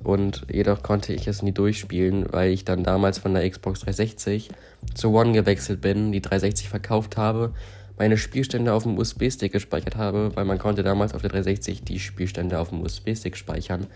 Und 0.04 0.46
jedoch 0.52 0.84
konnte 0.84 1.14
ich 1.14 1.28
es 1.28 1.42
nie 1.42 1.52
durchspielen, 1.52 2.28
weil 2.32 2.52
ich 2.52 2.64
dann 2.64 2.84
damals 2.84 3.18
von 3.18 3.34
der 3.34 3.50
Xbox 3.50 3.82
360 3.82 4.50
zu 4.94 5.12
One 5.12 5.34
gewechselt 5.34 5.82
bin, 5.82 6.12
die 6.12 6.22
360 6.22 6.70
verkauft 6.70 7.18
habe, 7.18 7.54
meine 7.98 8.18
Spielstände 8.18 8.74
auf 8.74 8.84
dem 8.84 8.98
USB-Stick 8.98 9.52
gespeichert 9.52 9.96
habe, 9.96 10.36
weil 10.36 10.46
man 10.46 10.60
konnte 10.60 10.84
damals 10.84 11.14
auf 11.14 11.22
der 11.22 11.32
360 11.32 11.84
die 11.84 12.00
Spielstände 12.00 12.60
auf 12.60 12.70
dem 12.70 12.82
USB-Stick 12.82 13.36
speichern. 13.36 13.88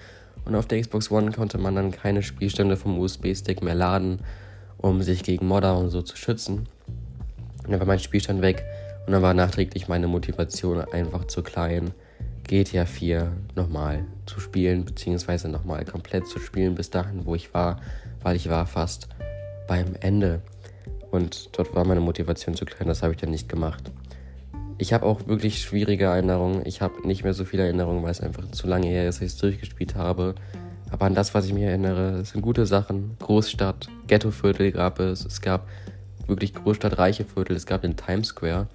Und 0.46 0.56
auf 0.56 0.66
der 0.66 0.82
Xbox 0.82 1.12
One 1.12 1.32
konnte 1.32 1.58
man 1.60 1.76
dann 1.76 1.92
keine 1.92 2.24
Spielstände 2.24 2.78
vom 2.78 2.98
USB-Stick 2.98 3.62
mehr 3.62 3.76
laden, 3.76 4.20
um 4.78 5.04
sich 5.04 5.24
gegen 5.24 5.48
Modder 5.48 5.78
und 5.78 5.90
so 5.90 6.02
zu 6.02 6.18
schützen. 6.18 6.68
Und 7.64 7.72
dann 7.72 7.80
war 7.80 7.88
mein 7.88 8.00
Spielstand 8.00 8.42
weg 8.42 8.64
und 9.06 9.14
dann 9.14 9.22
war 9.22 9.36
nachträglich 9.36 9.88
meine 9.88 10.08
Motivation 10.08 10.82
einfach 10.92 11.26
zu 11.26 11.44
klein, 11.44 11.92
GTA 12.48 12.86
4 12.86 13.32
nochmal 13.56 14.06
zu 14.26 14.40
spielen, 14.40 14.84
beziehungsweise 14.84 15.48
nochmal 15.48 15.86
komplett 15.86 16.28
zu 16.28 16.40
spielen 16.40 16.76
bis 16.76 16.90
dahin, 16.90 17.26
wo 17.26 17.36
ich 17.36 17.54
war, 17.54 17.80
weil 18.24 18.36
ich 18.36 18.50
war 18.50 18.66
fast 18.66 19.08
beim 19.68 19.96
Ende. 20.00 20.42
Und 21.12 21.50
dort 21.58 21.76
war 21.76 21.86
meine 21.86 22.00
Motivation 22.00 22.56
zu 22.56 22.66
klein, 22.66 22.88
das 22.88 23.04
habe 23.04 23.14
ich 23.14 23.20
dann 23.20 23.32
nicht 23.32 23.50
gemacht. 23.50 23.92
Ich 24.78 24.94
habe 24.94 25.06
auch 25.06 25.28
wirklich 25.28 25.62
schwierige 25.62 26.06
Erinnerungen. 26.06 26.66
Ich 26.66 26.82
habe 26.82 27.06
nicht 27.08 27.24
mehr 27.24 27.34
so 27.34 27.46
viele 27.46 27.64
Erinnerungen, 27.64 28.02
weil 28.02 28.12
es 28.12 28.22
einfach 28.22 28.50
zu 28.50 28.66
lange 28.66 28.88
her 28.88 29.08
ist, 29.08 29.18
dass 29.18 29.28
ich 29.28 29.34
es 29.34 29.38
durchgespielt 29.38 29.96
habe. 29.96 30.34
Aber 30.90 31.06
an 31.06 31.14
das, 31.14 31.34
was 31.36 31.46
ich 31.46 31.54
mich 31.54 31.64
erinnere, 31.64 32.26
sind 32.26 32.42
gute 32.42 32.66
Sachen. 32.66 33.16
Großstadt, 33.20 33.90
Ghettoviertel 34.08 34.72
gab 34.72 35.00
es. 35.00 35.24
Es 35.24 35.42
gab 35.42 35.68
wirklich 36.26 36.54
großstadtreiche 36.54 37.26
Viertel. 37.26 37.56
Es 37.56 37.66
gab 37.66 37.84
den 37.84 37.96
Times 37.96 38.30
Square. 38.30 38.68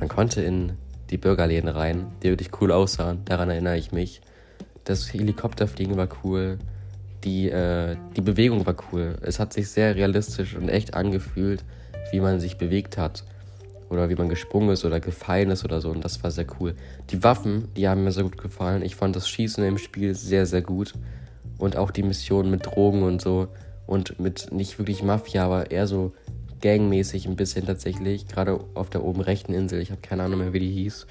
Man 0.00 0.08
konnte 0.08 0.42
in 0.42 0.72
die 1.10 1.18
Bürgerläden 1.18 1.68
rein, 1.68 2.06
die 2.22 2.30
wirklich 2.30 2.50
cool 2.60 2.72
aussahen. 2.72 3.24
Daran 3.24 3.50
erinnere 3.50 3.78
ich 3.78 3.92
mich. 3.92 4.22
Das 4.84 5.12
Helikopterfliegen 5.12 5.96
war 5.96 6.08
cool. 6.24 6.58
Die, 7.24 7.48
äh, 7.48 7.96
die 8.16 8.20
Bewegung 8.20 8.66
war 8.66 8.76
cool. 8.92 9.16
Es 9.22 9.40
hat 9.40 9.52
sich 9.52 9.70
sehr 9.70 9.96
realistisch 9.96 10.54
und 10.54 10.68
echt 10.68 10.94
angefühlt, 10.94 11.64
wie 12.12 12.20
man 12.20 12.38
sich 12.38 12.58
bewegt 12.58 12.98
hat. 12.98 13.24
Oder 13.88 14.08
wie 14.08 14.14
man 14.14 14.28
gesprungen 14.28 14.70
ist 14.70 14.84
oder 14.84 15.00
gefallen 15.00 15.50
ist 15.50 15.64
oder 15.64 15.80
so. 15.80 15.90
Und 15.90 16.04
das 16.04 16.22
war 16.22 16.30
sehr 16.30 16.46
cool. 16.60 16.74
Die 17.10 17.22
Waffen, 17.22 17.68
die 17.76 17.88
haben 17.88 18.04
mir 18.04 18.12
sehr 18.12 18.24
gut 18.24 18.38
gefallen. 18.38 18.82
Ich 18.82 18.96
fand 18.96 19.16
das 19.16 19.28
Schießen 19.28 19.64
im 19.64 19.78
Spiel 19.78 20.14
sehr, 20.14 20.46
sehr 20.46 20.62
gut. 20.62 20.94
Und 21.58 21.76
auch 21.76 21.90
die 21.90 22.02
Missionen 22.02 22.50
mit 22.50 22.66
Drogen 22.66 23.02
und 23.02 23.22
so. 23.22 23.48
Und 23.86 24.18
mit 24.18 24.52
nicht 24.52 24.78
wirklich 24.78 25.02
Mafia, 25.02 25.44
aber 25.44 25.70
eher 25.70 25.86
so 25.86 26.12
gangmäßig 26.60 27.26
ein 27.26 27.36
bisschen 27.36 27.66
tatsächlich. 27.66 28.26
Gerade 28.26 28.58
auf 28.74 28.90
der 28.90 29.04
oben 29.04 29.20
rechten 29.20 29.54
Insel. 29.54 29.80
Ich 29.80 29.90
habe 29.90 30.00
keine 30.00 30.24
Ahnung 30.24 30.40
mehr, 30.40 30.52
wie 30.52 30.60
die 30.60 30.72
hieß. 30.72 31.06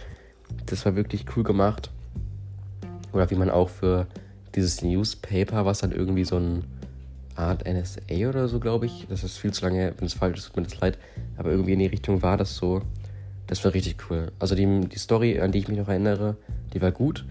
Das 0.66 0.86
war 0.86 0.96
wirklich 0.96 1.26
cool 1.36 1.44
gemacht. 1.44 1.92
Oder 3.14 3.30
wie 3.30 3.36
man 3.36 3.50
auch 3.50 3.70
für 3.70 4.08
dieses 4.56 4.82
Newspaper, 4.82 5.66
was 5.66 5.80
dann 5.80 5.92
irgendwie 5.92 6.24
so 6.24 6.38
ein 6.38 6.64
Art 7.36 7.66
NSA 7.68 8.30
oder 8.30 8.48
so, 8.48 8.60
glaube 8.60 8.86
ich. 8.86 9.08
Das 9.10 9.24
ist 9.24 9.38
viel 9.38 9.52
zu 9.52 9.66
lange, 9.66 9.94
wenn 9.98 10.06
es 10.06 10.14
falsch 10.14 10.40
ist, 10.40 10.48
tut 10.48 10.58
mir 10.58 10.64
das 10.64 10.80
leid. 10.80 10.98
Aber 11.38 11.52
irgendwie 11.52 11.74
in 11.74 11.80
die 11.80 11.88
Richtung 11.88 12.22
war 12.22 12.38
das 12.38 12.56
so. 12.56 12.82
Das 13.48 13.64
war 13.66 13.74
richtig 13.74 13.98
cool. 14.10 14.32
Also 14.40 14.56
die, 14.56 14.66
die 14.82 15.00
Story, 15.00 15.40
an 15.40 15.52
die 15.52 15.60
ich 15.60 15.68
mich 15.68 15.78
noch 15.78 15.90
erinnere, 15.90 16.38
die 16.74 16.82
war 16.82 16.92
gut. 16.92 17.26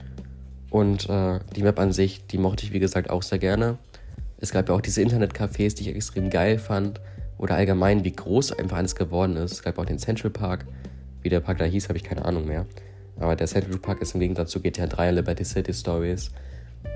Und 0.70 1.08
äh, 1.08 1.40
die 1.54 1.62
Map 1.62 1.78
an 1.78 1.92
sich, 1.92 2.26
die 2.26 2.38
mochte 2.38 2.64
ich 2.64 2.72
wie 2.72 2.80
gesagt 2.80 3.10
auch 3.10 3.22
sehr 3.22 3.38
gerne. 3.38 3.78
Es 4.38 4.50
gab 4.50 4.68
ja 4.68 4.74
auch 4.74 4.80
diese 4.80 5.02
Internetcafés, 5.02 5.76
die 5.76 5.88
ich 5.88 5.94
extrem 5.94 6.30
geil 6.30 6.58
fand 6.58 7.00
oder 7.38 7.54
allgemein, 7.54 8.04
wie 8.04 8.12
groß 8.12 8.52
einfach 8.52 8.78
alles 8.78 8.96
geworden 8.96 9.36
ist. 9.36 9.52
Es 9.52 9.62
gab 9.62 9.78
auch 9.78 9.84
den 9.84 9.98
Central 9.98 10.30
Park. 10.30 10.66
Wie 11.22 11.28
der 11.28 11.40
Park 11.40 11.58
da 11.58 11.64
hieß, 11.64 11.88
habe 11.88 11.98
ich 11.98 12.04
keine 12.04 12.24
Ahnung 12.24 12.46
mehr. 12.46 12.66
Aber 13.18 13.36
der 13.36 13.46
Central 13.46 13.78
Park 13.78 14.02
ist 14.02 14.14
im 14.14 14.20
Gegensatz 14.20 14.50
zu 14.50 14.60
GTA 14.60 14.86
3 14.86 15.10
und 15.10 15.14
Liberty 15.16 15.44
City 15.44 15.72
Stories 15.72 16.30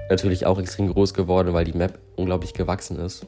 natürlich 0.08 0.46
auch 0.46 0.58
extrem 0.58 0.92
groß 0.92 1.14
geworden, 1.14 1.52
weil 1.52 1.64
die 1.64 1.76
Map 1.76 1.98
unglaublich 2.16 2.54
gewachsen 2.54 2.98
ist. 2.98 3.26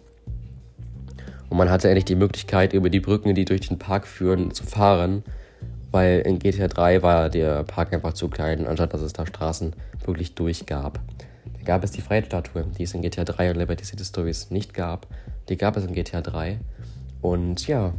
Und 1.49 1.57
man 1.57 1.71
hatte 1.71 1.88
endlich 1.88 2.05
die 2.05 2.14
Möglichkeit, 2.14 2.73
über 2.73 2.90
die 2.90 3.01
Brücken, 3.01 3.35
die 3.35 3.44
durch 3.44 3.68
den 3.68 3.79
Park 3.79 4.07
führen, 4.07 4.53
zu 4.53 4.64
fahren, 4.64 5.25
weil 5.90 6.21
in 6.21 6.38
GTA 6.38 6.68
3 6.68 7.03
war 7.03 7.31
der 7.31 7.64
Park 7.64 7.94
einfach 7.94 8.12
zu 8.12 8.29
klein, 8.29 8.66
anstatt 8.66 8.92
dass 8.92 9.01
es 9.01 9.14
da 9.14 9.27
Straßen 9.27 9.73
wirklich 10.05 10.35
durchgab. 10.35 11.01
Da 11.59 11.64
gab 11.64 11.85
es 11.85 11.92
die 11.92 12.03
Freiheitsstatue, 12.03 12.64
die 12.79 12.83
es 12.83 12.94
in 12.94 13.03
GTA 13.03 13.25
3 13.25 13.53
und 13.53 13.57
Liberty 13.57 13.85
City 13.85 14.05
Stories 14.05 14.51
nicht 14.51 14.75
gab. 14.75 15.07
Die 15.49 15.57
gab 15.57 15.77
es 15.77 15.85
in 15.85 15.94
GTA 15.94 16.21
3. 16.21 16.59
Und 17.23 17.66
ja, 17.66 17.94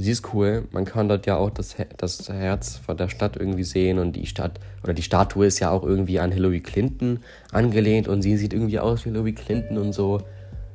sie 0.00 0.10
ist 0.10 0.34
cool. 0.34 0.66
Man 0.72 0.84
kann 0.84 1.08
dort 1.08 1.26
ja 1.26 1.36
auch 1.36 1.50
das, 1.50 1.76
das 1.96 2.28
Herz 2.28 2.76
von 2.76 2.96
der 2.96 3.08
Stadt 3.08 3.36
irgendwie 3.36 3.64
sehen 3.64 3.98
und 3.98 4.12
die 4.12 4.26
Stadt 4.26 4.60
oder 4.82 4.94
die 4.94 5.02
Statue 5.02 5.46
ist 5.46 5.58
ja 5.58 5.70
auch 5.70 5.82
irgendwie 5.82 6.20
an 6.20 6.32
Hillary 6.32 6.60
Clinton 6.60 7.20
angelehnt 7.52 8.08
und 8.08 8.22
sie 8.22 8.36
sieht 8.36 8.52
irgendwie 8.52 8.78
aus 8.78 9.04
wie 9.04 9.10
Hillary 9.10 9.32
Clinton 9.32 9.78
und 9.78 9.92
so 9.92 10.22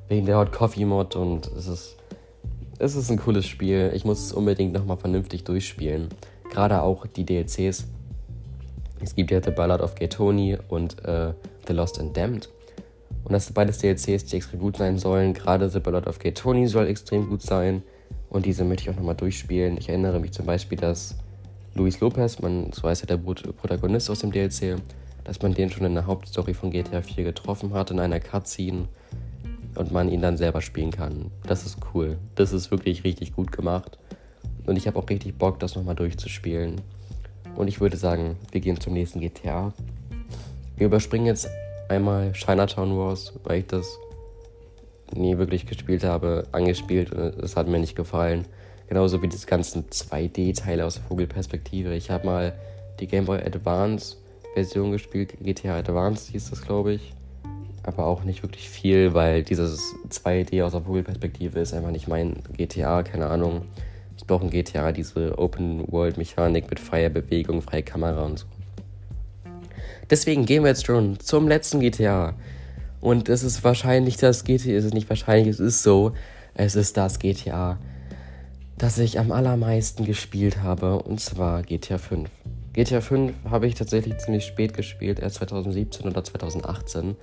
wegen 0.08 0.26
der 0.26 0.38
Hot 0.38 0.52
Coffee 0.52 0.86
Mod 0.86 1.16
und 1.16 1.48
es 1.58 1.68
ist 1.68 1.98
es 2.78 2.96
ist 2.96 3.10
ein 3.10 3.18
cooles 3.18 3.48
Spiel. 3.48 3.92
Ich 3.96 4.04
muss 4.04 4.20
es 4.20 4.34
unbedingt 4.34 4.74
nochmal 4.74 4.98
vernünftig 4.98 5.44
durchspielen. 5.46 6.10
Gerade 6.52 6.82
auch 6.82 7.08
die 7.08 7.26
DLCs. 7.26 7.86
Es 9.02 9.16
gibt 9.16 9.32
ja 9.32 9.42
The 9.42 9.52
Ballad 9.52 9.82
of 9.82 9.96
Gay 9.96 10.10
Tony 10.10 10.58
und 10.68 11.04
äh, 11.06 11.34
The 11.68 11.74
Lost 11.74 12.00
and 12.00 12.16
Damned. 12.16 12.50
Und 13.24 13.34
das 13.34 13.46
sind 13.46 13.54
beides 13.54 13.80
DLCs, 13.80 14.26
die 14.26 14.36
extrem 14.36 14.60
gut 14.60 14.78
sein 14.78 14.98
sollen. 14.98 15.34
Gerade 15.34 15.70
The 15.70 15.80
Ballad 15.80 16.08
of 16.08 16.20
Gay 16.20 16.34
Tony 16.34 16.68
soll 16.68 16.88
extrem 16.88 17.30
gut 17.30 17.42
sein. 17.42 17.82
Und 18.36 18.46
diese 18.46 18.66
möchte 18.66 18.84
ich 18.84 18.90
auch 18.90 18.98
nochmal 18.98 19.16
durchspielen. 19.16 19.78
Ich 19.78 19.88
erinnere 19.88 20.20
mich 20.20 20.34
zum 20.34 20.46
Beispiel, 20.46 20.78
dass 20.78 21.16
Luis 21.74 22.02
Lopez, 22.02 22.42
man, 22.42 22.70
so 22.74 22.86
heißt 22.86 23.04
ja 23.04 23.16
der 23.16 23.16
Protagonist 23.16 24.10
aus 24.10 24.20
dem 24.20 24.34
DLC, 24.34 24.76
dass 25.24 25.42
man 25.42 25.54
den 25.54 25.70
schon 25.70 25.86
in 25.86 25.94
der 25.94 26.06
Hauptstory 26.06 26.54
von 26.54 26.70
GTA 26.70 27.02
4 27.02 27.24
getroffen 27.24 27.74
hat, 27.74 27.92
in 27.92 28.00
einer 28.02 28.20
Cutscene 28.20 28.90
und 29.76 29.94
man 29.94 30.10
ihn 30.10 30.22
dann 30.22 30.36
selber 30.36 30.60
spielen 30.60 30.92
kann. 30.92 31.32
Das 31.48 31.66
ist 31.66 31.78
cool. 31.94 32.18
Das 32.36 32.52
ist 32.52 32.72
wirklich 32.72 33.06
richtig 33.06 33.34
gut 33.34 33.54
gemacht. 33.54 33.98
Und 34.66 34.76
ich 34.76 34.86
habe 34.86 35.00
auch 35.00 35.10
richtig 35.10 35.38
Bock, 35.38 35.62
das 35.62 35.78
nochmal 35.78 35.96
durchzuspielen. 35.96 36.82
Und 37.56 37.70
ich 37.70 37.80
würde 37.80 37.96
sagen, 37.96 38.36
wir 38.52 38.60
gehen 38.60 38.82
zum 38.82 38.92
nächsten 38.92 39.22
GTA. 39.22 39.72
Wir 40.76 40.88
überspringen 40.88 41.28
jetzt 41.28 41.48
einmal 41.88 42.34
Chinatown 42.34 42.98
Wars, 42.98 43.32
weil 43.46 43.60
ich 43.60 43.68
das 43.68 43.98
nie 45.16 45.38
wirklich 45.38 45.66
gespielt 45.66 46.04
habe, 46.04 46.48
angespielt 46.52 47.12
und 47.12 47.42
es 47.44 47.56
hat 47.56 47.68
mir 47.68 47.80
nicht 47.80 47.96
gefallen. 47.96 48.46
Genauso 48.88 49.22
wie 49.22 49.28
diese 49.28 49.48
ganzen 49.48 49.86
2D-Teile 49.90 50.86
aus 50.86 50.98
Vogelperspektive. 50.98 51.96
Ich 51.96 52.12
habe 52.12 52.26
mal 52.26 52.54
die 53.00 53.08
Game 53.08 53.26
Boy 53.26 53.40
Advance 53.40 54.18
Version 54.54 54.92
gespielt, 54.92 55.34
GTA 55.42 55.78
Advance 55.78 56.32
hieß 56.32 56.50
das, 56.50 56.62
glaube 56.62 56.94
ich. 56.94 57.14
Aber 57.84 58.06
auch 58.06 58.24
nicht 58.24 58.42
wirklich 58.42 58.70
viel, 58.70 59.14
weil 59.14 59.44
dieses 59.44 59.94
2D 60.10 60.64
aus 60.64 60.72
der 60.72 60.82
Vogelperspektive 60.82 61.60
ist 61.60 61.74
einfach 61.74 61.92
nicht 61.92 62.08
mein 62.08 62.38
GTA, 62.56 63.04
keine 63.04 63.28
Ahnung. 63.28 63.66
Ich 64.18 64.26
brauche 64.26 64.46
ein 64.46 64.50
GTA, 64.50 64.92
diese 64.92 65.38
Open-World-Mechanik 65.38 66.70
mit 66.70 66.80
freier 66.80 67.10
Bewegung, 67.10 67.62
freie 67.62 67.84
Kamera 67.84 68.24
und 68.24 68.40
so. 68.40 68.46
Deswegen 70.10 70.46
gehen 70.46 70.64
wir 70.64 70.70
jetzt 70.70 70.86
schon 70.86 71.20
zum 71.20 71.48
letzten 71.48 71.80
GTA. 71.80 72.34
Und 73.06 73.30
es 73.30 73.44
ist 73.44 73.64
wahrscheinlich 73.64 74.18
das 74.18 74.46
GTA, 74.46 74.72
es 74.72 74.84
ist 74.84 74.96
nicht 74.96 75.08
wahrscheinlich, 75.10 75.50
es 75.50 75.60
ist 75.60 75.84
so, 75.84 76.14
es 76.56 76.76
ist 76.76 76.98
das 76.98 77.20
GTA, 77.20 77.78
das 78.80 78.98
ich 78.98 79.20
am 79.20 79.32
allermeisten 79.32 80.06
gespielt 80.06 80.64
habe, 80.64 80.98
und 81.04 81.20
zwar 81.20 81.62
GTA 81.62 82.00
5. 82.00 82.28
GTA 82.74 83.02
5 83.02 83.32
habe 83.48 83.68
ich 83.68 83.76
tatsächlich 83.76 84.18
ziemlich 84.18 84.44
spät 84.44 84.74
gespielt, 84.74 85.20
erst 85.20 85.36
2017 85.36 86.08
oder 86.08 86.24
2018, 86.24 87.16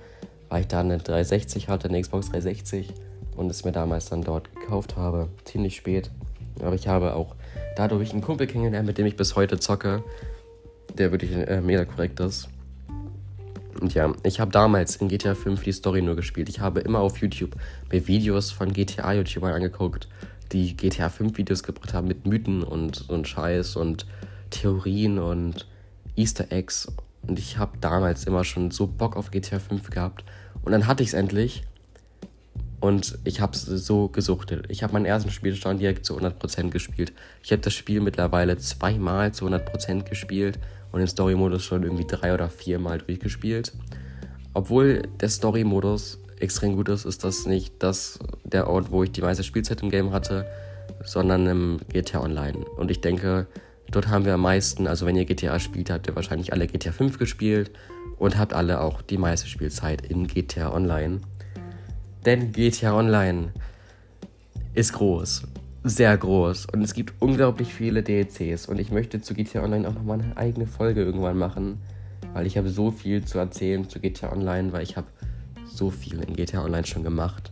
weil 0.47 0.61
ich 0.61 0.67
da 0.67 0.79
eine 0.79 0.99
360 0.99 1.67
hatte, 1.67 1.89
eine 1.89 1.99
Xbox 1.99 2.29
360 2.29 2.93
und 3.35 3.51
es 3.51 3.65
mir 3.65 3.73
damals 3.73 4.05
dann 4.05 4.21
dort 4.21 4.55
gekauft 4.55 4.95
habe. 4.95 5.27
Ziemlich 5.43 5.75
spät. 5.75 6.11
Aber 6.61 6.75
ich 6.75 6.87
habe 6.87 7.13
auch 7.13 7.35
dadurch 7.75 8.13
einen 8.13 8.21
Kumpel 8.21 8.47
kennengelernt, 8.47 8.87
mit 8.87 8.97
dem 8.97 9.05
ich 9.05 9.17
bis 9.17 9.35
heute 9.35 9.59
zocke, 9.59 10.01
der 10.97 11.11
wirklich 11.11 11.33
äh, 11.33 11.59
mega 11.59 11.83
korrekt 11.83 12.21
ist. 12.21 12.47
Und 13.83 13.93
ja, 13.95 14.13
ich 14.23 14.39
habe 14.39 14.49
damals 14.49 14.95
in 14.95 15.09
GTA 15.09 15.35
5 15.35 15.61
die 15.61 15.73
Story 15.73 16.01
nur 16.01 16.15
gespielt. 16.15 16.47
Ich 16.47 16.61
habe 16.61 16.79
immer 16.79 16.99
auf 16.99 17.17
YouTube 17.17 17.57
mir 17.91 18.07
Videos 18.07 18.49
von 18.49 18.71
GTA-YouTubern 18.71 19.51
angeguckt, 19.51 20.07
die 20.53 20.77
GTA 20.77 21.09
5 21.09 21.37
Videos 21.37 21.63
gebracht 21.63 21.93
haben 21.93 22.07
mit 22.07 22.25
Mythen 22.25 22.63
und 22.63 22.95
so 22.95 23.13
ein 23.13 23.25
Scheiß 23.25 23.75
und 23.75 24.05
Theorien 24.51 25.19
und 25.19 25.67
Easter 26.15 26.49
Eggs. 26.49 26.87
Und 27.27 27.37
ich 27.37 27.57
habe 27.57 27.77
damals 27.81 28.23
immer 28.23 28.45
schon 28.45 28.71
so 28.71 28.87
Bock 28.87 29.17
auf 29.17 29.31
GTA 29.31 29.59
5 29.59 29.89
gehabt. 29.89 30.23
Und 30.61 30.71
dann 30.71 30.87
hatte 30.87 31.03
ich 31.03 31.09
es 31.09 31.13
endlich. 31.13 31.65
Und 32.79 33.19
ich 33.25 33.41
habe 33.41 33.51
es 33.51 33.63
so 33.63 34.07
gesuchtet. 34.07 34.63
Ich 34.69 34.81
habe 34.81 34.93
meinen 34.93 35.05
ersten 35.05 35.29
Spielstand 35.29 35.81
direkt 35.81 36.05
zu 36.05 36.17
100% 36.17 36.69
gespielt. 36.69 37.11
Ich 37.43 37.51
habe 37.51 37.61
das 37.61 37.73
Spiel 37.73 37.99
mittlerweile 37.99 38.55
zweimal 38.57 39.33
zu 39.33 39.45
100% 39.45 40.03
gespielt 40.03 40.57
und 40.93 40.99
den 40.99 41.07
Story-Modus 41.07 41.65
schon 41.65 41.83
irgendwie 41.83 42.07
drei 42.07 42.33
oder 42.33 42.49
viermal 42.49 42.99
durchgespielt. 42.99 43.73
Obwohl 44.53 45.01
der 45.19 45.27
Story-Modus 45.27 46.19
extrem 46.39 46.77
gut 46.77 46.87
ist, 46.87 47.03
ist 47.03 47.25
das 47.25 47.45
nicht 47.45 47.75
das, 47.79 48.19
der 48.45 48.69
Ort, 48.69 48.91
wo 48.91 49.03
ich 49.03 49.11
die 49.11 49.21
meiste 49.21 49.43
Spielzeit 49.43 49.81
im 49.81 49.89
Game 49.89 50.13
hatte, 50.13 50.45
sondern 51.03 51.45
im 51.47 51.79
GTA 51.91 52.21
Online. 52.21 52.59
Und 52.77 52.89
ich 52.89 53.01
denke, 53.01 53.47
Dort 53.93 54.07
haben 54.07 54.25
wir 54.25 54.33
am 54.33 54.41
meisten, 54.41 54.87
also 54.87 55.05
wenn 55.05 55.15
ihr 55.15 55.25
GTA 55.25 55.59
spielt, 55.59 55.91
habt 55.91 56.07
ihr 56.07 56.15
wahrscheinlich 56.15 56.51
alle 56.51 56.65
GTA 56.65 56.91
5 56.91 57.19
gespielt 57.19 57.69
und 58.17 58.39
habt 58.39 58.51
alle 58.51 58.81
auch 58.81 59.03
die 59.03 59.19
meiste 59.19 59.47
Spielzeit 59.47 60.01
in 60.03 60.25
GTA 60.25 60.73
Online. 60.73 61.19
Denn 62.25 62.51
GTA 62.53 62.97
Online 62.97 63.53
ist 64.73 64.93
groß, 64.93 65.43
sehr 65.83 66.17
groß 66.17 66.67
und 66.67 66.81
es 66.81 66.93
gibt 66.93 67.13
unglaublich 67.19 67.73
viele 67.73 68.03
DLCs 68.03 68.67
und 68.67 68.79
ich 68.79 68.91
möchte 68.91 69.21
zu 69.21 69.33
GTA 69.33 69.63
Online 69.63 69.87
auch 69.87 69.93
nochmal 69.93 70.21
eine 70.21 70.37
eigene 70.37 70.65
Folge 70.65 71.03
irgendwann 71.03 71.37
machen, 71.37 71.79
weil 72.33 72.45
ich 72.45 72.57
habe 72.57 72.69
so 72.69 72.89
viel 72.89 73.25
zu 73.25 73.37
erzählen 73.37 73.87
zu 73.89 73.99
GTA 73.99 74.31
Online, 74.31 74.71
weil 74.71 74.83
ich 74.83 74.95
habe 74.95 75.07
so 75.65 75.89
viel 75.89 76.21
in 76.23 76.35
GTA 76.35 76.63
Online 76.63 76.85
schon 76.85 77.03
gemacht. 77.03 77.51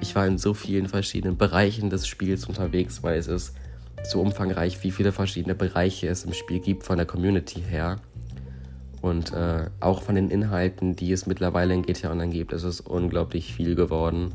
Ich 0.00 0.14
war 0.14 0.26
in 0.26 0.38
so 0.38 0.54
vielen 0.54 0.88
verschiedenen 0.88 1.36
Bereichen 1.36 1.90
des 1.90 2.06
Spiels 2.06 2.44
unterwegs, 2.46 3.02
weil 3.02 3.18
es 3.18 3.26
ist 3.26 3.54
so 4.04 4.20
umfangreich, 4.20 4.84
wie 4.84 4.92
viele 4.92 5.10
verschiedene 5.10 5.56
Bereiche 5.56 6.06
es 6.06 6.24
im 6.24 6.34
Spiel 6.34 6.60
gibt 6.60 6.84
von 6.84 6.98
der 6.98 7.06
Community 7.06 7.60
her. 7.60 7.96
Und 9.00 9.32
äh, 9.32 9.66
auch 9.80 10.02
von 10.02 10.14
den 10.14 10.30
Inhalten, 10.30 10.94
die 10.94 11.12
es 11.12 11.26
mittlerweile 11.26 11.74
in 11.74 11.82
GTA 11.82 12.12
Online 12.12 12.32
gibt, 12.32 12.52
ist 12.52 12.64
es 12.64 12.80
unglaublich 12.80 13.52
viel 13.52 13.74
geworden. 13.74 14.34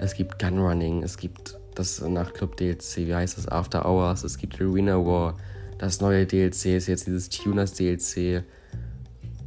Es 0.00 0.14
gibt 0.14 0.40
Gunrunning, 0.40 1.04
es 1.04 1.16
gibt 1.16 1.58
das 1.78 2.00
Nachtclub-DLC, 2.00 3.06
wie 3.06 3.14
heißt 3.14 3.38
das, 3.38 3.48
After 3.48 3.86
Hours, 3.86 4.24
es 4.24 4.38
gibt 4.38 4.60
Arena 4.60 4.96
War, 4.96 5.36
das 5.78 6.00
neue 6.00 6.26
DLC 6.26 6.66
ist 6.76 6.88
jetzt 6.88 7.06
dieses 7.06 7.28
Tuners-DLC, 7.28 8.42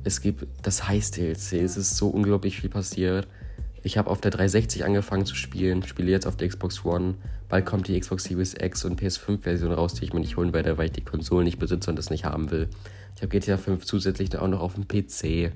es 0.04 0.22
gibt 0.22 0.48
das 0.64 0.88
Heist-DLC, 0.88 1.54
es 1.64 1.76
ist 1.76 1.98
so 1.98 2.08
unglaublich 2.08 2.62
viel 2.62 2.70
passiert. 2.70 3.28
Ich 3.82 3.98
habe 3.98 4.10
auf 4.10 4.22
der 4.22 4.32
360 4.32 4.86
angefangen 4.86 5.26
zu 5.26 5.36
spielen, 5.36 5.84
spiele 5.84 6.12
jetzt 6.12 6.28
auf 6.28 6.36
der 6.36 6.50
Xbox 6.50 6.84
One. 6.86 7.16
Bald 7.48 7.66
kommt 7.66 7.88
die 7.88 8.00
Xbox 8.00 8.26
Series 8.26 8.54
X 8.54 8.86
und 8.86 9.02
PS5-Version 9.02 9.72
raus, 9.72 9.94
die 9.94 10.06
ich 10.06 10.14
mir 10.14 10.20
nicht 10.20 10.38
holen 10.38 10.54
werde, 10.54 10.78
weil 10.78 10.88
ich 10.88 10.92
die 10.92 11.04
Konsole 11.04 11.44
nicht 11.44 11.60
besitze 11.60 11.90
und 11.90 11.96
das 11.96 12.10
nicht 12.10 12.26
haben 12.26 12.52
will. 12.52 12.68
Ich 13.16 13.22
habe 13.22 13.30
GTA 13.30 13.58
5 13.58 13.86
zusätzlich 13.86 14.38
auch 14.38 14.48
noch 14.48 14.62
auf 14.62 14.76
dem 14.76 14.88
PC. 14.88 15.54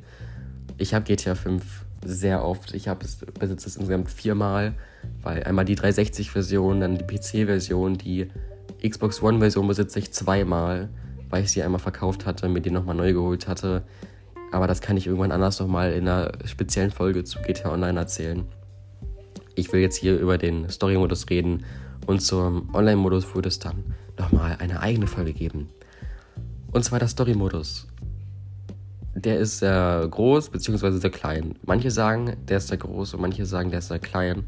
Ich 0.78 0.94
habe 0.94 1.06
GTA 1.06 1.36
5 1.36 1.64
sehr 2.04 2.44
oft. 2.44 2.74
Ich 2.74 2.86
besitze 2.86 3.68
es 3.68 3.76
insgesamt 3.76 4.10
viermal, 4.10 4.74
weil 5.22 5.44
einmal 5.44 5.66
die 5.66 5.78
360-Version, 5.78 6.82
dann 6.82 6.98
die 6.98 7.06
PC-Version, 7.06 7.98
die 7.98 8.30
Xbox 8.88 9.22
One-Version 9.22 9.68
besitze 9.68 10.00
ich 10.00 10.12
zweimal, 10.12 10.90
weil 11.30 11.44
ich 11.44 11.52
sie 11.52 11.64
einmal 11.64 11.80
verkauft 11.80 12.26
hatte, 12.26 12.50
mir 12.50 12.62
die 12.62 12.72
nochmal 12.72 12.96
neu 12.96 13.14
geholt 13.14 13.48
hatte. 13.48 13.84
Aber 14.52 14.68
das 14.68 14.82
kann 14.82 14.98
ich 14.98 15.08
irgendwann 15.08 15.32
anders 15.32 15.60
nochmal 15.60 15.94
in 15.94 16.08
einer 16.08 16.32
speziellen 16.46 16.92
Folge 16.92 17.24
zu 17.24 17.40
GTA 17.42 17.72
Online 17.72 18.00
erzählen. 18.00 18.46
Ich 19.56 19.72
will 19.72 19.82
jetzt 19.82 19.98
hier 19.98 20.20
über 20.20 20.38
den 20.38 20.70
Story-Modus 20.70 21.30
reden 21.30 21.64
und 22.06 22.22
zum 22.22 22.74
Online-Modus 22.74 23.34
würde 23.34 23.50
es 23.50 23.60
dann 23.60 23.96
nochmal 24.20 24.58
eine 24.60 24.82
eigene 24.82 25.08
Folge 25.08 25.34
geben. 25.34 25.70
Und 26.72 26.84
zwar 26.84 27.00
der 27.00 27.08
Story-Modus. 27.08 27.88
Der 29.16 29.40
ist 29.40 29.60
sehr 29.60 30.08
groß 30.10 30.50
bzw. 30.50 30.98
sehr 30.98 31.12
klein. 31.12 31.56
Manche 31.66 31.92
sagen, 31.92 32.36
der 32.48 32.58
ist 32.58 32.68
sehr 32.68 32.78
groß 32.78 33.14
und 33.14 33.22
manche 33.22 33.46
sagen, 33.46 33.70
der 33.70 33.80
ist 33.80 33.88
sehr 33.90 34.00
klein. 34.00 34.44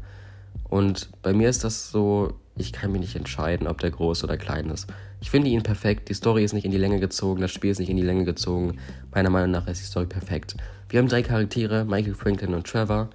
Und 0.68 1.10
bei 1.22 1.32
mir 1.32 1.48
ist 1.48 1.64
das 1.64 1.90
so, 1.90 2.34
ich 2.56 2.72
kann 2.72 2.92
mich 2.92 3.00
nicht 3.00 3.16
entscheiden, 3.16 3.66
ob 3.66 3.80
der 3.80 3.90
groß 3.90 4.24
oder 4.24 4.36
klein 4.36 4.70
ist. 4.70 4.86
Ich 5.20 5.30
finde 5.30 5.48
ihn 5.50 5.62
perfekt. 5.62 6.08
Die 6.08 6.14
Story 6.14 6.44
ist 6.44 6.52
nicht 6.52 6.64
in 6.64 6.70
die 6.70 6.78
Länge 6.78 7.00
gezogen, 7.00 7.40
das 7.40 7.52
Spiel 7.52 7.70
ist 7.70 7.78
nicht 7.78 7.90
in 7.90 7.96
die 7.96 8.02
Länge 8.02 8.24
gezogen. 8.24 8.78
Meiner 9.14 9.30
Meinung 9.30 9.50
nach 9.50 9.66
ist 9.66 9.80
die 9.80 9.86
Story 9.86 10.06
perfekt. 10.06 10.56
Wir 10.88 10.98
haben 10.98 11.08
drei 11.08 11.22
Charaktere, 11.22 11.84
Michael, 11.84 12.14
Franklin 12.14 12.54
und 12.54 12.66
Trevor. 12.66 13.10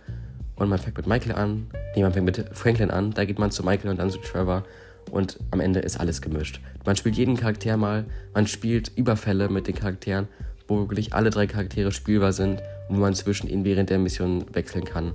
Und 0.56 0.70
man 0.70 0.80
fängt 0.80 0.97
mit 0.97 1.08
Michael 1.08 1.34
an. 1.34 1.68
Nee, 1.95 2.04
man 2.04 2.14
fängt 2.14 2.26
mit 2.26 2.45
Franklin 2.54 2.91
an. 2.91 3.12
Da 3.12 3.26
geht 3.26 3.39
man 3.39 3.52
zu 3.52 3.64
Michael 3.64 3.89
und 3.89 3.97
dann 3.97 4.10
zu 4.10 4.20
Trevor 4.20 4.64
und 5.10 5.39
am 5.52 5.60
Ende 5.60 5.80
ist 5.80 5.99
alles 5.99 6.22
gemischt. 6.22 6.60
Man 6.86 6.95
spielt 6.95 7.16
jeden 7.16 7.38
Charakter 7.38 7.78
mal, 7.78 8.06
man 8.34 8.47
spielt 8.47 8.91
Überfälle 8.95 9.49
mit 9.49 9.68
den 9.68 9.76
Charakteren, 9.76 10.28
wo 10.68 10.80
wirklich 10.80 11.14
alle 11.14 11.30
drei 11.30 11.47
Charaktere 11.47 11.91
spielbar 11.91 12.34
sind 12.34 12.62
und 12.89 12.97
wo 12.97 13.02
man 13.02 13.14
zwischen 13.14 13.47
ihnen 13.47 13.66
während 13.66 13.89
der 13.89 13.99
Mission 13.99 14.45
wechseln 14.54 14.86
kann. 14.86 15.14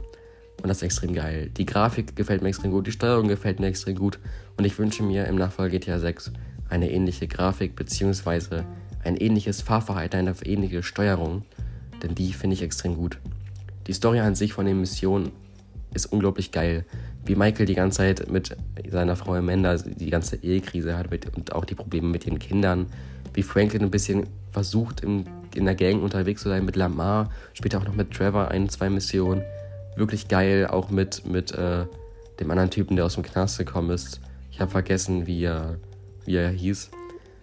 Und 0.67 0.71
das 0.71 0.83
extrem 0.83 1.15
geil. 1.15 1.49
Die 1.57 1.65
Grafik 1.65 2.17
gefällt 2.17 2.43
mir 2.43 2.49
extrem 2.49 2.73
gut, 2.73 2.89
die 2.89 2.91
Steuerung 2.91 3.29
gefällt 3.29 3.61
mir 3.61 3.69
extrem 3.69 3.95
gut 3.95 4.19
und 4.57 4.65
ich 4.65 4.77
wünsche 4.81 5.05
mir 5.05 5.27
im 5.27 5.37
Nachfolger 5.37 5.79
GTA 5.79 6.01
6 6.01 6.33
eine 6.69 6.91
ähnliche 6.91 7.29
Grafik 7.29 7.77
bzw. 7.77 8.63
ein 9.05 9.17
ähnliches 9.17 9.63
Fahrverhalten, 9.63 10.19
eine 10.19 10.35
ähnliche 10.45 10.83
Steuerung, 10.83 11.45
denn 12.03 12.17
die 12.17 12.33
finde 12.33 12.55
ich 12.55 12.63
extrem 12.63 12.97
gut. 12.97 13.21
Die 13.87 13.93
Story 13.93 14.19
an 14.19 14.35
sich 14.35 14.55
von 14.55 14.67
den 14.67 14.81
Missionen 14.81 15.31
ist 15.95 16.07
unglaublich 16.07 16.51
geil 16.51 16.85
wie 17.27 17.37
Michael 17.37 17.67
die 17.67 17.77
ganze 17.77 17.99
Zeit 17.99 18.29
mit 18.29 18.57
seiner 18.91 19.15
Frau 19.15 19.35
Amanda 19.35 19.77
die 19.77 20.11
ganze 20.11 20.35
Ehekrise 20.43 20.99
hat 20.99 21.13
mit, 21.13 21.37
und 21.37 21.53
auch 21.55 21.65
die 21.65 21.77
Probleme 21.77 22.09
mit 22.09 22.27
den 22.27 22.41
Kindern. 22.41 22.87
Wie 23.35 23.45
Franklin 23.45 23.83
ein 23.83 23.91
bisschen 23.93 24.27
versucht, 24.51 25.03
in, 25.03 25.27
in 25.55 25.65
der 25.65 25.77
Gang 25.77 26.03
unterwegs 26.03 26.43
zu 26.43 26.49
sein 26.49 26.65
mit 26.65 26.75
Lamar, 26.75 27.31
später 27.53 27.79
auch 27.79 27.85
noch 27.85 27.95
mit 27.95 28.11
Trevor 28.11 28.49
ein, 28.49 28.69
zwei 28.69 28.91
Missionen. 28.91 29.43
Wirklich 29.97 30.29
geil, 30.29 30.67
auch 30.67 30.91
mit, 30.91 31.27
mit 31.27 31.53
äh, 31.53 31.87
dem 32.39 32.51
anderen 32.51 32.71
Typen, 32.71 32.97
der 32.97 33.07
aus 33.07 33.15
dem 33.15 33.23
Knast 33.23 33.59
gekommen 33.59 33.91
ist. 33.91 34.21
Ich 34.51 34.61
habe 34.61 34.71
vergessen, 34.71 35.27
wie 35.27 35.45
er, 35.45 35.79
wie 36.25 36.37
er 36.37 36.51
hieß. 36.51 36.91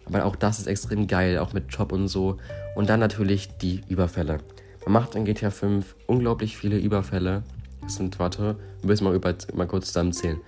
Aber 0.05 0.25
auch 0.25 0.35
das 0.35 0.59
ist 0.59 0.67
extrem 0.67 1.07
geil, 1.07 1.39
auch 1.39 1.53
mit 1.53 1.65
Job 1.69 1.91
und 1.91 2.07
so. 2.07 2.37
Und 2.75 2.89
dann 2.89 2.99
natürlich 2.99 3.57
die 3.57 3.81
Überfälle. 3.89 4.39
Man 4.85 4.93
macht 4.93 5.15
in 5.15 5.25
GTA 5.25 5.49
5 5.49 5.95
unglaublich 6.07 6.57
viele 6.57 6.77
Überfälle 6.77 7.43
es 7.85 7.95
sind, 7.95 8.19
warte, 8.19 8.55
wir 8.81 8.87
müssen 8.87 9.03
mal, 9.03 9.15
über, 9.15 9.35
mal 9.53 9.67
kurz 9.67 9.87
zusammenzählen. 9.87 10.39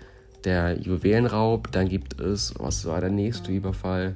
Der 0.43 0.79
Juwelenraub, 0.79 1.71
dann 1.71 1.89
gibt 1.89 2.19
es, 2.19 2.53
was 2.59 2.85
war 2.85 3.01
der 3.01 3.09
nächste 3.09 3.51
Überfall? 3.51 4.15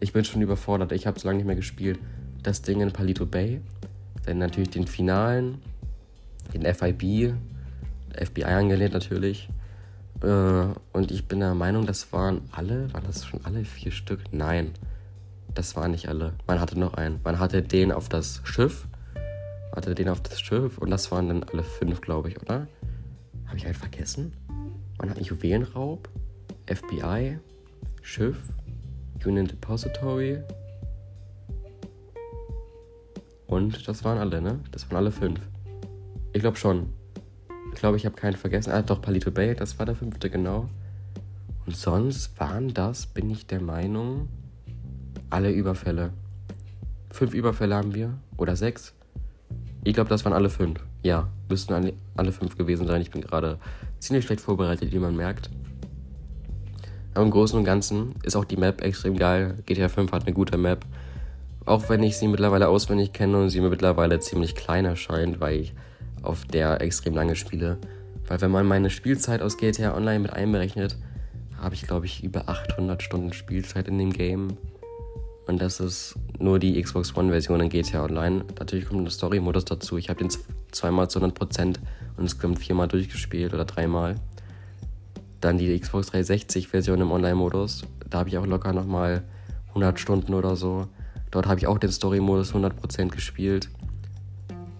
Ich 0.00 0.12
bin 0.12 0.24
schon 0.24 0.40
überfordert, 0.42 0.92
ich 0.92 1.06
habe 1.06 1.18
so 1.20 1.28
lange 1.28 1.38
nicht 1.38 1.46
mehr 1.46 1.56
gespielt. 1.56 1.98
Das 2.42 2.62
Ding 2.62 2.80
in 2.80 2.92
Palito 2.92 3.26
Bay, 3.26 3.60
dann 4.24 4.38
natürlich 4.38 4.70
den 4.70 4.86
Finalen, 4.86 5.60
den 6.50 6.74
FIB, 6.74 7.34
FBI 8.14 8.44
angelehnt 8.44 8.94
natürlich. 8.94 9.48
Äh, 10.22 10.66
und 10.92 11.10
ich 11.10 11.26
bin 11.26 11.40
der 11.40 11.54
Meinung, 11.54 11.86
das 11.86 12.12
waren 12.12 12.42
alle, 12.52 12.92
waren 12.92 13.04
das 13.04 13.24
schon 13.26 13.44
alle 13.44 13.64
vier 13.64 13.92
Stück? 13.92 14.20
Nein, 14.32 14.72
das 15.54 15.76
waren 15.76 15.92
nicht 15.92 16.08
alle. 16.08 16.34
Man 16.46 16.60
hatte 16.60 16.78
noch 16.78 16.94
einen. 16.94 17.20
Man 17.24 17.38
hatte 17.38 17.62
den 17.62 17.92
auf 17.92 18.08
das 18.08 18.40
Schiff, 18.44 18.86
hatte 19.74 19.94
den 19.94 20.08
auf 20.08 20.20
das 20.20 20.40
Schiff 20.40 20.78
und 20.78 20.90
das 20.90 21.10
waren 21.10 21.28
dann 21.28 21.44
alle 21.44 21.62
fünf, 21.62 22.00
glaube 22.00 22.28
ich, 22.28 22.40
oder? 22.40 22.66
Habe 23.46 23.56
ich 23.56 23.64
halt 23.64 23.76
vergessen? 23.76 24.32
Man 24.98 25.10
hat 25.10 25.20
Juwelenraub, 25.20 26.08
FBI, 26.66 27.38
Schiff, 28.02 28.38
Union 29.24 29.46
Depository 29.46 30.38
und 33.46 33.88
das 33.88 34.04
waren 34.04 34.18
alle, 34.18 34.40
ne? 34.40 34.60
Das 34.70 34.88
waren 34.88 34.98
alle 34.98 35.10
fünf. 35.10 35.40
Ich 36.32 36.40
glaube 36.40 36.56
schon. 36.56 36.92
Ich 37.72 37.80
glaube, 37.80 37.96
ich 37.96 38.06
habe 38.06 38.14
keinen 38.14 38.36
vergessen. 38.36 38.72
Ah, 38.72 38.82
doch, 38.82 39.02
Palito 39.02 39.30
Bay, 39.30 39.54
das 39.54 39.78
war 39.78 39.86
der 39.86 39.94
fünfte, 39.94 40.30
genau. 40.30 40.68
Und 41.66 41.76
sonst 41.76 42.38
waren 42.38 42.72
das, 42.72 43.06
bin 43.06 43.30
ich 43.30 43.46
der 43.46 43.60
Meinung, 43.60 44.28
alle 45.28 45.50
Überfälle. 45.50 46.12
Fünf 47.10 47.34
Überfälle 47.34 47.74
haben 47.74 47.94
wir. 47.94 48.14
Oder 48.36 48.56
sechs. 48.56 48.94
Ich 49.82 49.94
glaube, 49.94 50.10
das 50.10 50.24
waren 50.24 50.32
alle 50.32 50.50
fünf. 50.50 50.80
Ja, 51.02 51.28
müssten 51.48 51.92
alle, 52.16 52.32
fünf 52.32 52.56
gewesen 52.56 52.86
sein. 52.86 53.00
Ich 53.00 53.10
bin 53.10 53.22
gerade 53.22 53.58
ziemlich 53.98 54.24
schlecht 54.24 54.40
vorbereitet, 54.40 54.92
wie 54.92 54.98
man 54.98 55.16
merkt. 55.16 55.50
Aber 57.14 57.24
im 57.24 57.30
Großen 57.30 57.58
und 57.58 57.64
Ganzen 57.64 58.14
ist 58.22 58.36
auch 58.36 58.44
die 58.44 58.56
Map 58.56 58.82
extrem 58.82 59.16
geil. 59.16 59.58
GTA 59.66 59.88
5 59.88 60.12
hat 60.12 60.26
eine 60.26 60.34
gute 60.34 60.58
Map. 60.58 60.84
Auch 61.66 61.88
wenn 61.88 62.02
ich 62.02 62.16
sie 62.16 62.28
mittlerweile 62.28 62.68
auswendig 62.68 63.12
kenne 63.12 63.42
und 63.42 63.48
sie 63.50 63.60
mir 63.60 63.70
mittlerweile 63.70 64.20
ziemlich 64.20 64.54
klein 64.54 64.84
erscheint, 64.84 65.40
weil 65.40 65.60
ich 65.60 65.74
auf 66.22 66.44
der 66.44 66.80
extrem 66.80 67.14
lange 67.14 67.36
spiele. 67.36 67.78
Weil 68.26 68.40
wenn 68.40 68.50
man 68.50 68.66
meine 68.66 68.90
Spielzeit 68.90 69.42
aus 69.42 69.56
GTA 69.56 69.96
Online 69.96 70.20
mit 70.20 70.32
einberechnet, 70.32 70.96
habe 71.58 71.74
ich 71.74 71.82
glaube 71.82 72.06
ich 72.06 72.22
über 72.22 72.48
800 72.48 73.02
Stunden 73.02 73.32
Spielzeit 73.32 73.88
in 73.88 73.98
dem 73.98 74.12
Game. 74.12 74.56
Und 75.46 75.60
das 75.60 75.80
ist 75.80 76.14
nur 76.38 76.58
die 76.58 76.80
Xbox 76.80 77.16
One-Version 77.16 77.60
in 77.60 77.68
GTA 77.70 78.04
Online. 78.04 78.44
Natürlich 78.58 78.86
kommt 78.86 79.04
ein 79.04 79.10
Story-Modus 79.10 79.64
dazu. 79.64 79.96
Ich 79.96 80.08
habe 80.08 80.20
den 80.20 80.30
zweimal 80.70 81.10
zu 81.10 81.18
100% 81.18 81.60
und 81.66 81.76
insgesamt 82.18 82.60
viermal 82.60 82.86
durchgespielt 82.86 83.52
oder 83.52 83.64
dreimal. 83.64 84.14
Dann 85.40 85.58
die 85.58 85.76
Xbox 85.78 86.12
360-Version 86.12 87.00
im 87.00 87.10
Online-Modus. 87.10 87.82
Da 88.08 88.20
habe 88.20 88.28
ich 88.28 88.38
auch 88.38 88.46
locker 88.46 88.72
nochmal 88.72 89.24
100 89.70 89.98
Stunden 89.98 90.34
oder 90.34 90.54
so. 90.54 90.86
Dort 91.30 91.46
habe 91.46 91.58
ich 91.58 91.66
auch 91.66 91.78
den 91.78 91.90
Story-Modus 91.90 92.54
100% 92.54 93.08
gespielt. 93.08 93.70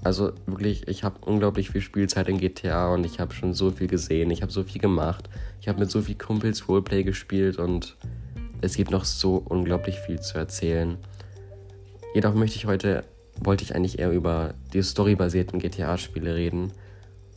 Also 0.02 0.32
wirklich, 0.46 0.88
ich 0.88 1.04
habe 1.04 1.16
unglaublich 1.26 1.70
viel 1.70 1.82
Spielzeit 1.82 2.28
in 2.28 2.38
GTA 2.38 2.92
und 2.92 3.04
ich 3.04 3.20
habe 3.20 3.34
schon 3.34 3.52
so 3.52 3.70
viel 3.70 3.86
gesehen. 3.86 4.30
Ich 4.30 4.40
habe 4.40 4.50
so 4.50 4.64
viel 4.64 4.80
gemacht. 4.80 5.28
Ich 5.60 5.68
habe 5.68 5.78
mit 5.78 5.90
so 5.90 6.00
vielen 6.00 6.18
Kumpels 6.18 6.68
Roleplay 6.68 7.02
gespielt 7.02 7.58
und 7.58 7.96
es 8.62 8.76
gibt 8.76 8.90
noch 8.90 9.04
so 9.04 9.36
unglaublich 9.36 9.98
viel 9.98 10.20
zu 10.20 10.38
erzählen. 10.38 10.96
Jedoch 12.14 12.34
möchte 12.34 12.56
ich 12.56 12.66
heute, 12.66 13.04
wollte 13.40 13.62
ich 13.62 13.74
eigentlich 13.74 13.98
eher 13.98 14.10
über 14.10 14.54
die 14.72 14.82
storybasierten 14.82 15.58
GTA-Spiele 15.58 16.34
reden. 16.34 16.72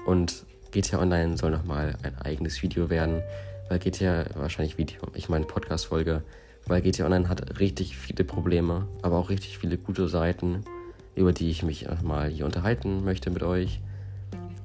Und 0.05 0.45
GTA 0.71 0.99
Online 0.99 1.37
soll 1.37 1.51
nochmal 1.51 1.95
ein 2.01 2.17
eigenes 2.17 2.61
Video 2.63 2.89
werden, 2.89 3.21
weil 3.69 3.79
GTA, 3.79 4.25
wahrscheinlich 4.35 4.77
Video, 4.77 5.01
ich 5.13 5.29
meine 5.29 5.45
Podcast-Folge, 5.45 6.23
weil 6.65 6.81
GTA 6.81 7.05
Online 7.05 7.29
hat 7.29 7.59
richtig 7.59 7.97
viele 7.97 8.23
Probleme, 8.23 8.87
aber 9.01 9.17
auch 9.17 9.29
richtig 9.29 9.57
viele 9.57 9.77
gute 9.77 10.07
Seiten, 10.07 10.63
über 11.15 11.33
die 11.33 11.49
ich 11.49 11.63
mich 11.63 11.87
mal 12.03 12.29
hier 12.29 12.45
unterhalten 12.45 13.03
möchte 13.03 13.29
mit 13.29 13.43
euch. 13.43 13.79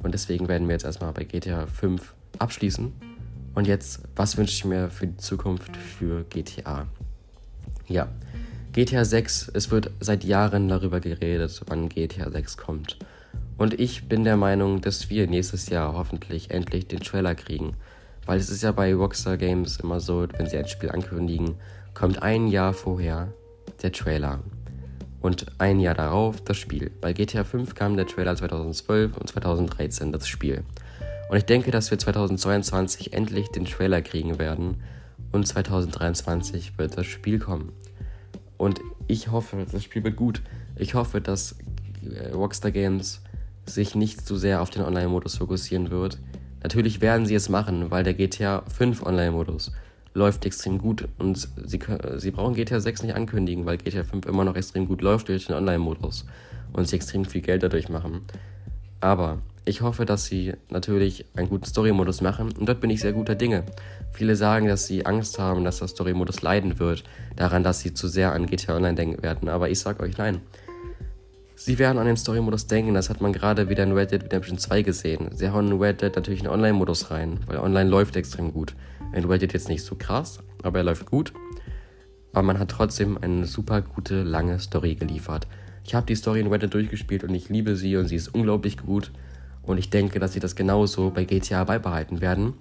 Und 0.02 0.12
deswegen 0.12 0.48
werden 0.48 0.68
wir 0.68 0.74
jetzt 0.74 0.84
erstmal 0.84 1.12
bei 1.12 1.24
GTA 1.24 1.66
5 1.66 2.14
abschließen. 2.38 2.92
Und 3.54 3.66
jetzt, 3.66 4.00
was 4.14 4.36
wünsche 4.36 4.52
ich 4.52 4.64
mir 4.64 4.88
für 4.90 5.08
die 5.08 5.16
Zukunft 5.16 5.76
für 5.76 6.24
GTA? 6.24 6.86
Ja, 7.88 8.08
GTA 8.72 9.04
6, 9.04 9.50
es 9.54 9.70
wird 9.70 9.90
seit 9.98 10.22
Jahren 10.24 10.68
darüber 10.68 11.00
geredet, 11.00 11.62
wann 11.66 11.88
GTA 11.88 12.30
6 12.30 12.56
kommt. 12.56 12.98
Und 13.56 13.80
ich 13.80 14.08
bin 14.08 14.22
der 14.22 14.36
Meinung, 14.36 14.80
dass 14.80 15.10
wir 15.10 15.26
nächstes 15.26 15.68
Jahr 15.68 15.94
hoffentlich 15.94 16.52
endlich 16.52 16.86
den 16.86 17.00
Trailer 17.00 17.34
kriegen. 17.34 17.74
Weil 18.24 18.38
es 18.38 18.50
ist 18.50 18.62
ja 18.62 18.70
bei 18.72 18.94
Rockstar 18.94 19.36
Games 19.36 19.78
immer 19.78 19.98
so, 19.98 20.28
wenn 20.36 20.46
sie 20.46 20.58
ein 20.58 20.68
Spiel 20.68 20.90
ankündigen, 20.90 21.54
kommt 21.94 22.22
ein 22.22 22.46
Jahr 22.46 22.72
vorher 22.74 23.32
der 23.82 23.90
Trailer. 23.90 24.40
Und 25.20 25.46
ein 25.58 25.80
Jahr 25.80 25.94
darauf 25.94 26.40
das 26.42 26.56
Spiel. 26.56 26.90
Bei 27.00 27.12
GTA 27.12 27.44
5 27.44 27.74
kam 27.74 27.96
der 27.96 28.06
Trailer 28.06 28.36
2012 28.36 29.16
und 29.16 29.28
2013 29.28 30.12
das 30.12 30.28
Spiel. 30.28 30.62
Und 31.28 31.36
ich 31.36 31.44
denke, 31.44 31.70
dass 31.70 31.90
wir 31.90 31.98
2022 31.98 33.12
endlich 33.12 33.48
den 33.48 33.64
Trailer 33.64 34.00
kriegen 34.00 34.38
werden 34.38 34.82
und 35.32 35.46
2023 35.46 36.78
wird 36.78 36.96
das 36.96 37.06
Spiel 37.06 37.38
kommen. 37.38 37.72
Und 38.56 38.80
ich 39.06 39.30
hoffe, 39.30 39.66
das 39.70 39.84
Spiel 39.84 40.04
wird 40.04 40.16
gut. 40.16 40.42
Ich 40.76 40.94
hoffe, 40.94 41.20
dass 41.20 41.56
äh, 42.02 42.30
Rockstar 42.30 42.70
Games 42.70 43.22
sich 43.66 43.94
nicht 43.94 44.26
zu 44.26 44.36
sehr 44.36 44.62
auf 44.62 44.70
den 44.70 44.82
Online-Modus 44.82 45.36
fokussieren 45.36 45.90
wird. 45.90 46.18
Natürlich 46.62 47.00
werden 47.00 47.26
sie 47.26 47.34
es 47.34 47.48
machen, 47.48 47.90
weil 47.90 48.04
der 48.04 48.14
GTA 48.14 48.62
5 48.62 49.02
Online-Modus 49.02 49.72
läuft 50.14 50.46
extrem 50.46 50.78
gut 50.78 51.08
und 51.18 51.48
sie, 51.64 51.78
sie 52.16 52.30
brauchen 52.30 52.54
GTA 52.54 52.80
6 52.80 53.02
nicht 53.02 53.14
ankündigen, 53.14 53.66
weil 53.66 53.78
GTA 53.78 54.04
5 54.04 54.26
immer 54.26 54.44
noch 54.44 54.56
extrem 54.56 54.86
gut 54.86 55.02
läuft 55.02 55.28
durch 55.28 55.46
den 55.46 55.56
Online-Modus 55.56 56.26
und 56.72 56.88
sie 56.88 56.96
extrem 56.96 57.24
viel 57.24 57.40
Geld 57.40 57.62
dadurch 57.62 57.88
machen. 57.88 58.22
Aber 59.00 59.38
ich 59.64 59.82
hoffe, 59.82 60.06
dass 60.06 60.24
sie 60.24 60.54
natürlich 60.70 61.26
einen 61.36 61.48
guten 61.48 61.66
Story-Modus 61.66 62.20
machen 62.20 62.52
und 62.58 62.68
dort 62.68 62.80
bin 62.80 62.90
ich 62.90 63.00
sehr 63.00 63.12
guter 63.12 63.34
Dinge. 63.34 63.64
Viele 64.12 64.34
sagen, 64.34 64.66
dass 64.66 64.86
sie 64.86 65.06
Angst 65.06 65.38
haben, 65.38 65.64
dass 65.64 65.78
der 65.78 65.88
Story-Modus 65.88 66.42
leiden 66.42 66.78
wird, 66.78 67.04
daran, 67.36 67.62
dass 67.62 67.80
sie 67.80 67.92
zu 67.92 68.08
sehr 68.08 68.32
an 68.32 68.46
GTA 68.46 68.76
Online 68.76 68.94
denken 68.94 69.22
werden. 69.22 69.48
Aber 69.48 69.68
ich 69.68 69.78
sage 69.78 70.02
euch 70.02 70.16
nein. 70.16 70.40
Sie 71.54 71.78
werden 71.78 71.98
an 71.98 72.06
den 72.06 72.16
Story-Modus 72.16 72.68
denken, 72.68 72.94
das 72.94 73.10
hat 73.10 73.20
man 73.20 73.32
gerade 73.32 73.68
wieder 73.68 73.82
in 73.82 73.92
Red 73.92 74.12
Dead 74.12 74.22
Redemption 74.22 74.58
2 74.58 74.82
gesehen. 74.82 75.30
Sie 75.34 75.50
hauen 75.50 75.70
in 75.70 75.78
Red 75.78 76.00
Dead 76.00 76.14
natürlich 76.14 76.40
einen 76.40 76.52
Online-Modus 76.52 77.10
rein, 77.10 77.40
weil 77.46 77.58
Online 77.58 77.90
läuft 77.90 78.16
extrem 78.16 78.52
gut. 78.52 78.74
Red 79.12 79.42
Dead 79.42 79.52
jetzt 79.52 79.68
nicht 79.68 79.84
so 79.84 79.94
krass, 79.94 80.40
aber 80.62 80.78
er 80.78 80.84
läuft 80.84 81.06
gut. 81.06 81.32
Aber 82.32 82.42
man 82.42 82.58
hat 82.58 82.70
trotzdem 82.70 83.18
eine 83.20 83.46
super 83.46 83.82
gute, 83.82 84.22
lange 84.22 84.58
Story 84.58 84.94
geliefert. 84.94 85.46
Ich 85.84 85.94
habe 85.94 86.06
die 86.06 86.14
Story 86.14 86.40
in 86.40 86.48
Red 86.48 86.62
Dead 86.62 86.74
durchgespielt 86.74 87.24
und 87.24 87.34
ich 87.34 87.48
liebe 87.48 87.74
sie 87.76 87.96
und 87.96 88.08
sie 88.08 88.16
ist 88.16 88.28
unglaublich 88.28 88.76
gut. 88.78 89.10
Und 89.62 89.78
ich 89.78 89.90
denke, 89.90 90.18
dass 90.18 90.32
sie 90.32 90.40
das 90.40 90.56
genauso 90.56 91.10
bei 91.10 91.24
GTA 91.24 91.64
beibehalten 91.64 92.20
werden 92.20 92.54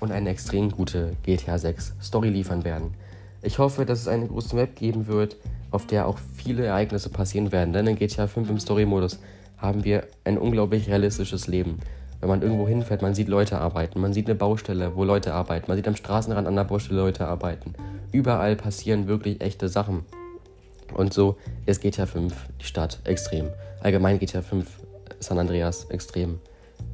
und 0.00 0.12
eine 0.12 0.30
extrem 0.30 0.70
gute 0.70 1.16
GTA 1.22 1.58
6 1.58 1.94
Story 2.02 2.28
liefern 2.28 2.64
werden. 2.64 2.94
Ich 3.42 3.58
hoffe, 3.58 3.86
dass 3.86 4.00
es 4.00 4.08
eine 4.08 4.26
große 4.26 4.56
Map 4.56 4.74
geben 4.76 5.06
wird, 5.06 5.36
auf 5.70 5.86
der 5.86 6.06
auch 6.06 6.18
viele 6.34 6.64
Ereignisse 6.64 7.10
passieren 7.10 7.52
werden, 7.52 7.72
denn 7.72 7.86
in 7.86 7.96
GTA 7.96 8.26
5 8.26 8.50
im 8.50 8.58
Story-Modus 8.58 9.20
haben 9.56 9.84
wir 9.84 10.06
ein 10.24 10.38
unglaublich 10.38 10.88
realistisches 10.88 11.46
Leben. 11.46 11.78
Wenn 12.20 12.28
man 12.28 12.42
irgendwo 12.42 12.66
hinfährt, 12.66 13.02
man 13.02 13.14
sieht 13.14 13.28
Leute 13.28 13.58
arbeiten, 13.58 14.00
man 14.00 14.12
sieht 14.12 14.26
eine 14.26 14.34
Baustelle, 14.34 14.96
wo 14.96 15.04
Leute 15.04 15.34
arbeiten, 15.34 15.66
man 15.68 15.76
sieht 15.76 15.86
am 15.86 15.96
Straßenrand 15.96 16.46
an 16.46 16.56
der 16.56 16.64
Baustelle 16.64 17.00
Leute 17.00 17.26
arbeiten. 17.26 17.74
Überall 18.12 18.56
passieren 18.56 19.06
wirklich 19.06 19.40
echte 19.40 19.68
Sachen. 19.68 20.04
Und 20.94 21.12
so 21.12 21.36
ist 21.66 21.82
GTA 21.82 22.06
5 22.06 22.34
die 22.60 22.64
Stadt 22.64 23.00
extrem. 23.04 23.50
Allgemein 23.80 24.18
GTA 24.18 24.42
5 24.42 24.66
San 25.20 25.38
Andreas 25.38 25.84
extrem 25.90 26.38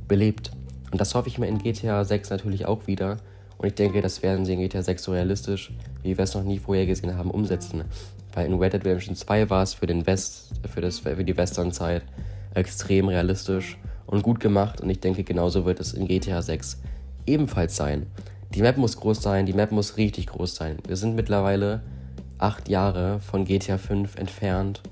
belebt. 0.08 0.50
Und 0.90 1.00
das 1.00 1.14
hoffe 1.14 1.28
ich 1.28 1.38
mir 1.38 1.46
in 1.46 1.58
GTA 1.58 2.04
6 2.04 2.30
natürlich 2.30 2.66
auch 2.66 2.86
wieder. 2.86 3.18
Und 3.58 3.68
ich 3.68 3.74
denke, 3.74 4.02
das 4.02 4.22
werden 4.22 4.44
sie 4.44 4.54
in 4.54 4.60
GTA 4.60 4.82
6 4.82 5.04
so 5.04 5.12
realistisch, 5.12 5.72
wie 6.02 6.16
wir 6.16 6.24
es 6.24 6.34
noch 6.34 6.42
nie 6.42 6.58
vorher 6.58 6.86
gesehen 6.86 7.16
haben, 7.16 7.30
umsetzen. 7.30 7.84
Weil 8.34 8.46
in 8.46 8.58
Red 8.58 8.72
Dead 8.72 8.84
Redemption 8.84 9.14
2 9.14 9.50
war 9.50 9.62
es 9.62 9.74
für, 9.74 9.86
den 9.86 10.06
West, 10.06 10.50
für, 10.68 10.80
das, 10.80 11.00
für 11.00 11.22
die 11.22 11.36
Westernzeit 11.36 12.02
extrem 12.54 13.08
realistisch 13.08 13.78
und 14.12 14.22
gut 14.22 14.38
gemacht. 14.38 14.80
Und 14.80 14.90
ich 14.90 15.00
denke, 15.00 15.24
genauso 15.24 15.64
wird 15.64 15.80
es 15.80 15.94
in 15.94 16.06
GTA 16.06 16.42
6 16.42 16.80
ebenfalls 17.26 17.74
sein. 17.74 18.06
Die 18.54 18.60
Map 18.60 18.76
muss 18.76 18.98
groß 18.98 19.22
sein, 19.22 19.46
die 19.46 19.54
Map 19.54 19.72
muss 19.72 19.96
richtig 19.96 20.26
groß 20.26 20.54
sein. 20.54 20.76
Wir 20.86 20.96
sind 20.96 21.16
mittlerweile 21.16 21.80
acht 22.38 22.68
Jahre 22.68 23.20
von 23.20 23.46
GTA 23.46 23.78
5 23.78 24.16
entfernt 24.16 24.82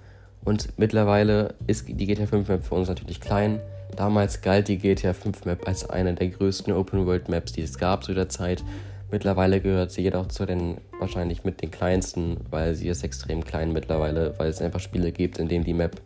und 0.44 0.78
mittlerweile 0.78 1.54
ist 1.66 1.86
die 1.88 2.06
GTA 2.06 2.26
5 2.26 2.48
Map 2.48 2.64
für 2.64 2.74
uns 2.74 2.88
natürlich 2.88 3.20
klein. 3.20 3.60
Damals 3.94 4.40
galt 4.40 4.68
die 4.68 4.78
GTA 4.78 5.12
5 5.12 5.44
Map 5.44 5.68
als 5.68 5.88
eine 5.90 6.14
der 6.14 6.28
größten 6.28 6.72
Open 6.72 7.04
World 7.06 7.28
Maps, 7.28 7.52
die 7.52 7.60
es 7.60 7.76
gab 7.76 8.02
zu 8.04 8.14
der 8.14 8.30
Zeit. 8.30 8.64
Mittlerweile 9.10 9.60
gehört 9.60 9.90
sie 9.90 10.02
jedoch 10.02 10.28
zu 10.28 10.46
den 10.46 10.78
wahrscheinlich 10.98 11.44
mit 11.44 11.60
den 11.60 11.70
kleinsten, 11.70 12.38
weil 12.50 12.74
sie 12.74 12.88
ist 12.88 13.04
extrem 13.04 13.44
klein 13.44 13.72
mittlerweile, 13.72 14.32
weil 14.38 14.48
es 14.48 14.62
einfach 14.62 14.80
Spiele 14.80 15.12
gibt, 15.12 15.38
in 15.38 15.48
denen 15.48 15.64
die 15.64 15.74
Map 15.74 16.00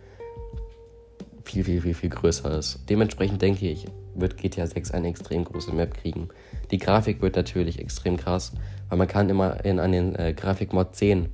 viel, 1.44 1.64
viel, 1.64 1.80
viel, 1.80 1.94
viel 1.94 2.10
größer 2.10 2.58
ist. 2.58 2.80
Dementsprechend 2.88 3.40
denke 3.42 3.68
ich, 3.68 3.86
wird 4.14 4.36
GTA 4.36 4.66
6 4.66 4.92
eine 4.92 5.08
extrem 5.08 5.44
große 5.44 5.72
Map 5.72 5.94
kriegen. 5.94 6.28
Die 6.70 6.78
Grafik 6.78 7.22
wird 7.22 7.36
natürlich 7.36 7.78
extrem 7.78 8.16
krass, 8.16 8.52
weil 8.88 8.98
man 8.98 9.08
kann 9.08 9.28
immer 9.28 9.64
in, 9.64 9.78
an 9.78 9.92
den 9.92 10.14
äh, 10.16 10.32
Grafikmod 10.32 10.96
sehen, 10.96 11.28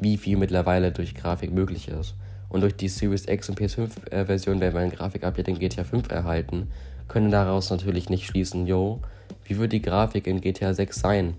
wie 0.00 0.16
viel 0.16 0.36
mittlerweile 0.36 0.92
durch 0.92 1.14
Grafik 1.14 1.52
möglich 1.52 1.88
ist 1.88 2.14
und 2.54 2.60
durch 2.60 2.76
die 2.76 2.88
Series 2.88 3.26
X 3.26 3.48
und 3.48 3.60
PS5-Version 3.60 4.60
werden 4.60 4.74
wir 4.74 4.80
ein 4.80 4.90
Grafik-Update 4.90 5.48
in 5.48 5.58
GTA 5.58 5.82
5 5.82 6.08
erhalten, 6.10 6.68
können 7.08 7.32
daraus 7.32 7.68
natürlich 7.70 8.08
nicht 8.08 8.26
schließen, 8.26 8.68
yo, 8.68 9.00
wie 9.44 9.58
wird 9.58 9.72
die 9.72 9.82
Grafik 9.82 10.28
in 10.28 10.40
GTA 10.40 10.72
6 10.72 11.00
sein? 11.00 11.34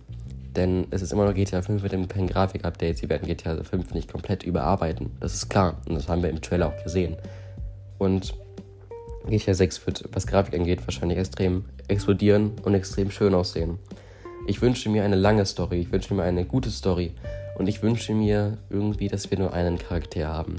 Denn 0.57 0.87
es 0.91 1.01
ist 1.01 1.13
immer 1.13 1.25
noch 1.25 1.33
GTA 1.33 1.61
5 1.61 1.83
mit 1.83 1.93
dem 1.93 2.07
Grafik-Update. 2.07 2.97
Sie 2.97 3.09
werden 3.09 3.27
GTA 3.27 3.63
5 3.63 3.93
nicht 3.93 4.11
komplett 4.11 4.43
überarbeiten. 4.43 5.11
Das 5.21 5.33
ist 5.33 5.49
klar. 5.49 5.77
Und 5.87 5.95
das 5.95 6.07
haben 6.07 6.21
wir 6.21 6.29
im 6.29 6.41
Trailer 6.41 6.67
auch 6.67 6.83
gesehen. 6.83 7.15
Und 7.97 8.33
GTA 9.27 9.53
6 9.53 9.85
wird, 9.87 10.03
was 10.11 10.27
Grafik 10.27 10.53
angeht, 10.53 10.85
wahrscheinlich 10.85 11.17
extrem 11.17 11.65
explodieren 11.87 12.51
und 12.63 12.73
extrem 12.73 13.11
schön 13.11 13.33
aussehen. 13.33 13.79
Ich 14.47 14.61
wünsche 14.61 14.89
mir 14.89 15.03
eine 15.03 15.15
lange 15.15 15.45
Story. 15.45 15.79
Ich 15.79 15.91
wünsche 15.91 16.13
mir 16.13 16.23
eine 16.23 16.45
gute 16.45 16.69
Story. 16.69 17.13
Und 17.57 17.67
ich 17.67 17.81
wünsche 17.81 18.13
mir 18.13 18.57
irgendwie, 18.69 19.07
dass 19.07 19.31
wir 19.31 19.39
nur 19.39 19.53
einen 19.53 19.77
Charakter 19.77 20.27
haben 20.27 20.57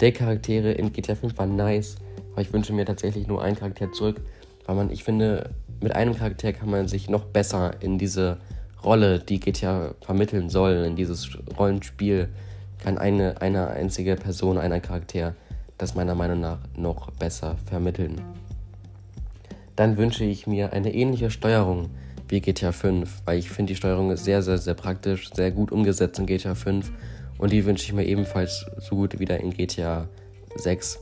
der 0.00 0.12
Charaktere 0.12 0.72
in 0.72 0.92
GTA 0.92 1.14
5 1.14 1.36
war 1.38 1.46
nice, 1.46 1.96
aber 2.32 2.42
ich 2.42 2.52
wünsche 2.52 2.72
mir 2.72 2.84
tatsächlich 2.84 3.26
nur 3.26 3.42
einen 3.42 3.56
Charakter 3.56 3.90
zurück, 3.92 4.20
weil 4.66 4.76
man, 4.76 4.90
ich 4.90 5.04
finde, 5.04 5.50
mit 5.80 5.92
einem 5.94 6.14
Charakter 6.14 6.52
kann 6.52 6.70
man 6.70 6.88
sich 6.88 7.08
noch 7.08 7.24
besser 7.24 7.72
in 7.80 7.98
diese 7.98 8.38
Rolle, 8.84 9.18
die 9.18 9.40
GTA 9.40 9.94
vermitteln 10.00 10.48
soll, 10.48 10.84
in 10.84 10.94
dieses 10.94 11.28
Rollenspiel, 11.58 12.28
kann 12.82 12.96
eine, 12.96 13.40
eine 13.40 13.68
einzige 13.68 14.14
Person, 14.14 14.56
einer 14.56 14.78
Charakter 14.78 15.34
das 15.78 15.94
meiner 15.94 16.14
Meinung 16.14 16.40
nach 16.40 16.58
noch 16.76 17.10
besser 17.12 17.56
vermitteln. 17.66 18.20
Dann 19.76 19.96
wünsche 19.96 20.24
ich 20.24 20.46
mir 20.46 20.72
eine 20.72 20.92
ähnliche 20.92 21.30
Steuerung 21.30 21.90
wie 22.28 22.40
GTA 22.40 22.72
5, 22.72 23.22
weil 23.24 23.38
ich 23.38 23.48
finde 23.48 23.72
die 23.72 23.76
Steuerung 23.76 24.10
ist 24.10 24.24
sehr, 24.24 24.42
sehr, 24.42 24.58
sehr 24.58 24.74
praktisch, 24.74 25.30
sehr 25.32 25.50
gut 25.50 25.72
umgesetzt 25.72 26.18
in 26.18 26.26
GTA 26.26 26.54
5 26.54 26.90
und 27.38 27.52
die 27.52 27.64
wünsche 27.64 27.84
ich 27.84 27.92
mir 27.92 28.04
ebenfalls 28.04 28.66
so 28.78 28.96
gut 28.96 29.18
wieder 29.18 29.38
in 29.40 29.50
GTA 29.50 30.08
6. 30.56 30.98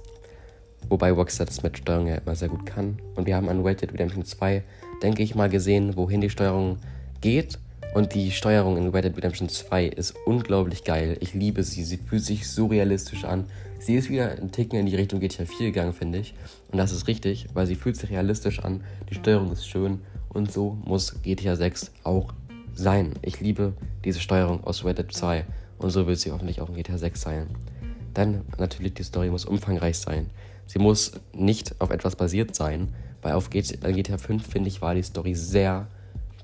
Wobei 0.88 1.10
Rockstar 1.10 1.46
das 1.46 1.62
mit 1.62 1.78
Steuerung 1.78 2.06
ja 2.06 2.16
immer 2.16 2.36
sehr 2.36 2.48
gut 2.48 2.64
kann. 2.66 2.98
Und 3.16 3.26
wir 3.26 3.34
haben 3.34 3.48
an 3.48 3.64
Red 3.64 3.80
Dead 3.80 3.92
Redemption 3.92 4.24
2, 4.24 4.62
denke 5.02 5.22
ich 5.22 5.34
mal, 5.34 5.48
gesehen, 5.48 5.96
wohin 5.96 6.20
die 6.20 6.30
Steuerung 6.30 6.78
geht. 7.20 7.58
Und 7.96 8.12
die 8.12 8.30
Steuerung 8.30 8.76
in 8.76 8.90
Red 8.90 9.06
Dead 9.06 9.16
Redemption 9.16 9.48
2 9.48 9.86
ist 9.86 10.14
unglaublich 10.26 10.84
geil. 10.84 11.16
Ich 11.20 11.32
liebe 11.32 11.62
sie. 11.62 11.82
Sie 11.82 11.96
fühlt 11.96 12.22
sich 12.22 12.46
so 12.46 12.66
realistisch 12.66 13.24
an. 13.24 13.46
Sie 13.78 13.94
ist 13.94 14.10
wieder 14.10 14.32
ein 14.32 14.52
Ticken 14.52 14.78
in 14.78 14.84
die 14.84 14.96
Richtung 14.96 15.18
GTA 15.18 15.46
4 15.46 15.68
gegangen, 15.68 15.94
finde 15.94 16.18
ich. 16.18 16.34
Und 16.70 16.76
das 16.76 16.92
ist 16.92 17.08
richtig, 17.08 17.46
weil 17.54 17.66
sie 17.66 17.74
fühlt 17.74 17.96
sich 17.96 18.10
realistisch 18.10 18.58
an. 18.58 18.84
Die 19.08 19.14
Steuerung 19.14 19.50
ist 19.50 19.66
schön. 19.66 20.00
Und 20.28 20.52
so 20.52 20.76
muss 20.84 21.22
GTA 21.22 21.56
6 21.56 21.90
auch 22.02 22.34
sein. 22.74 23.14
Ich 23.22 23.40
liebe 23.40 23.72
diese 24.04 24.20
Steuerung 24.20 24.62
aus 24.64 24.84
Red 24.84 24.98
Dead 24.98 25.10
2. 25.10 25.46
Und 25.78 25.88
so 25.88 26.06
wird 26.06 26.18
sie 26.18 26.32
hoffentlich 26.32 26.60
auch 26.60 26.68
in 26.68 26.74
GTA 26.74 26.98
6 26.98 27.18
sein. 27.18 27.46
Dann 28.12 28.42
natürlich, 28.58 28.92
die 28.92 29.04
Story 29.04 29.30
muss 29.30 29.46
umfangreich 29.46 29.96
sein. 29.96 30.28
Sie 30.66 30.78
muss 30.78 31.12
nicht 31.32 31.80
auf 31.80 31.88
etwas 31.88 32.14
basiert 32.14 32.54
sein, 32.54 32.92
weil 33.22 33.32
auf 33.32 33.48
GTA 33.48 34.18
5, 34.18 34.46
finde 34.46 34.68
ich, 34.68 34.82
war 34.82 34.94
die 34.94 35.02
Story 35.02 35.34
sehr 35.34 35.88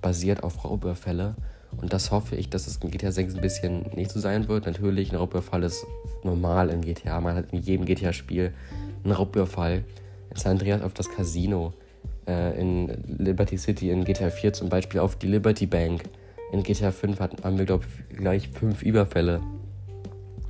basiert 0.03 0.43
auf 0.43 0.65
Raubüberfälle. 0.65 1.35
Und 1.81 1.93
das 1.93 2.11
hoffe 2.11 2.37
ich, 2.37 2.51
dass 2.51 2.67
es 2.67 2.77
in 2.77 2.91
GTA 2.91 3.13
6 3.13 3.35
ein 3.35 3.41
bisschen 3.41 3.87
nicht 3.95 4.11
so 4.11 4.21
sein 4.21 4.49
wird. 4.49 4.67
Natürlich, 4.67 5.11
ein 5.11 5.17
Raubüberfall 5.17 5.63
ist 5.63 5.87
normal 6.23 6.69
in 6.69 6.83
GTA. 6.83 7.21
Man 7.21 7.37
hat 7.37 7.53
in 7.53 7.61
jedem 7.61 7.87
GTA-Spiel 7.87 8.53
einen 9.05 9.13
Raubüberfall. 9.13 9.85
In 10.31 10.37
San 10.37 10.53
Andreas 10.53 10.83
auf 10.83 10.95
das 10.95 11.11
Casino, 11.11 11.73
äh, 12.27 12.59
in 12.61 12.89
Liberty 13.19 13.57
City, 13.59 13.91
in 13.91 14.05
GTA 14.05 14.31
4 14.31 14.53
zum 14.53 14.69
Beispiel 14.69 15.01
auf 15.01 15.17
die 15.17 15.27
Liberty 15.27 15.67
Bank 15.67 16.05
In 16.53 16.63
GTA 16.63 16.91
5 16.91 17.19
haben 17.21 17.59
wir, 17.59 17.65
glaube 17.65 17.85
ich, 18.11 18.17
gleich 18.19 18.49
fünf 18.49 18.83
Überfälle. 18.83 19.41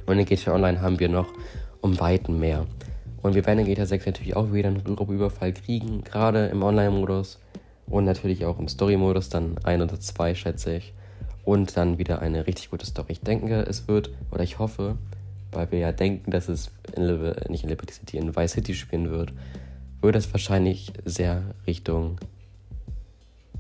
Und 0.06 0.18
in 0.18 0.24
GTA 0.24 0.54
Online 0.54 0.80
haben 0.80 0.98
wir 0.98 1.08
noch 1.08 1.32
um 1.80 1.98
Weiten 2.00 2.38
mehr. 2.38 2.66
Und 3.22 3.34
wir 3.34 3.46
werden 3.46 3.60
in 3.60 3.66
GTA 3.66 3.86
6 3.86 4.06
natürlich 4.06 4.34
auch 4.34 4.52
wieder 4.52 4.68
einen 4.68 4.84
Überfall 4.84 5.52
kriegen, 5.52 6.02
gerade 6.02 6.46
im 6.46 6.62
Online-Modus. 6.62 7.38
Und 7.92 8.06
natürlich 8.06 8.46
auch 8.46 8.58
im 8.58 8.68
Story-Modus, 8.68 9.28
dann 9.28 9.56
ein 9.64 9.82
oder 9.82 10.00
zwei, 10.00 10.34
schätze 10.34 10.76
ich. 10.76 10.94
Und 11.44 11.76
dann 11.76 11.98
wieder 11.98 12.22
eine 12.22 12.46
richtig 12.46 12.70
gute 12.70 12.86
Story. 12.86 13.12
Ich 13.12 13.20
denke, 13.20 13.66
es 13.68 13.86
wird, 13.86 14.08
oder 14.30 14.42
ich 14.42 14.58
hoffe, 14.58 14.96
weil 15.50 15.70
wir 15.70 15.78
ja 15.78 15.92
denken, 15.92 16.30
dass 16.30 16.48
es 16.48 16.70
in 16.96 17.04
nicht 17.50 17.64
in 17.64 17.68
Liberty 17.68 17.92
City, 17.92 18.16
in 18.16 18.34
Vice 18.34 18.52
City 18.52 18.74
spielen 18.74 19.10
wird, 19.10 19.34
würde 20.00 20.16
es 20.16 20.32
wahrscheinlich 20.32 20.90
sehr 21.04 21.42
Richtung 21.66 22.16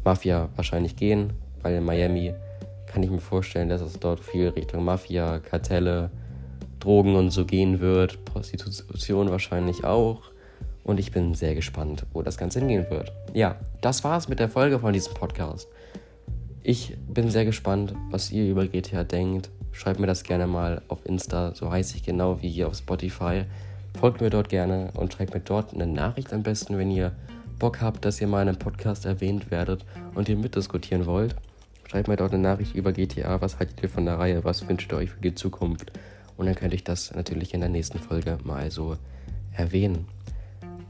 Mafia 0.02 0.48
wahrscheinlich 0.56 0.96
gehen, 0.96 1.34
weil 1.60 1.74
in 1.74 1.84
Miami 1.84 2.32
kann 2.86 3.02
ich 3.02 3.10
mir 3.10 3.20
vorstellen, 3.20 3.68
dass 3.68 3.82
es 3.82 4.00
dort 4.00 4.20
viel 4.20 4.48
Richtung 4.48 4.82
Mafia, 4.82 5.40
Kartelle, 5.40 6.10
Drogen 6.80 7.16
und 7.16 7.32
so 7.32 7.44
gehen 7.44 7.80
wird, 7.80 8.24
Prostitution 8.24 9.30
wahrscheinlich 9.30 9.84
auch. 9.84 10.31
Und 10.84 10.98
ich 10.98 11.12
bin 11.12 11.34
sehr 11.34 11.54
gespannt, 11.54 12.06
wo 12.12 12.22
das 12.22 12.36
Ganze 12.36 12.58
hingehen 12.58 12.86
wird. 12.90 13.12
Ja, 13.32 13.56
das 13.80 14.02
war's 14.04 14.28
mit 14.28 14.40
der 14.40 14.48
Folge 14.48 14.80
von 14.80 14.92
diesem 14.92 15.14
Podcast. 15.14 15.68
Ich 16.62 16.96
bin 17.08 17.30
sehr 17.30 17.44
gespannt, 17.44 17.94
was 18.10 18.30
ihr 18.30 18.48
über 18.48 18.66
GTA 18.66 19.04
denkt. 19.04 19.50
Schreibt 19.72 20.00
mir 20.00 20.06
das 20.06 20.22
gerne 20.22 20.46
mal 20.46 20.82
auf 20.88 21.04
Insta, 21.06 21.54
so 21.54 21.70
heiße 21.70 21.96
ich 21.96 22.02
genau 22.04 22.42
wie 22.42 22.50
hier 22.50 22.68
auf 22.68 22.76
Spotify. 22.76 23.44
Folgt 23.98 24.20
mir 24.20 24.30
dort 24.30 24.48
gerne 24.48 24.90
und 24.94 25.12
schreibt 25.12 25.34
mir 25.34 25.40
dort 25.40 25.74
eine 25.74 25.86
Nachricht 25.86 26.32
am 26.32 26.42
besten, 26.42 26.78
wenn 26.78 26.90
ihr 26.90 27.12
Bock 27.58 27.80
habt, 27.80 28.04
dass 28.04 28.20
ihr 28.20 28.26
mal 28.26 28.42
in 28.42 28.48
einem 28.48 28.58
Podcast 28.58 29.06
erwähnt 29.06 29.50
werdet 29.50 29.84
und 30.14 30.28
ihr 30.28 30.36
mitdiskutieren 30.36 31.06
wollt. 31.06 31.36
Schreibt 31.88 32.08
mir 32.08 32.16
dort 32.16 32.32
eine 32.32 32.42
Nachricht 32.42 32.74
über 32.74 32.92
GTA, 32.92 33.40
was 33.40 33.58
haltet 33.58 33.82
ihr 33.82 33.88
von 33.88 34.04
der 34.04 34.18
Reihe, 34.18 34.44
was 34.44 34.66
wünscht 34.68 34.92
ihr 34.92 34.98
euch 34.98 35.10
für 35.10 35.20
die 35.20 35.34
Zukunft. 35.34 35.92
Und 36.36 36.46
dann 36.46 36.54
könnte 36.54 36.74
ich 36.74 36.84
das 36.84 37.14
natürlich 37.14 37.54
in 37.54 37.60
der 37.60 37.68
nächsten 37.68 37.98
Folge 37.98 38.38
mal 38.44 38.70
so 38.70 38.96
erwähnen. 39.52 40.06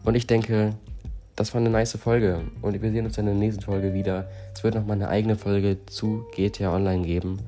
Und 0.04 0.16
ich 0.16 0.26
denke, 0.26 0.74
das 1.36 1.54
war 1.54 1.60
eine 1.60 1.70
nice 1.70 1.96
Folge. 1.96 2.40
Und 2.60 2.80
wir 2.80 2.90
sehen 2.90 3.06
uns 3.06 3.18
in 3.18 3.26
der 3.26 3.34
nächsten 3.34 3.62
Folge 3.62 3.94
wieder. 3.94 4.28
Es 4.54 4.64
wird 4.64 4.74
nochmal 4.74 4.96
eine 4.96 5.08
eigene 5.08 5.36
Folge 5.36 5.78
zu 5.86 6.26
GTA 6.34 6.74
Online 6.74 7.04
geben. 7.04 7.38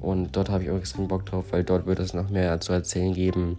Und 0.00 0.34
dort 0.36 0.50
habe 0.50 0.64
ich 0.64 0.70
auch 0.70 0.78
extrem 0.78 1.06
Bock 1.06 1.26
drauf, 1.26 1.46
weil 1.50 1.62
dort 1.62 1.86
wird 1.86 2.00
es 2.00 2.14
noch 2.14 2.28
mehr 2.28 2.60
zu 2.60 2.72
erzählen 2.72 3.14
geben, 3.14 3.58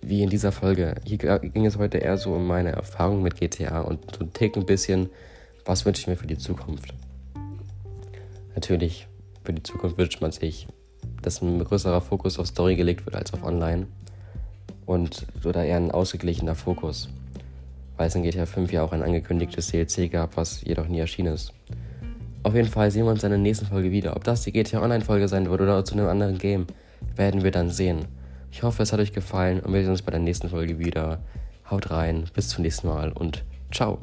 wie 0.00 0.22
in 0.22 0.30
dieser 0.30 0.52
Folge. 0.52 0.94
Hier 1.04 1.18
ging 1.18 1.66
es 1.66 1.76
heute 1.76 1.98
eher 1.98 2.16
so 2.16 2.34
um 2.34 2.46
meine 2.46 2.72
Erfahrung 2.72 3.22
mit 3.22 3.36
GTA 3.36 3.80
und 3.82 4.16
so 4.16 4.24
ein 4.24 4.32
Tick 4.32 4.56
ein 4.56 4.64
bisschen, 4.64 5.10
was 5.64 5.84
wünsche 5.84 6.00
ich 6.00 6.06
mir 6.06 6.16
für 6.16 6.26
die 6.26 6.38
Zukunft. 6.38 6.94
Natürlich, 8.54 9.06
für 9.44 9.52
die 9.52 9.62
Zukunft 9.62 9.98
wünscht 9.98 10.22
man 10.22 10.32
sich, 10.32 10.66
dass 11.20 11.42
ein 11.42 11.62
größerer 11.62 12.00
Fokus 12.00 12.38
auf 12.38 12.46
Story 12.46 12.76
gelegt 12.76 13.04
wird 13.04 13.16
als 13.16 13.34
auf 13.34 13.42
Online. 13.42 13.86
Und 14.86 15.26
oder 15.44 15.64
eher 15.64 15.76
ein 15.76 15.90
ausgeglichener 15.90 16.54
Fokus. 16.54 17.10
Weil 17.96 18.08
es 18.08 18.14
in 18.14 18.22
GTA 18.22 18.46
5 18.46 18.72
ja 18.72 18.82
auch 18.82 18.92
ein 18.92 19.02
angekündigtes 19.02 19.68
DLC 19.68 20.10
gab, 20.10 20.36
was 20.36 20.62
jedoch 20.62 20.88
nie 20.88 20.98
erschienen 20.98 21.34
ist. 21.34 21.52
Auf 22.42 22.54
jeden 22.54 22.68
Fall 22.68 22.90
sehen 22.90 23.04
wir 23.04 23.10
uns 23.10 23.24
in 23.24 23.30
der 23.30 23.38
nächsten 23.38 23.66
Folge 23.66 23.90
wieder. 23.90 24.14
Ob 24.14 24.24
das 24.24 24.42
die 24.42 24.52
GTA 24.52 24.82
Online-Folge 24.82 25.28
sein 25.28 25.50
wird 25.50 25.60
oder 25.60 25.84
zu 25.84 25.94
einem 25.94 26.06
anderen 26.06 26.38
Game, 26.38 26.66
werden 27.16 27.42
wir 27.42 27.50
dann 27.50 27.70
sehen. 27.70 28.06
Ich 28.52 28.62
hoffe, 28.62 28.82
es 28.82 28.92
hat 28.92 29.00
euch 29.00 29.12
gefallen 29.12 29.60
und 29.60 29.72
wir 29.72 29.80
sehen 29.80 29.90
uns 29.90 30.02
bei 30.02 30.12
der 30.12 30.20
nächsten 30.20 30.48
Folge 30.48 30.78
wieder. 30.78 31.18
Haut 31.70 31.90
rein, 31.90 32.24
bis 32.34 32.48
zum 32.48 32.62
nächsten 32.62 32.86
Mal 32.86 33.10
und 33.12 33.44
ciao. 33.72 33.98